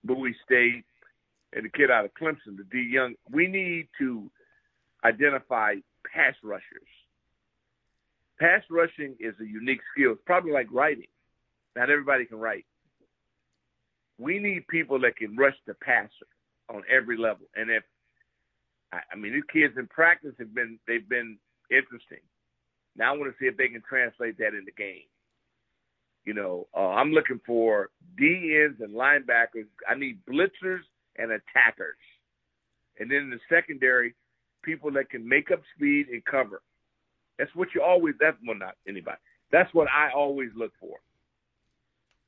Bowie 0.04 0.36
State, 0.45 0.84
and 1.54 1.65
the 1.65 1.69
kid 1.69 1.91
out 1.91 2.06
of 2.06 2.12
Clemson, 2.19 2.58
the 2.58 2.65
D 2.72 2.89
Young. 2.91 3.15
We 3.32 3.48
need 3.48 3.88
to 4.00 4.30
identify 5.04 5.76
pass 6.14 6.36
rushers. 6.44 6.88
Pass 8.40 8.64
rushing 8.70 9.16
is 9.20 9.36
a 9.42 9.46
unique 9.46 9.82
skill. 9.94 10.14
It's 10.14 10.22
probably 10.26 10.52
like 10.52 10.68
writing. 10.72 11.08
Not 11.76 11.90
everybody 11.90 12.26
can 12.26 12.40
write. 12.40 12.66
We 14.18 14.40
need 14.40 14.68
people 14.68 15.00
that 15.02 15.18
can 15.18 15.36
rush 15.36 15.56
the 15.68 15.74
passer 15.76 16.28
on 16.70 16.84
every 16.90 17.18
level. 17.18 17.48
And 17.56 17.70
if 17.70 17.84
I 18.92 19.16
mean, 19.16 19.34
these 19.34 19.44
kids 19.54 19.76
in 19.78 19.88
practice 19.88 20.34
have 20.40 20.54
been 20.54 20.80
they've 20.88 21.08
been 21.08 21.38
interesting. 21.70 22.24
Now 22.96 23.14
I 23.14 23.18
want 23.18 23.32
to 23.32 23.38
see 23.40 23.48
if 23.48 23.56
they 23.56 23.68
can 23.68 23.84
translate 23.88 24.38
that 24.40 24.56
into 24.56 24.72
game. 24.78 25.06
You 26.26 26.34
know, 26.34 26.68
uh, 26.76 26.90
I'm 26.90 27.12
looking 27.12 27.40
for 27.46 27.90
D 28.18 28.60
ends 28.64 28.82
and 28.82 28.96
linebackers. 28.96 29.68
I 29.88 29.96
need 29.96 30.20
blitzers 30.26 30.82
and 31.18 31.32
attackers, 31.32 31.98
and 33.00 33.10
then 33.10 33.18
in 33.18 33.30
the 33.30 33.40
secondary, 33.48 34.16
people 34.63 34.91
that 34.91 35.10
can 35.10 35.28
make 35.28 35.52
up 35.52 35.62
speed 35.76 36.07
and 36.10 36.24
cover. 36.26 36.62
That's 37.38 37.53
what 37.55 37.70
you 37.74 37.82
always. 37.82 38.16
That's 38.20 38.38
well, 38.45 38.57
not 38.57 38.76
anybody. 38.88 39.18
That's 39.51 39.74
what 39.74 39.88
I 39.89 40.12
always 40.14 40.49
look 40.55 40.74
for. 40.80 40.97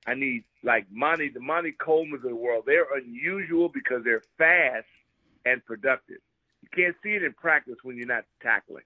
I 0.07 0.15
need 0.15 0.43
like 0.63 0.85
Monte, 0.91 1.29
the 1.29 1.39
Monte 1.39 1.73
Coleman's 1.73 2.23
of 2.23 2.29
the 2.29 2.35
world. 2.35 2.63
They're 2.65 2.97
unusual 2.97 3.69
because 3.69 4.03
they're 4.03 4.23
fast 4.37 4.87
and 5.45 5.63
productive. 5.65 6.17
You 6.61 6.69
can't 6.73 6.95
see 7.03 7.11
it 7.11 7.23
in 7.23 7.33
practice 7.33 7.77
when 7.83 7.97
you're 7.97 8.07
not 8.07 8.25
tackling. 8.41 8.83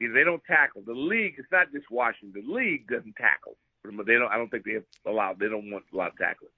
They 0.00 0.24
don't 0.24 0.42
tackle. 0.44 0.82
The 0.86 0.94
league, 0.94 1.34
it's 1.36 1.52
not 1.52 1.72
just 1.72 1.90
Washington. 1.90 2.42
The 2.42 2.52
league 2.52 2.88
doesn't 2.88 3.16
tackle. 3.16 3.56
They 3.84 4.14
don't. 4.14 4.30
I 4.30 4.38
don't 4.38 4.50
think 4.50 4.64
they 4.64 4.74
have 4.74 4.84
allowed. 5.06 5.38
They 5.38 5.48
don't 5.48 5.70
want 5.70 5.84
a 5.92 5.96
lot 5.96 6.12
of 6.12 6.18
tackling. 6.18 6.52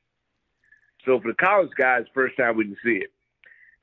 So 1.04 1.20
for 1.20 1.28
the 1.28 1.34
college 1.34 1.70
guys, 1.76 2.04
first 2.14 2.36
time 2.36 2.56
we 2.56 2.64
can 2.64 2.76
see 2.84 3.02
it. 3.02 3.12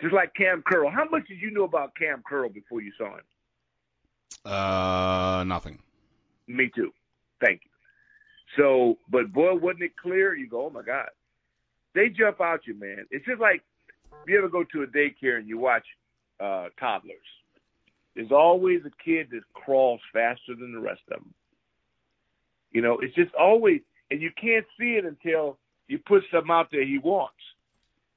Just 0.01 0.13
like 0.13 0.33
Cam 0.33 0.63
Curl. 0.65 0.89
How 0.89 1.05
much 1.09 1.27
did 1.27 1.41
you 1.41 1.51
know 1.51 1.63
about 1.63 1.95
Cam 1.95 2.23
Curl 2.25 2.49
before 2.49 2.81
you 2.81 2.91
saw 2.97 3.15
him? 3.17 3.23
Uh, 4.45 5.43
nothing. 5.45 5.79
Me 6.47 6.69
too. 6.73 6.91
Thank 7.43 7.61
you. 7.63 7.69
So, 8.57 8.97
but 9.09 9.31
boy, 9.31 9.55
wasn't 9.55 9.83
it 9.83 9.97
clear? 10.01 10.35
You 10.35 10.47
go, 10.47 10.65
oh 10.65 10.69
my 10.69 10.81
God. 10.81 11.09
They 11.93 12.09
jump 12.09 12.39
out 12.39 12.61
you, 12.65 12.79
man. 12.79 13.05
It's 13.11 13.25
just 13.25 13.41
like 13.41 13.63
if 14.23 14.29
you 14.29 14.37
ever 14.37 14.49
go 14.49 14.63
to 14.63 14.83
a 14.83 14.87
daycare 14.87 15.37
and 15.37 15.47
you 15.47 15.57
watch 15.57 15.85
uh, 16.39 16.69
toddlers. 16.79 17.17
There's 18.15 18.31
always 18.31 18.81
a 18.85 19.03
kid 19.03 19.27
that 19.31 19.41
crawls 19.53 20.01
faster 20.13 20.55
than 20.59 20.73
the 20.73 20.79
rest 20.79 21.01
of 21.11 21.19
them. 21.19 21.33
You 22.71 22.81
know, 22.81 22.99
it's 22.99 23.15
just 23.15 23.33
always, 23.35 23.81
and 24.11 24.21
you 24.21 24.31
can't 24.39 24.65
see 24.79 24.93
it 24.95 25.05
until 25.05 25.57
you 25.87 25.99
put 25.99 26.23
something 26.31 26.51
out 26.51 26.69
there 26.71 26.85
he 26.85 26.97
wants, 26.97 27.39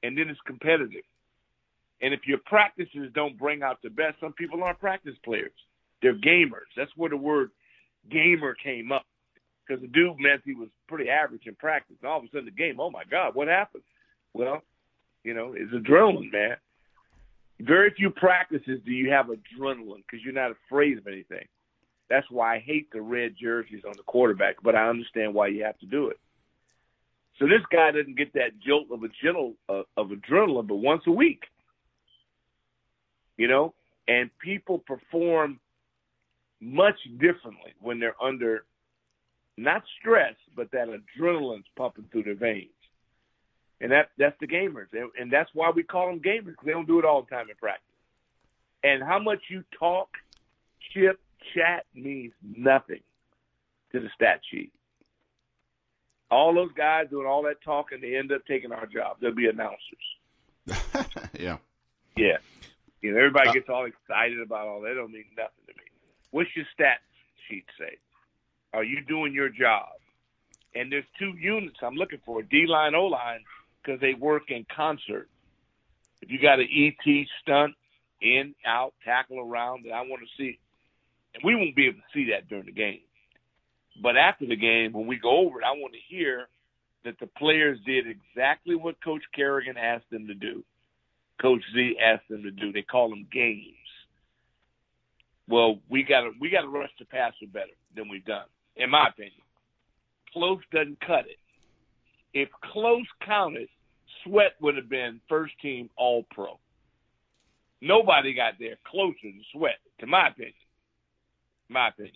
and 0.01 0.17
then 0.17 0.29
it's 0.29 0.39
competitive. 0.45 1.03
And 2.03 2.13
if 2.13 2.27
your 2.27 2.39
practices 2.45 3.09
don't 3.15 3.39
bring 3.39 3.63
out 3.63 3.81
the 3.81 3.89
best, 3.89 4.19
some 4.19 4.33
people 4.33 4.61
aren't 4.61 4.79
practice 4.79 5.15
players. 5.23 5.53
They're 6.01 6.13
gamers. 6.13 6.67
That's 6.75 6.91
where 6.97 7.09
the 7.09 7.17
word 7.17 7.51
gamer 8.11 8.55
came 8.61 8.91
up. 8.91 9.05
Because 9.65 9.81
the 9.81 9.87
dude 9.87 10.19
meant 10.19 10.41
he 10.43 10.53
was 10.53 10.67
pretty 10.89 11.09
average 11.09 11.43
in 11.45 11.55
practice. 11.55 11.95
And 12.01 12.11
all 12.11 12.19
of 12.19 12.25
a 12.25 12.27
sudden, 12.27 12.45
the 12.45 12.51
game, 12.51 12.81
oh 12.81 12.91
my 12.91 13.03
God, 13.09 13.33
what 13.35 13.47
happened? 13.47 13.83
Well, 14.33 14.61
you 15.23 15.33
know, 15.33 15.55
it's 15.55 15.71
adrenaline, 15.71 16.33
man. 16.33 16.57
Very 17.61 17.93
few 17.95 18.09
practices 18.09 18.81
do 18.85 18.91
you 18.91 19.09
have 19.11 19.27
adrenaline 19.27 20.03
because 20.05 20.21
you're 20.25 20.33
not 20.33 20.51
afraid 20.51 20.97
of 20.97 21.07
anything. 21.07 21.47
That's 22.09 22.29
why 22.29 22.55
I 22.55 22.59
hate 22.59 22.91
the 22.91 23.01
red 23.01 23.35
jerseys 23.41 23.83
on 23.87 23.93
the 23.95 24.03
quarterback, 24.03 24.57
but 24.61 24.75
I 24.75 24.89
understand 24.89 25.33
why 25.33 25.47
you 25.47 25.63
have 25.63 25.79
to 25.79 25.85
do 25.85 26.09
it. 26.09 26.19
So 27.39 27.45
this 27.45 27.61
guy 27.71 27.91
doesn't 27.91 28.17
get 28.17 28.33
that 28.33 28.59
jolt 28.59 28.87
of 28.91 29.03
a 29.03 29.07
gentle 29.23 29.53
uh, 29.69 29.83
of 29.95 30.09
adrenaline, 30.09 30.67
but 30.67 30.75
once 30.75 31.03
a 31.07 31.11
week, 31.11 31.43
you 33.37 33.47
know. 33.47 33.73
And 34.07 34.29
people 34.39 34.79
perform 34.79 35.59
much 36.59 36.97
differently 37.19 37.73
when 37.79 37.99
they're 37.99 38.21
under 38.21 38.65
not 39.57 39.83
stress, 39.99 40.35
but 40.55 40.71
that 40.71 40.87
adrenaline's 40.87 41.65
pumping 41.77 42.05
through 42.11 42.23
their 42.23 42.35
veins. 42.35 42.69
And 43.81 43.91
that 43.91 44.09
that's 44.17 44.35
the 44.39 44.47
gamers, 44.47 44.87
and 45.19 45.31
that's 45.31 45.49
why 45.53 45.69
we 45.69 45.83
call 45.83 46.07
them 46.07 46.19
gamers 46.19 46.45
because 46.45 46.65
they 46.65 46.71
don't 46.71 46.87
do 46.87 46.99
it 46.99 47.05
all 47.05 47.21
the 47.21 47.29
time 47.29 47.49
in 47.49 47.55
practice. 47.55 47.83
And 48.83 49.03
how 49.03 49.19
much 49.19 49.39
you 49.49 49.63
talk, 49.77 50.09
chip, 50.93 51.19
chat 51.53 51.85
means 51.93 52.33
nothing 52.41 53.01
to 53.91 53.99
the 53.99 54.09
stat 54.15 54.41
sheet. 54.49 54.71
All 56.31 56.53
those 56.53 56.71
guys 56.75 57.07
doing 57.09 57.27
all 57.27 57.43
that 57.43 57.61
talking, 57.63 57.99
they 58.01 58.15
end 58.15 58.31
up 58.31 58.45
taking 58.47 58.71
our 58.71 58.85
job. 58.85 59.17
They'll 59.21 59.35
be 59.35 59.47
announcers. 59.47 59.77
yeah. 61.39 61.57
Yeah. 62.15 62.37
You 63.03 63.11
know, 63.11 63.19
everybody 63.19 63.49
uh, 63.49 63.53
gets 63.53 63.69
all 63.69 63.85
excited 63.85 64.39
about 64.41 64.67
all 64.67 64.81
that. 64.81 64.93
Don't 64.95 65.11
mean 65.11 65.25
nothing 65.37 65.65
to 65.67 65.73
me. 65.73 65.83
What's 66.31 66.49
your 66.55 66.65
stat 66.73 66.99
sheet 67.47 67.65
say? 67.77 67.97
Are 68.73 68.83
you 68.83 69.01
doing 69.05 69.33
your 69.33 69.49
job? 69.49 69.89
And 70.73 70.91
there's 70.91 71.05
two 71.19 71.33
units 71.37 71.75
I'm 71.83 71.95
looking 71.95 72.21
for: 72.25 72.41
D 72.41 72.65
line, 72.67 72.95
O 72.95 73.05
line 73.05 73.41
because 73.83 73.99
they 73.99 74.13
work 74.13 74.49
in 74.49 74.65
concert. 74.73 75.29
If 76.21 76.31
you 76.31 76.39
got 76.41 76.59
an 76.59 76.67
ET 76.73 77.27
stunt, 77.41 77.75
in, 78.23 78.55
out, 78.65 78.93
tackle 79.03 79.39
around, 79.39 79.85
and 79.85 79.93
I 79.93 80.01
want 80.01 80.21
to 80.21 80.27
see, 80.37 80.57
and 81.35 81.43
we 81.43 81.55
won't 81.55 81.75
be 81.75 81.87
able 81.87 81.99
to 81.99 82.13
see 82.13 82.31
that 82.31 82.47
during 82.47 82.65
the 82.65 82.71
game. 82.71 83.01
But 84.01 84.17
after 84.17 84.47
the 84.47 84.55
game, 84.55 84.93
when 84.93 85.05
we 85.05 85.17
go 85.17 85.45
over 85.45 85.59
it, 85.59 85.65
I 85.65 85.73
want 85.73 85.93
to 85.93 85.99
hear 86.07 86.47
that 87.03 87.19
the 87.19 87.27
players 87.27 87.77
did 87.85 88.05
exactly 88.07 88.75
what 88.75 89.03
Coach 89.03 89.23
Kerrigan 89.35 89.77
asked 89.77 90.09
them 90.09 90.27
to 90.27 90.33
do. 90.33 90.63
Coach 91.41 91.61
Z 91.73 91.97
asked 92.01 92.27
them 92.29 92.43
to 92.43 92.51
do. 92.51 92.71
They 92.71 92.81
call 92.81 93.09
them 93.09 93.27
games. 93.31 93.75
Well, 95.47 95.79
we 95.89 96.03
got 96.03 96.21
to 96.21 96.31
we 96.39 96.49
got 96.49 96.61
to 96.61 96.69
rush 96.69 96.91
the 96.99 97.05
passer 97.05 97.47
better 97.51 97.73
than 97.95 98.09
we've 98.09 98.25
done, 98.25 98.45
in 98.75 98.89
my 98.89 99.07
opinion. 99.09 99.41
Close 100.31 100.61
doesn't 100.71 100.99
cut 101.01 101.27
it 101.27 101.37
if 102.33 102.49
close 102.61 103.05
counted, 103.25 103.69
Sweat 104.23 104.53
would 104.59 104.75
have 104.75 104.89
been 104.89 105.21
first 105.29 105.53
team 105.61 105.89
All 105.95 106.25
Pro. 106.31 106.59
Nobody 107.81 108.33
got 108.33 108.53
there 108.59 108.77
closer 108.85 109.17
than 109.23 109.43
Sweat, 109.51 109.77
to 109.99 110.07
my 110.07 110.29
opinion. 110.29 110.53
My 111.69 111.89
opinion. 111.89 112.15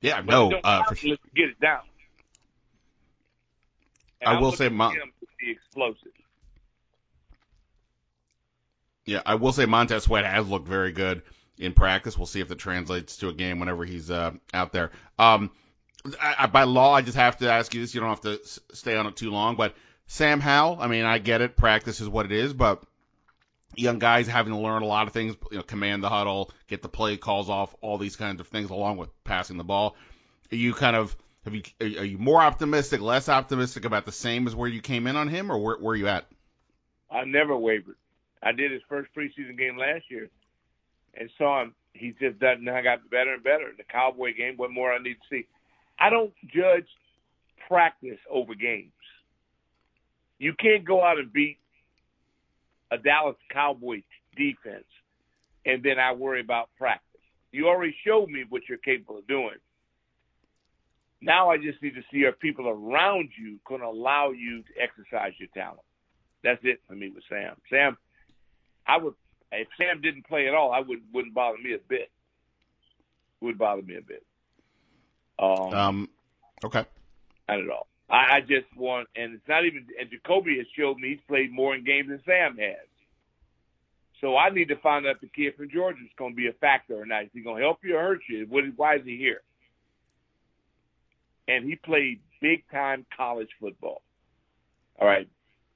Yeah, 0.00 0.20
but 0.20 0.32
no. 0.32 0.60
Uh, 0.62 0.84
for 0.84 0.94
sure. 0.94 1.16
Get 1.34 1.50
it 1.50 1.60
down. 1.60 1.80
And 4.20 4.36
I 4.36 4.40
will 4.40 4.52
say, 4.52 4.68
my 4.68 4.94
the 5.40 5.50
explosive. 5.50 6.12
Yeah, 9.06 9.22
I 9.26 9.34
will 9.34 9.52
say 9.52 9.66
Montez 9.66 10.04
Sweat 10.04 10.24
has 10.24 10.48
looked 10.48 10.66
very 10.66 10.92
good 10.92 11.22
in 11.58 11.72
practice. 11.72 12.16
We'll 12.16 12.26
see 12.26 12.40
if 12.40 12.50
it 12.50 12.58
translates 12.58 13.18
to 13.18 13.28
a 13.28 13.32
game 13.32 13.60
whenever 13.60 13.84
he's 13.84 14.10
uh, 14.10 14.32
out 14.52 14.72
there. 14.72 14.90
Um, 15.18 15.50
I, 16.20 16.34
I, 16.40 16.46
by 16.46 16.64
law, 16.64 16.94
I 16.94 17.02
just 17.02 17.16
have 17.16 17.38
to 17.38 17.50
ask 17.50 17.74
you 17.74 17.80
this. 17.80 17.94
You 17.94 18.00
don't 18.00 18.10
have 18.10 18.22
to 18.22 18.40
s- 18.40 18.60
stay 18.72 18.96
on 18.96 19.06
it 19.06 19.16
too 19.16 19.30
long, 19.30 19.56
but 19.56 19.74
Sam 20.06 20.40
Howell. 20.40 20.78
I 20.80 20.86
mean, 20.88 21.04
I 21.04 21.18
get 21.18 21.40
it. 21.40 21.56
Practice 21.56 22.00
is 22.00 22.08
what 22.08 22.26
it 22.26 22.32
is, 22.32 22.52
but 22.52 22.82
young 23.76 23.98
guys 23.98 24.26
having 24.26 24.52
to 24.52 24.58
learn 24.58 24.82
a 24.82 24.86
lot 24.86 25.06
of 25.06 25.12
things. 25.12 25.36
You 25.50 25.58
know, 25.58 25.62
command 25.62 26.02
the 26.02 26.08
huddle, 26.08 26.50
get 26.66 26.82
the 26.82 26.88
play 26.88 27.16
calls 27.16 27.48
off, 27.50 27.74
all 27.80 27.98
these 27.98 28.16
kinds 28.16 28.40
of 28.40 28.48
things, 28.48 28.70
along 28.70 28.96
with 28.96 29.10
passing 29.24 29.56
the 29.56 29.64
ball. 29.64 29.96
Are 30.52 30.56
you 30.56 30.74
kind 30.74 30.96
of 30.96 31.14
have 31.44 31.54
you 31.54 31.62
are 31.80 32.04
you 32.04 32.18
more 32.18 32.40
optimistic, 32.40 33.00
less 33.00 33.28
optimistic 33.28 33.84
about 33.84 34.06
the 34.06 34.12
same 34.12 34.46
as 34.46 34.54
where 34.54 34.68
you 34.68 34.80
came 34.80 35.06
in 35.06 35.16
on 35.16 35.28
him, 35.28 35.50
or 35.50 35.58
where, 35.58 35.76
where 35.76 35.92
are 35.92 35.96
you 35.96 36.08
at? 36.08 36.26
I 37.10 37.24
never 37.24 37.56
wavered. 37.56 37.96
I 38.44 38.52
did 38.52 38.70
his 38.70 38.82
first 38.88 39.10
preseason 39.16 39.58
game 39.58 39.76
last 39.76 40.04
year, 40.10 40.28
and 41.14 41.30
saw 41.38 41.62
him. 41.62 41.74
He 41.94 42.14
just 42.20 42.38
done. 42.40 42.64
Now 42.64 42.82
got 42.82 43.08
better 43.10 43.34
and 43.34 43.44
better. 43.44 43.72
The 43.76 43.84
Cowboy 43.84 44.34
game. 44.36 44.54
What 44.56 44.70
more 44.70 44.92
I 44.92 44.98
need 44.98 45.14
to 45.14 45.28
see? 45.30 45.46
I 45.98 46.10
don't 46.10 46.32
judge 46.54 46.86
practice 47.68 48.18
over 48.30 48.54
games. 48.54 48.90
You 50.38 50.52
can't 50.58 50.84
go 50.84 51.02
out 51.02 51.18
and 51.18 51.32
beat 51.32 51.58
a 52.90 52.98
Dallas 52.98 53.36
Cowboy 53.52 54.02
defense 54.36 54.84
and 55.66 55.82
then 55.82 55.98
I 55.98 56.12
worry 56.12 56.40
about 56.40 56.70
practice. 56.78 57.20
You 57.52 57.68
already 57.68 57.94
showed 58.06 58.28
me 58.28 58.44
what 58.48 58.62
you're 58.68 58.78
capable 58.78 59.18
of 59.18 59.26
doing. 59.26 59.56
Now 61.20 61.50
I 61.50 61.56
just 61.56 61.82
need 61.82 61.94
to 61.94 62.02
see 62.12 62.20
if 62.20 62.38
people 62.38 62.68
around 62.68 63.30
you 63.40 63.58
can 63.66 63.80
allow 63.80 64.30
you 64.30 64.62
to 64.62 64.80
exercise 64.80 65.32
your 65.38 65.48
talent. 65.54 65.80
That's 66.42 66.60
it 66.64 66.80
for 66.86 66.94
me 66.94 67.10
with 67.14 67.24
Sam. 67.28 67.56
Sam, 67.70 67.96
I 68.86 68.98
would 68.98 69.14
if 69.52 69.68
Sam 69.78 70.00
didn't 70.00 70.26
play 70.26 70.48
at 70.48 70.54
all, 70.54 70.72
I 70.72 70.80
would 70.80 71.00
wouldn't 71.12 71.34
bother 71.34 71.58
me 71.58 71.74
a 71.74 71.78
bit. 71.88 72.10
Would 73.40 73.58
bother 73.58 73.82
me 73.82 73.96
a 73.96 74.02
bit. 74.02 74.24
Um, 75.38 75.74
um 75.74 76.08
okay. 76.64 76.84
Not 77.48 77.60
at 77.60 77.70
all. 77.70 77.86
I, 78.08 78.36
I 78.36 78.40
just 78.40 78.66
want, 78.76 79.08
and 79.16 79.34
it's 79.34 79.48
not 79.48 79.64
even. 79.64 79.86
And 79.98 80.10
Jacoby 80.10 80.58
has 80.58 80.66
showed 80.76 80.98
me 80.98 81.10
he's 81.10 81.26
played 81.28 81.52
more 81.52 81.74
in 81.74 81.84
games 81.84 82.08
than 82.08 82.20
Sam 82.26 82.56
has. 82.58 82.86
So 84.20 84.36
I 84.36 84.50
need 84.50 84.68
to 84.68 84.76
find 84.76 85.06
out 85.06 85.16
if 85.16 85.20
the 85.20 85.26
kid 85.26 85.54
from 85.56 85.68
Georgia 85.70 86.00
is 86.02 86.10
going 86.16 86.32
to 86.32 86.36
be 86.36 86.48
a 86.48 86.52
factor 86.52 87.00
or 87.00 87.04
not. 87.04 87.24
Is 87.24 87.30
he 87.34 87.42
going 87.42 87.58
to 87.58 87.62
help 87.62 87.78
you 87.82 87.96
or 87.96 88.02
hurt 88.02 88.20
you? 88.28 88.46
What, 88.48 88.64
why 88.76 88.96
is 88.96 89.02
he 89.04 89.18
here? 89.18 89.42
And 91.46 91.64
he 91.64 91.76
played 91.76 92.20
big 92.40 92.64
time 92.70 93.04
college 93.14 93.50
football. 93.60 94.00
All 94.98 95.06
right, 95.06 95.28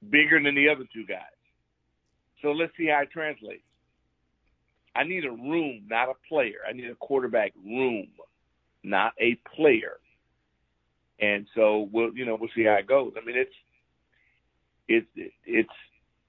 bigger 0.07 0.41
than 0.41 0.55
the 0.55 0.69
other 0.69 0.85
two 0.91 1.05
guys. 1.05 1.38
So 2.41 2.51
let's 2.51 2.75
see 2.77 2.87
how 2.87 3.01
it 3.01 3.11
translates. 3.11 3.63
I 4.95 5.03
need 5.03 5.25
a 5.25 5.31
room, 5.31 5.83
not 5.87 6.09
a 6.09 6.13
player. 6.27 6.59
I 6.67 6.73
need 6.73 6.89
a 6.89 6.95
quarterback 6.95 7.53
room 7.63 8.07
not 8.83 9.13
a 9.19 9.35
player. 9.55 9.97
And 11.19 11.47
so 11.55 11.89
we'll, 11.91 12.15
you 12.15 12.25
know, 12.25 12.37
we'll 12.39 12.49
see 12.55 12.63
how 12.63 12.75
it 12.75 12.87
goes. 12.87 13.13
I 13.21 13.25
mean, 13.25 13.37
it's, 13.37 13.53
it's, 14.87 15.31
it's, 15.45 15.69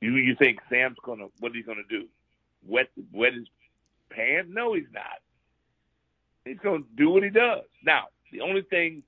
you, 0.00 0.14
you 0.16 0.34
think 0.34 0.58
Sam's 0.68 0.96
gonna, 1.04 1.26
what 1.38 1.50
is 1.50 1.56
he 1.56 1.62
gonna 1.62 1.82
do? 1.88 2.06
Wet, 2.66 2.88
wet 3.12 3.34
his 3.34 3.46
pants? 4.10 4.50
No, 4.52 4.74
he's 4.74 4.90
not. 4.92 5.20
He's 6.44 6.58
gonna 6.58 6.84
do 6.96 7.10
what 7.10 7.22
he 7.22 7.30
does. 7.30 7.62
Now, 7.84 8.06
the 8.32 8.40
only 8.40 8.62
thing 8.62 9.02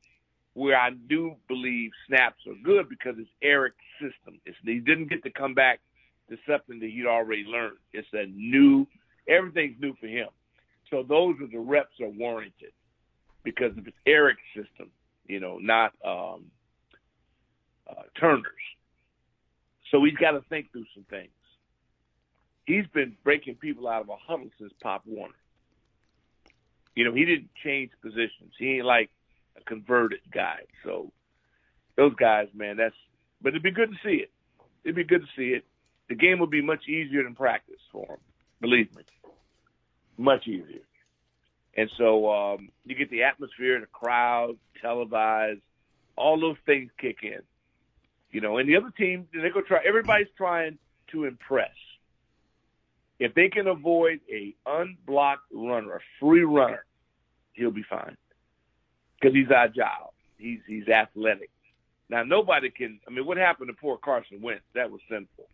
where 0.55 0.79
I 0.79 0.91
do 0.91 1.35
believe 1.49 1.91
snaps 2.07 2.47
are 2.47 2.55
good 2.63 2.89
because 2.89 3.17
it's 3.19 3.31
Eric's 3.43 3.77
system. 4.01 4.39
It's, 4.45 4.57
he 4.65 4.79
didn't 4.79 5.09
get 5.09 5.25
to 5.25 5.31
come 5.31 5.55
back 5.55 5.81
to 6.33 6.39
something 6.51 6.81
that 6.81 6.91
he'd 6.91 7.07
already 7.07 7.45
learned. 7.45 7.77
It's 7.93 8.09
a 8.13 8.27
new, 8.27 8.87
everything's 9.29 9.81
new 9.81 9.95
for 10.01 10.07
him. 10.07 10.29
So 10.91 11.03
those 11.03 11.37
are 11.41 11.47
the 11.47 11.59
reps 11.59 12.01
are 12.01 12.09
warranted 12.09 12.73
because 13.45 13.77
of 13.77 13.87
Eric's 14.07 14.41
system, 14.55 14.91
you 15.27 15.41
know, 15.41 15.59
not 15.59 15.93
um, 16.05 16.47
uh, 17.89 18.03
Turner's. 18.19 18.45
So 19.91 20.05
he's 20.05 20.15
got 20.15 20.33
to 20.33 20.43
think 20.49 20.73
through 20.73 20.87
some 20.95 21.05
things. 21.11 21.31
He's 22.65 22.87
been 22.95 23.17
breaking 23.25 23.57
people 23.57 23.89
out 23.89 24.03
of 24.03 24.09
a 24.09 24.17
huddle 24.17 24.49
since 24.59 24.73
Pop 24.83 25.03
Warner. 25.05 25.35
You 26.95 27.05
know, 27.05 27.15
he 27.15 27.25
didn't 27.25 27.51
change 27.65 27.91
positions. 28.03 28.53
He 28.59 28.77
ain't 28.77 28.87
like 28.87 29.11
a 29.57 29.65
converted 29.65 30.21
guy. 30.33 30.61
So 30.85 31.13
those 31.97 32.15
guys, 32.15 32.49
man, 32.55 32.77
that's. 32.77 32.95
But 33.43 33.51
it'd 33.51 33.63
be 33.63 33.73
good 33.73 33.91
to 33.91 33.97
see 34.09 34.17
it. 34.17 34.31
It'd 34.85 34.95
be 34.95 35.05
good 35.05 35.23
to 35.23 35.27
see 35.37 35.49
it. 35.55 35.65
The 36.13 36.19
game 36.19 36.41
would 36.41 36.51
be 36.51 36.61
much 36.61 36.89
easier 36.89 37.23
than 37.23 37.35
practice 37.35 37.81
for 37.91 38.05
him. 38.05 38.19
Believe 38.61 38.95
me, 38.95 39.03
much 40.19 40.47
easier. 40.47 40.83
And 41.75 41.91
so 41.97 42.31
um, 42.31 42.69
you 42.85 42.95
get 42.95 43.11
the 43.11 43.23
atmosphere, 43.23 43.81
the 43.81 43.87
crowd, 43.87 44.59
televised, 44.83 45.63
all 46.15 46.39
those 46.39 46.59
things 46.67 46.91
kick 47.01 47.21
in. 47.23 47.41
You 48.31 48.43
know, 48.43 48.59
and 48.59 48.69
the 48.69 48.77
other 48.77 48.91
team, 48.91 49.27
they 49.33 49.49
go 49.49 49.63
try. 49.63 49.79
Everybody's 49.89 50.27
trying 50.37 50.77
to 51.13 51.25
impress. 51.25 51.73
If 53.19 53.33
they 53.33 53.49
can 53.49 53.67
avoid 53.67 54.21
a 54.31 54.55
unblocked 54.67 55.51
runner, 55.51 55.95
a 55.95 56.01
free 56.21 56.45
runner, 56.45 56.85
he'll 57.55 57.71
be 57.71 57.87
fine 57.89 58.19
because 59.19 59.35
he's 59.35 59.51
agile. 59.51 60.13
He's 60.37 60.61
he's 60.67 60.89
athletic. 60.89 61.49
Now 62.11 62.23
nobody 62.23 62.69
can. 62.69 63.01
I 63.09 63.13
mean, 63.13 63.25
what 63.25 63.39
happened 63.39 63.69
to 63.69 63.75
poor 63.81 63.97
Carson 63.97 64.43
Wentz? 64.43 64.61
That 64.75 64.91
was 64.91 65.01
sinful 65.09 65.49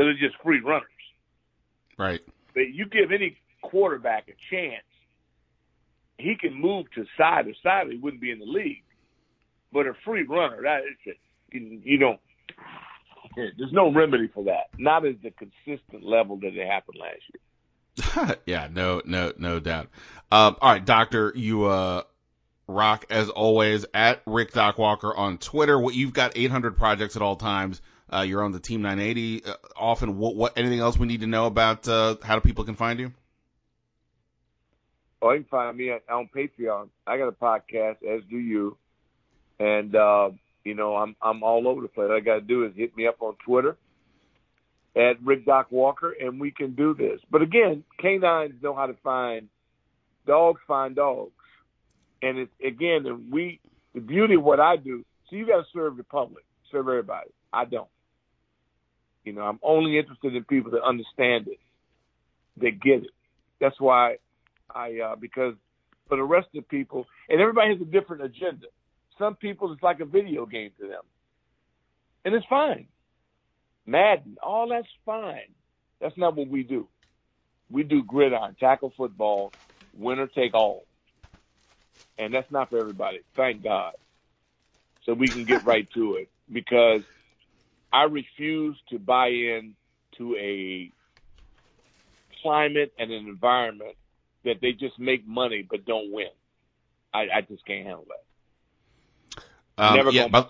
because 0.00 0.14
it's 0.14 0.20
just 0.20 0.42
free 0.42 0.60
runners. 0.60 0.88
Right. 1.98 2.20
But 2.54 2.72
you 2.72 2.86
give 2.86 3.12
any 3.12 3.36
quarterback 3.60 4.28
a 4.28 4.54
chance, 4.54 4.84
he 6.16 6.36
can 6.40 6.54
move 6.54 6.86
to 6.94 7.04
side 7.18 7.44
to 7.44 7.52
side. 7.62 7.88
He 7.90 7.98
wouldn't 7.98 8.22
be 8.22 8.30
in 8.30 8.38
the 8.38 8.46
league. 8.46 8.82
But 9.72 9.86
a 9.86 9.92
free 10.04 10.22
runner, 10.22 10.62
that 10.62 10.80
is 11.06 11.16
you, 11.52 11.80
you 11.84 11.98
don't. 11.98 12.18
There's 13.36 13.72
no 13.72 13.92
remedy 13.92 14.28
for 14.32 14.44
that. 14.44 14.68
Not 14.78 15.04
at 15.04 15.22
the 15.22 15.32
consistent 15.32 16.02
level 16.02 16.36
that 16.38 16.54
it 16.56 16.66
happened 16.66 16.98
last 16.98 18.26
year. 18.26 18.36
yeah, 18.46 18.68
no, 18.72 19.02
no, 19.04 19.32
no 19.36 19.60
doubt. 19.60 19.88
Um, 20.32 20.56
all 20.60 20.72
right, 20.72 20.84
Doctor, 20.84 21.32
you 21.36 21.66
uh, 21.66 22.02
rock 22.66 23.04
as 23.10 23.28
always 23.28 23.84
at 23.92 24.22
Rick 24.26 24.52
Doc 24.52 24.78
Walker 24.78 25.14
on 25.14 25.36
Twitter. 25.36 25.78
What 25.78 25.94
you've 25.94 26.14
got 26.14 26.32
800 26.36 26.76
projects 26.76 27.16
at 27.16 27.22
all 27.22 27.36
times. 27.36 27.82
Uh, 28.12 28.22
you're 28.22 28.42
on 28.42 28.52
the 28.52 28.60
Team 28.60 28.82
980 28.82 29.44
uh, 29.44 29.54
often. 29.76 30.18
What, 30.18 30.34
what, 30.34 30.58
anything 30.58 30.80
else 30.80 30.98
we 30.98 31.06
need 31.06 31.20
to 31.20 31.26
know 31.26 31.46
about 31.46 31.86
uh, 31.86 32.16
how 32.22 32.40
people 32.40 32.64
can 32.64 32.74
find 32.74 32.98
you? 32.98 33.12
Oh, 35.22 35.30
you 35.32 35.40
can 35.40 35.48
find 35.48 35.76
me 35.76 35.90
on 35.90 36.28
Patreon. 36.34 36.88
I 37.06 37.18
got 37.18 37.28
a 37.28 37.32
podcast, 37.32 38.02
as 38.02 38.22
do 38.28 38.38
you, 38.38 38.76
and 39.58 39.94
uh, 39.94 40.30
you 40.64 40.74
know 40.74 40.96
I'm 40.96 41.14
I'm 41.20 41.42
all 41.42 41.68
over 41.68 41.82
the 41.82 41.88
place. 41.88 42.08
All 42.10 42.16
I 42.16 42.20
got 42.20 42.36
to 42.36 42.40
do 42.40 42.64
is 42.64 42.72
hit 42.74 42.96
me 42.96 43.06
up 43.06 43.16
on 43.20 43.36
Twitter 43.44 43.76
at 44.96 45.22
Rick 45.22 45.44
Doc 45.44 45.66
Walker, 45.70 46.10
and 46.12 46.40
we 46.40 46.50
can 46.50 46.74
do 46.74 46.94
this. 46.94 47.20
But 47.30 47.42
again, 47.42 47.84
canines 47.98 48.62
know 48.62 48.74
how 48.74 48.86
to 48.86 48.96
find 49.04 49.48
dogs. 50.26 50.60
Find 50.66 50.96
dogs, 50.96 51.32
and 52.22 52.38
it's 52.38 52.52
again, 52.66 53.28
we 53.30 53.60
the 53.94 54.00
beauty 54.00 54.34
of 54.36 54.42
what 54.42 54.58
I 54.58 54.76
do. 54.76 55.04
So 55.28 55.36
you 55.36 55.46
got 55.46 55.58
to 55.58 55.66
serve 55.72 55.98
the 55.98 56.04
public, 56.04 56.44
serve 56.72 56.88
everybody. 56.88 57.30
I 57.52 57.66
don't. 57.66 57.88
You 59.24 59.32
know, 59.32 59.42
I'm 59.42 59.58
only 59.62 59.98
interested 59.98 60.34
in 60.34 60.44
people 60.44 60.72
that 60.72 60.82
understand 60.82 61.48
it, 61.48 61.60
that 62.58 62.80
get 62.80 63.04
it. 63.04 63.10
That's 63.60 63.78
why 63.78 64.16
I 64.74 65.00
uh, 65.00 65.16
because 65.16 65.54
for 66.08 66.16
the 66.16 66.24
rest 66.24 66.46
of 66.54 66.62
the 66.64 66.68
people, 66.68 67.06
and 67.28 67.40
everybody 67.40 67.72
has 67.72 67.80
a 67.80 67.84
different 67.84 68.22
agenda. 68.22 68.66
Some 69.18 69.36
people 69.36 69.72
it's 69.72 69.82
like 69.82 70.00
a 70.00 70.06
video 70.06 70.46
game 70.46 70.70
to 70.80 70.86
them, 70.88 71.02
and 72.24 72.34
it's 72.34 72.46
fine. 72.46 72.86
Madden, 73.86 74.38
all 74.42 74.68
that's 74.68 74.88
fine. 75.04 75.52
That's 76.00 76.16
not 76.16 76.34
what 76.34 76.48
we 76.48 76.62
do. 76.62 76.88
We 77.70 77.82
do 77.82 78.02
gridiron, 78.02 78.56
tackle 78.58 78.92
football, 78.96 79.52
winner 79.94 80.26
take 80.26 80.54
all, 80.54 80.86
and 82.18 82.32
that's 82.32 82.50
not 82.50 82.70
for 82.70 82.78
everybody. 82.78 83.20
Thank 83.34 83.62
God. 83.62 83.92
So 85.04 85.14
we 85.14 85.28
can 85.28 85.44
get 85.44 85.64
right 85.64 85.88
to 85.94 86.16
it 86.16 86.28
because 86.50 87.02
I 87.92 88.04
refuse 88.04 88.76
to 88.90 88.98
buy 88.98 89.28
in 89.28 89.74
to 90.18 90.36
a 90.36 90.90
climate 92.42 92.92
and 92.98 93.10
an 93.10 93.26
environment 93.26 93.96
that 94.44 94.60
they 94.60 94.72
just 94.72 94.98
make 94.98 95.26
money 95.26 95.66
but 95.68 95.84
don't 95.84 96.12
win. 96.12 96.28
I, 97.12 97.26
I 97.34 97.40
just 97.42 97.64
can't 97.66 97.84
handle 97.84 98.06
that. 98.08 99.42
Um, 99.82 99.96
Never 99.96 100.10
yeah, 100.10 100.28
but, 100.28 100.48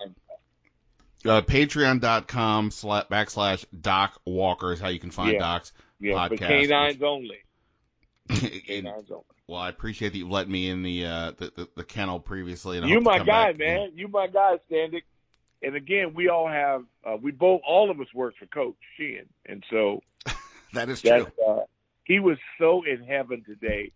uh, 1.24 1.42
Patreon.com 1.42 2.70
slash 2.70 3.06
backslash 3.06 3.64
Doc 3.78 4.18
Walker 4.24 4.72
is 4.72 4.80
how 4.80 4.88
you 4.88 4.98
can 4.98 5.10
find 5.10 5.32
yeah. 5.32 5.38
Doc's 5.38 5.72
yeah, 6.00 6.14
podcast. 6.14 6.28
For 6.28 6.36
canines 6.36 6.94
which, 6.94 7.02
only. 7.02 7.38
canines 8.28 9.10
only. 9.10 9.24
Well, 9.46 9.60
I 9.60 9.68
appreciate 9.68 10.12
that 10.12 10.18
you 10.18 10.28
let 10.28 10.48
me 10.48 10.68
in 10.68 10.82
the 10.82 11.06
uh, 11.06 11.32
the, 11.36 11.52
the, 11.56 11.68
the 11.76 11.84
kennel 11.84 12.20
previously. 12.20 12.78
And 12.78 12.88
you 12.88 13.00
my 13.00 13.18
guy, 13.18 13.52
back. 13.52 13.58
man. 13.58 13.92
You 13.94 14.08
my 14.08 14.28
guy, 14.28 14.58
Standig 14.70 15.02
and 15.62 15.76
again, 15.76 16.14
we 16.14 16.28
all 16.28 16.48
have 16.48 16.84
uh, 17.04 17.16
we 17.20 17.30
both 17.32 17.60
all 17.66 17.90
of 17.90 18.00
us 18.00 18.06
work 18.14 18.34
for 18.38 18.46
Coach 18.46 18.76
Sheehan, 18.96 19.26
and 19.46 19.64
so 19.70 20.02
that 20.72 20.88
is 20.88 21.02
true. 21.02 21.26
Uh, 21.46 21.60
he 22.04 22.18
was 22.18 22.38
so 22.58 22.82
in 22.82 23.04
heaven 23.04 23.44
today. 23.44 23.92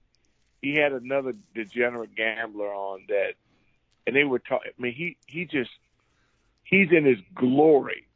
He 0.61 0.77
had 0.77 0.93
another 0.93 1.35
degenerate 1.55 2.15
gambler 2.15 2.73
on 2.73 3.05
that, 3.09 3.35
and 4.07 4.15
they 4.15 4.25
were 4.25 4.39
talking. 4.39 4.73
I 4.79 4.83
mean, 4.83 4.95
he 4.95 5.17
he 5.27 5.45
just 5.45 5.71
he's 6.65 6.89
in 6.91 7.05
his 7.05 7.19
glory. 7.35 8.07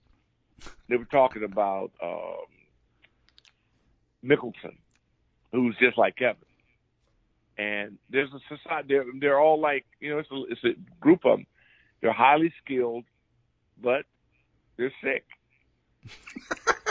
They 0.89 0.97
were 0.97 1.05
talking 1.05 1.45
about 1.45 1.91
um, 2.03 2.47
Mickelson, 4.25 4.77
who's 5.53 5.77
just 5.79 5.99
like 5.99 6.17
Kevin. 6.17 6.37
And 7.59 7.99
there's 8.09 8.31
a 8.33 8.41
society. 8.57 8.89
They're, 8.89 9.05
they're 9.21 9.41
all 9.41 9.61
like 9.61 9.85
you 10.01 10.11
know, 10.11 10.19
it's 10.19 10.31
a, 10.31 10.43
it's 10.51 10.65
a 10.65 11.01
group 11.01 11.25
of 11.25 11.39
them. 11.39 11.47
They're 12.01 12.13
highly 12.13 12.53
skilled 12.65 13.05
but 13.83 14.05
they're 14.77 14.93
sick. 15.03 15.25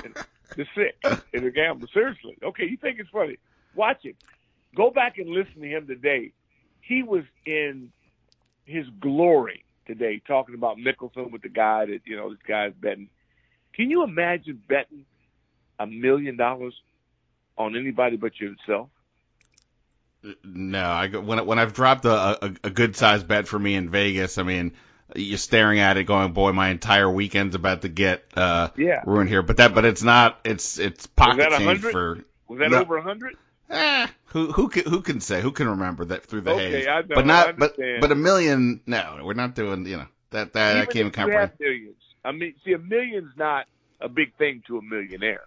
they're 0.56 0.70
sick 0.76 1.24
in 1.34 1.46
a 1.46 1.52
gamble. 1.52 1.88
Seriously. 1.94 2.38
Okay, 2.44 2.66
you 2.66 2.78
think 2.78 3.00
it's 3.00 3.10
funny. 3.10 3.38
Watch 3.76 4.06
it. 4.06 4.16
Go 4.76 4.92
back 4.92 5.18
and 5.18 5.30
listen 5.30 5.62
to 5.62 5.68
him 5.68 5.88
today. 5.88 6.32
He 6.82 7.04
was 7.04 7.24
in 7.46 7.92
his 8.66 8.86
glory 9.00 9.64
today, 9.86 10.22
talking 10.28 10.56
about 10.56 10.78
Mickelson 10.78 11.32
with 11.32 11.42
the 11.42 11.50
guy 11.50 11.86
that, 11.86 12.02
you 12.06 12.16
know, 12.16 12.30
this 12.30 12.40
guy's 12.48 12.74
betting. 12.74 13.10
Can 13.74 13.90
you 13.90 14.04
imagine 14.04 14.62
betting 14.68 15.06
a 15.80 15.88
million 15.88 16.38
dollars 16.38 16.74
on 17.58 17.76
anybody 17.76 18.18
but 18.18 18.40
yourself? 18.40 18.90
Uh, 20.24 20.32
no, 20.44 20.84
I 20.84 21.08
when 21.08 21.46
when 21.46 21.60
I've 21.60 21.74
dropped 21.74 22.06
a, 22.06 22.46
a, 22.46 22.54
a 22.66 22.70
good 22.70 22.96
sized 22.96 23.28
bet 23.28 23.48
for 23.48 23.60
me 23.60 23.76
in 23.76 23.90
Vegas, 23.90 24.38
I 24.38 24.44
mean, 24.44 24.74
you're 25.16 25.38
staring 25.38 25.80
at 25.80 25.98
it 25.98 26.04
going, 26.04 26.34
boy, 26.34 26.52
my 26.52 26.70
entire 26.70 27.10
weekend's 27.10 27.56
about 27.56 27.84
to 27.84 27.90
get 27.90 28.26
uh, 28.36 28.70
yeah. 28.78 29.02
ruined 29.06 29.30
here. 29.30 29.42
But 29.42 29.58
that, 29.58 29.74
but 29.74 29.86
it's 29.86 30.04
not. 30.04 30.40
It's 30.44 30.80
it's 30.80 31.08
pocket 31.08 31.50
change 31.58 31.82
for. 31.82 32.20
Was 32.48 32.60
that 32.60 32.72
no, 32.72 32.82
over 32.82 32.98
a 32.98 33.02
hundred? 33.02 33.36
Eh, 33.70 34.08
who 34.26 34.52
who 34.52 34.70
can 34.70 34.86
who 34.86 35.02
can 35.02 35.20
say? 35.20 35.42
Who 35.42 35.52
can 35.52 35.70
remember 35.70 36.06
that 36.06 36.26
through 36.26 36.42
the 36.42 36.52
okay, 36.52 36.86
haze? 36.86 37.06
But 37.08 37.26
not 37.26 37.58
but 37.58 37.78
but 37.78 38.12
a 38.12 38.16
million. 38.16 38.82
No, 38.86 39.20
we're 39.24 39.34
not 39.34 39.56
doing. 39.56 39.86
You 39.86 39.98
know 39.98 40.08
that 40.32 40.54
that 40.54 40.72
Even 40.72 40.82
I 40.82 40.86
can't 40.86 40.96
even 40.98 41.12
comprehend. 41.12 41.52
Millions. 41.60 41.96
I 42.24 42.32
mean, 42.32 42.54
see, 42.66 42.74
a 42.74 42.78
million's 42.78 43.36
not 43.38 43.66
a 44.02 44.10
big 44.10 44.36
thing 44.38 44.64
to 44.68 44.78
a 44.78 44.82
millionaire. 44.82 45.46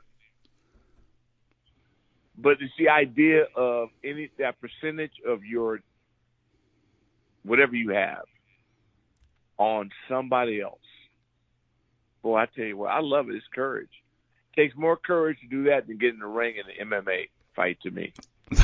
But 2.36 2.52
it's 2.60 2.72
the 2.78 2.88
idea 2.88 3.44
of 3.54 3.90
any 4.02 4.30
that 4.38 4.56
percentage 4.60 5.12
of 5.26 5.44
your 5.44 5.80
whatever 7.42 7.74
you 7.74 7.90
have 7.90 8.24
on 9.60 9.90
somebody 10.08 10.60
else. 10.62 10.78
Boy, 12.22 12.38
I 12.38 12.46
tell 12.46 12.64
you 12.64 12.78
what, 12.78 12.90
I 12.90 13.00
love 13.00 13.28
it. 13.28 13.36
It's 13.36 13.46
courage. 13.54 13.90
It 14.52 14.60
takes 14.62 14.76
more 14.76 14.96
courage 14.96 15.38
to 15.42 15.46
do 15.46 15.64
that 15.64 15.86
than 15.86 15.98
get 15.98 16.14
in 16.14 16.18
the 16.18 16.26
ring 16.26 16.54
in 16.56 16.88
an 16.88 16.90
MMA 16.90 17.28
fight 17.54 17.78
to 17.82 17.90
me. 17.90 18.12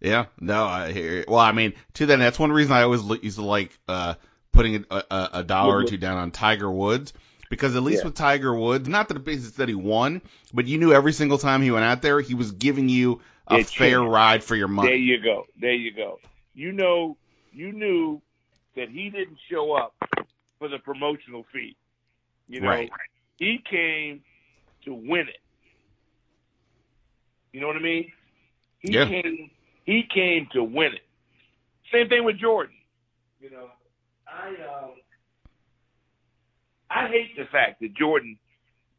yeah, 0.00 0.26
no, 0.40 0.64
I 0.64 0.92
hear. 0.92 1.24
Well, 1.28 1.38
I 1.38 1.52
mean, 1.52 1.74
to 1.94 2.06
that, 2.06 2.16
that's 2.18 2.38
one 2.38 2.50
reason 2.50 2.72
I 2.72 2.82
always 2.82 3.02
used 3.22 3.38
to 3.38 3.44
like 3.44 3.78
uh, 3.86 4.14
putting 4.50 4.84
a, 4.90 5.04
a, 5.10 5.30
a 5.34 5.44
dollar 5.44 5.78
or 5.78 5.84
two 5.84 5.96
down 5.96 6.18
on 6.18 6.32
Tiger 6.32 6.70
Woods 6.70 7.12
because 7.50 7.76
at 7.76 7.82
least 7.84 8.02
yeah. 8.02 8.06
with 8.06 8.16
Tiger 8.16 8.52
Woods, 8.52 8.88
not 8.88 9.08
that 9.08 9.14
the 9.14 9.20
basis 9.20 9.52
that 9.52 9.68
he 9.68 9.76
won, 9.76 10.22
but 10.52 10.66
you 10.66 10.78
knew 10.78 10.92
every 10.92 11.12
single 11.12 11.38
time 11.38 11.62
he 11.62 11.70
went 11.70 11.84
out 11.84 12.02
there, 12.02 12.20
he 12.20 12.34
was 12.34 12.50
giving 12.50 12.88
you 12.88 13.20
a 13.46 13.58
it 13.58 13.68
fair 13.68 14.00
ride 14.00 14.42
for 14.42 14.56
your 14.56 14.68
money. 14.68 14.88
There 14.88 14.96
you 14.96 15.22
go. 15.22 15.46
There 15.60 15.72
you 15.72 15.92
go. 15.92 16.18
You 16.54 16.72
know, 16.72 17.16
you 17.52 17.72
knew 17.72 18.22
that 18.76 18.88
he 18.88 19.10
didn't 19.10 19.38
show 19.50 19.72
up 19.72 19.94
for 20.58 20.68
the 20.68 20.78
promotional 20.78 21.44
fee. 21.52 21.76
You 22.48 22.60
know, 22.60 22.68
right. 22.68 22.90
he 23.38 23.60
came 23.68 24.22
to 24.84 24.94
win 24.94 25.28
it. 25.28 25.40
You 27.52 27.60
know 27.60 27.66
what 27.66 27.76
I 27.76 27.80
mean? 27.80 28.10
He 28.80 28.92
yeah. 28.92 29.06
came 29.06 29.50
he 29.84 30.04
came 30.12 30.48
to 30.52 30.62
win 30.62 30.92
it. 30.94 31.02
Same 31.92 32.08
thing 32.08 32.24
with 32.24 32.38
Jordan. 32.38 32.74
You 33.40 33.50
know, 33.50 33.66
I 34.26 34.54
uh, 34.62 34.88
I 36.90 37.08
hate 37.08 37.36
the 37.36 37.44
fact 37.50 37.80
that 37.80 37.94
Jordan 37.94 38.38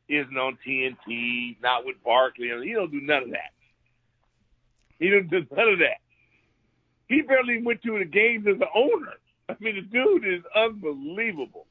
isn't 0.09 0.38
on 0.38 0.57
TNT, 0.65 1.61
not 1.61 1.86
with 1.86 1.95
Barkley. 2.03 2.49
He 2.63 2.74
don't 2.74 2.91
do 2.91 3.01
none 3.01 3.24
of 3.24 3.30
that. 3.32 3.51
He 4.99 5.09
don't 5.09 5.30
do 5.30 5.45
none 5.55 5.69
of 5.69 5.80
that. 5.80 5.99
He 7.07 7.21
barely 7.21 7.61
went 7.61 7.82
to 7.84 7.99
the 7.99 8.05
games 8.05 8.45
as 8.47 8.55
an 8.55 8.67
owner. 8.76 9.13
I 9.60 9.64
mean, 9.64 9.76
the 9.76 9.82
dude 9.82 10.26
is 10.26 10.43
unbelievable. 10.56 11.66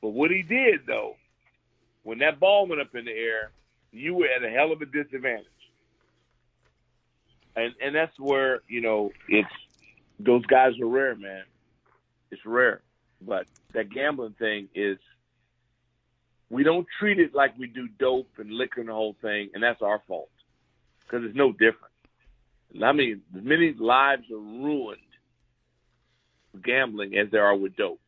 But 0.00 0.10
what 0.10 0.30
he 0.30 0.42
did, 0.42 0.86
though, 0.86 1.16
when 2.02 2.18
that 2.18 2.40
ball 2.40 2.66
went 2.66 2.80
up 2.80 2.94
in 2.94 3.04
the 3.04 3.12
air, 3.12 3.52
you 3.92 4.14
were 4.14 4.26
at 4.26 4.44
a 4.44 4.50
hell 4.50 4.72
of 4.72 4.80
a 4.82 4.86
disadvantage. 4.86 5.46
And 7.54 7.74
and 7.82 7.94
that's 7.94 8.18
where 8.18 8.62
you 8.66 8.80
know 8.80 9.12
it's 9.28 9.48
those 10.18 10.44
guys 10.46 10.72
are 10.80 10.86
rare, 10.86 11.14
man. 11.14 11.44
It's 12.30 12.44
rare, 12.46 12.80
but 13.20 13.46
that 13.74 13.90
gambling 13.90 14.34
thing 14.38 14.68
is 14.74 14.96
we 16.48 16.64
don't 16.64 16.86
treat 16.98 17.18
it 17.18 17.34
like 17.34 17.58
we 17.58 17.66
do 17.66 17.88
dope 17.98 18.30
and 18.38 18.50
liquor 18.50 18.80
and 18.80 18.88
the 18.88 18.94
whole 18.94 19.16
thing, 19.20 19.50
and 19.52 19.62
that's 19.62 19.82
our 19.82 20.00
fault 20.08 20.30
because 21.02 21.26
it's 21.26 21.36
no 21.36 21.52
different. 21.52 21.92
I 22.82 22.92
mean, 22.92 23.20
many 23.30 23.74
lives 23.74 24.30
are 24.30 24.38
ruined 24.38 25.11
gambling 26.60 27.16
as 27.16 27.30
there 27.30 27.44
are 27.44 27.56
with 27.56 27.76
dope. 27.76 28.00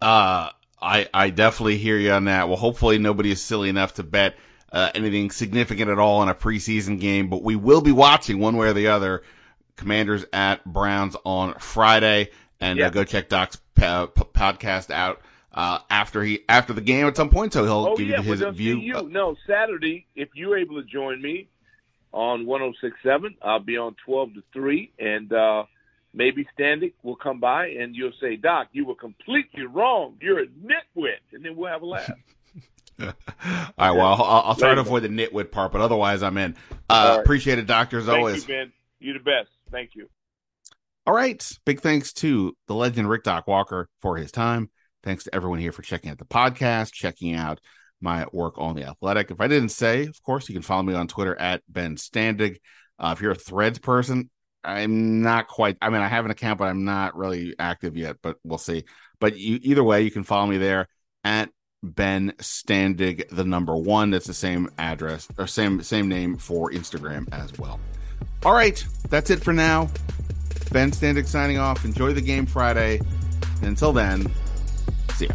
Uh, 0.00 0.50
I 0.80 1.08
I 1.12 1.30
definitely 1.30 1.78
hear 1.78 1.98
you 1.98 2.12
on 2.12 2.24
that. 2.26 2.48
Well, 2.48 2.58
hopefully 2.58 2.98
nobody 2.98 3.30
is 3.30 3.42
silly 3.42 3.68
enough 3.68 3.94
to 3.94 4.02
bet 4.02 4.36
uh, 4.70 4.90
anything 4.94 5.30
significant 5.30 5.90
at 5.90 5.98
all 5.98 6.22
in 6.22 6.28
a 6.28 6.34
preseason 6.34 7.00
game, 7.00 7.28
but 7.28 7.42
we 7.42 7.56
will 7.56 7.80
be 7.80 7.92
watching 7.92 8.38
one 8.38 8.56
way 8.56 8.68
or 8.68 8.72
the 8.72 8.88
other. 8.88 9.22
Commanders 9.76 10.24
at 10.32 10.64
Browns 10.64 11.16
on 11.24 11.54
Friday, 11.54 12.30
and 12.60 12.80
uh, 12.80 12.88
go 12.88 13.04
check 13.04 13.28
Doc's 13.28 13.56
po- 13.74 14.06
podcast 14.08 14.90
out 14.90 15.20
uh, 15.52 15.78
after 15.90 16.22
he 16.22 16.40
after 16.48 16.72
the 16.72 16.80
game 16.80 17.06
at 17.06 17.16
some 17.16 17.30
point. 17.30 17.52
So 17.52 17.64
he'll 17.64 17.88
oh, 17.90 17.96
give 17.96 18.08
yeah, 18.08 18.20
you 18.20 18.32
his 18.32 18.56
view. 18.56 18.78
You. 18.78 19.08
No, 19.08 19.36
Saturday, 19.46 20.06
if 20.14 20.30
you're 20.34 20.56
able 20.56 20.80
to 20.80 20.88
join 20.88 21.20
me 21.20 21.48
on 22.12 22.46
106.7, 22.46 23.36
I'll 23.42 23.60
be 23.60 23.76
on 23.76 23.94
12 24.04 24.34
to 24.34 24.42
3, 24.52 24.92
and 24.98 25.32
uh, 25.32 25.64
maybe 26.16 26.46
Standig 26.58 26.94
will 27.02 27.14
come 27.14 27.38
by 27.38 27.66
and 27.68 27.94
you'll 27.94 28.12
say, 28.20 28.36
Doc, 28.36 28.68
you 28.72 28.86
were 28.86 28.94
completely 28.94 29.64
wrong. 29.66 30.16
You're 30.20 30.40
a 30.40 30.46
nitwit. 30.46 31.20
And 31.32 31.44
then 31.44 31.54
we'll 31.54 31.70
have 31.70 31.82
a 31.82 31.86
laugh. 31.86 32.10
All 33.00 33.06
right. 33.78 33.90
Well, 33.90 34.06
I'll, 34.06 34.42
I'll 34.46 34.54
try 34.54 34.74
to 34.74 34.80
avoid 34.80 35.02
the 35.02 35.08
nitwit 35.08 35.52
part, 35.52 35.70
but 35.70 35.82
otherwise, 35.82 36.22
I'm 36.22 36.38
in. 36.38 36.56
Uh, 36.88 37.16
right. 37.16 37.20
Appreciate 37.20 37.58
it, 37.58 37.66
doctor, 37.66 37.98
as 37.98 38.06
Thank 38.06 38.18
always. 38.18 38.48
You, 38.48 38.54
Ben. 38.54 38.72
You're 38.98 39.18
the 39.18 39.20
best. 39.20 39.50
Thank 39.70 39.90
you. 39.94 40.08
All 41.06 41.14
right. 41.14 41.46
Big 41.66 41.80
thanks 41.80 42.14
to 42.14 42.56
the 42.66 42.74
legend 42.74 43.08
Rick 43.08 43.24
Doc 43.24 43.46
Walker 43.46 43.88
for 44.00 44.16
his 44.16 44.32
time. 44.32 44.70
Thanks 45.04 45.24
to 45.24 45.34
everyone 45.34 45.58
here 45.58 45.72
for 45.72 45.82
checking 45.82 46.10
out 46.10 46.18
the 46.18 46.24
podcast, 46.24 46.92
checking 46.92 47.34
out 47.34 47.60
my 48.00 48.26
work 48.32 48.54
on 48.58 48.74
the 48.74 48.84
athletic. 48.84 49.30
If 49.30 49.40
I 49.40 49.46
didn't 49.46 49.68
say, 49.68 50.04
of 50.04 50.22
course, 50.22 50.48
you 50.48 50.54
can 50.54 50.62
follow 50.62 50.82
me 50.82 50.94
on 50.94 51.06
Twitter 51.06 51.38
at 51.38 51.62
Ben 51.68 51.96
Standig. 51.96 52.56
Uh, 52.98 53.14
if 53.14 53.22
you're 53.22 53.32
a 53.32 53.36
threads 53.36 53.78
person, 53.78 54.30
I'm 54.66 55.22
not 55.22 55.46
quite. 55.46 55.78
I 55.80 55.90
mean, 55.90 56.02
I 56.02 56.08
have 56.08 56.24
an 56.24 56.30
account, 56.30 56.58
but 56.58 56.66
I'm 56.66 56.84
not 56.84 57.16
really 57.16 57.54
active 57.58 57.96
yet. 57.96 58.16
But 58.20 58.36
we'll 58.44 58.58
see. 58.58 58.84
But 59.20 59.36
you, 59.38 59.58
either 59.62 59.84
way, 59.84 60.02
you 60.02 60.10
can 60.10 60.24
follow 60.24 60.46
me 60.46 60.58
there 60.58 60.88
at 61.24 61.50
Ben 61.82 62.32
Standig, 62.38 63.28
the 63.28 63.44
number 63.44 63.76
one. 63.76 64.10
That's 64.10 64.26
the 64.26 64.34
same 64.34 64.68
address 64.78 65.28
or 65.38 65.46
same 65.46 65.82
same 65.82 66.08
name 66.08 66.36
for 66.36 66.70
Instagram 66.70 67.32
as 67.32 67.56
well. 67.58 67.80
All 68.44 68.52
right, 68.52 68.84
that's 69.08 69.30
it 69.30 69.42
for 69.42 69.52
now. 69.52 69.88
Ben 70.72 70.90
Standig 70.90 71.26
signing 71.26 71.58
off. 71.58 71.84
Enjoy 71.84 72.12
the 72.12 72.20
game 72.20 72.46
Friday. 72.46 73.00
Until 73.62 73.92
then, 73.92 74.30
see 75.14 75.26
ya. 75.26 75.34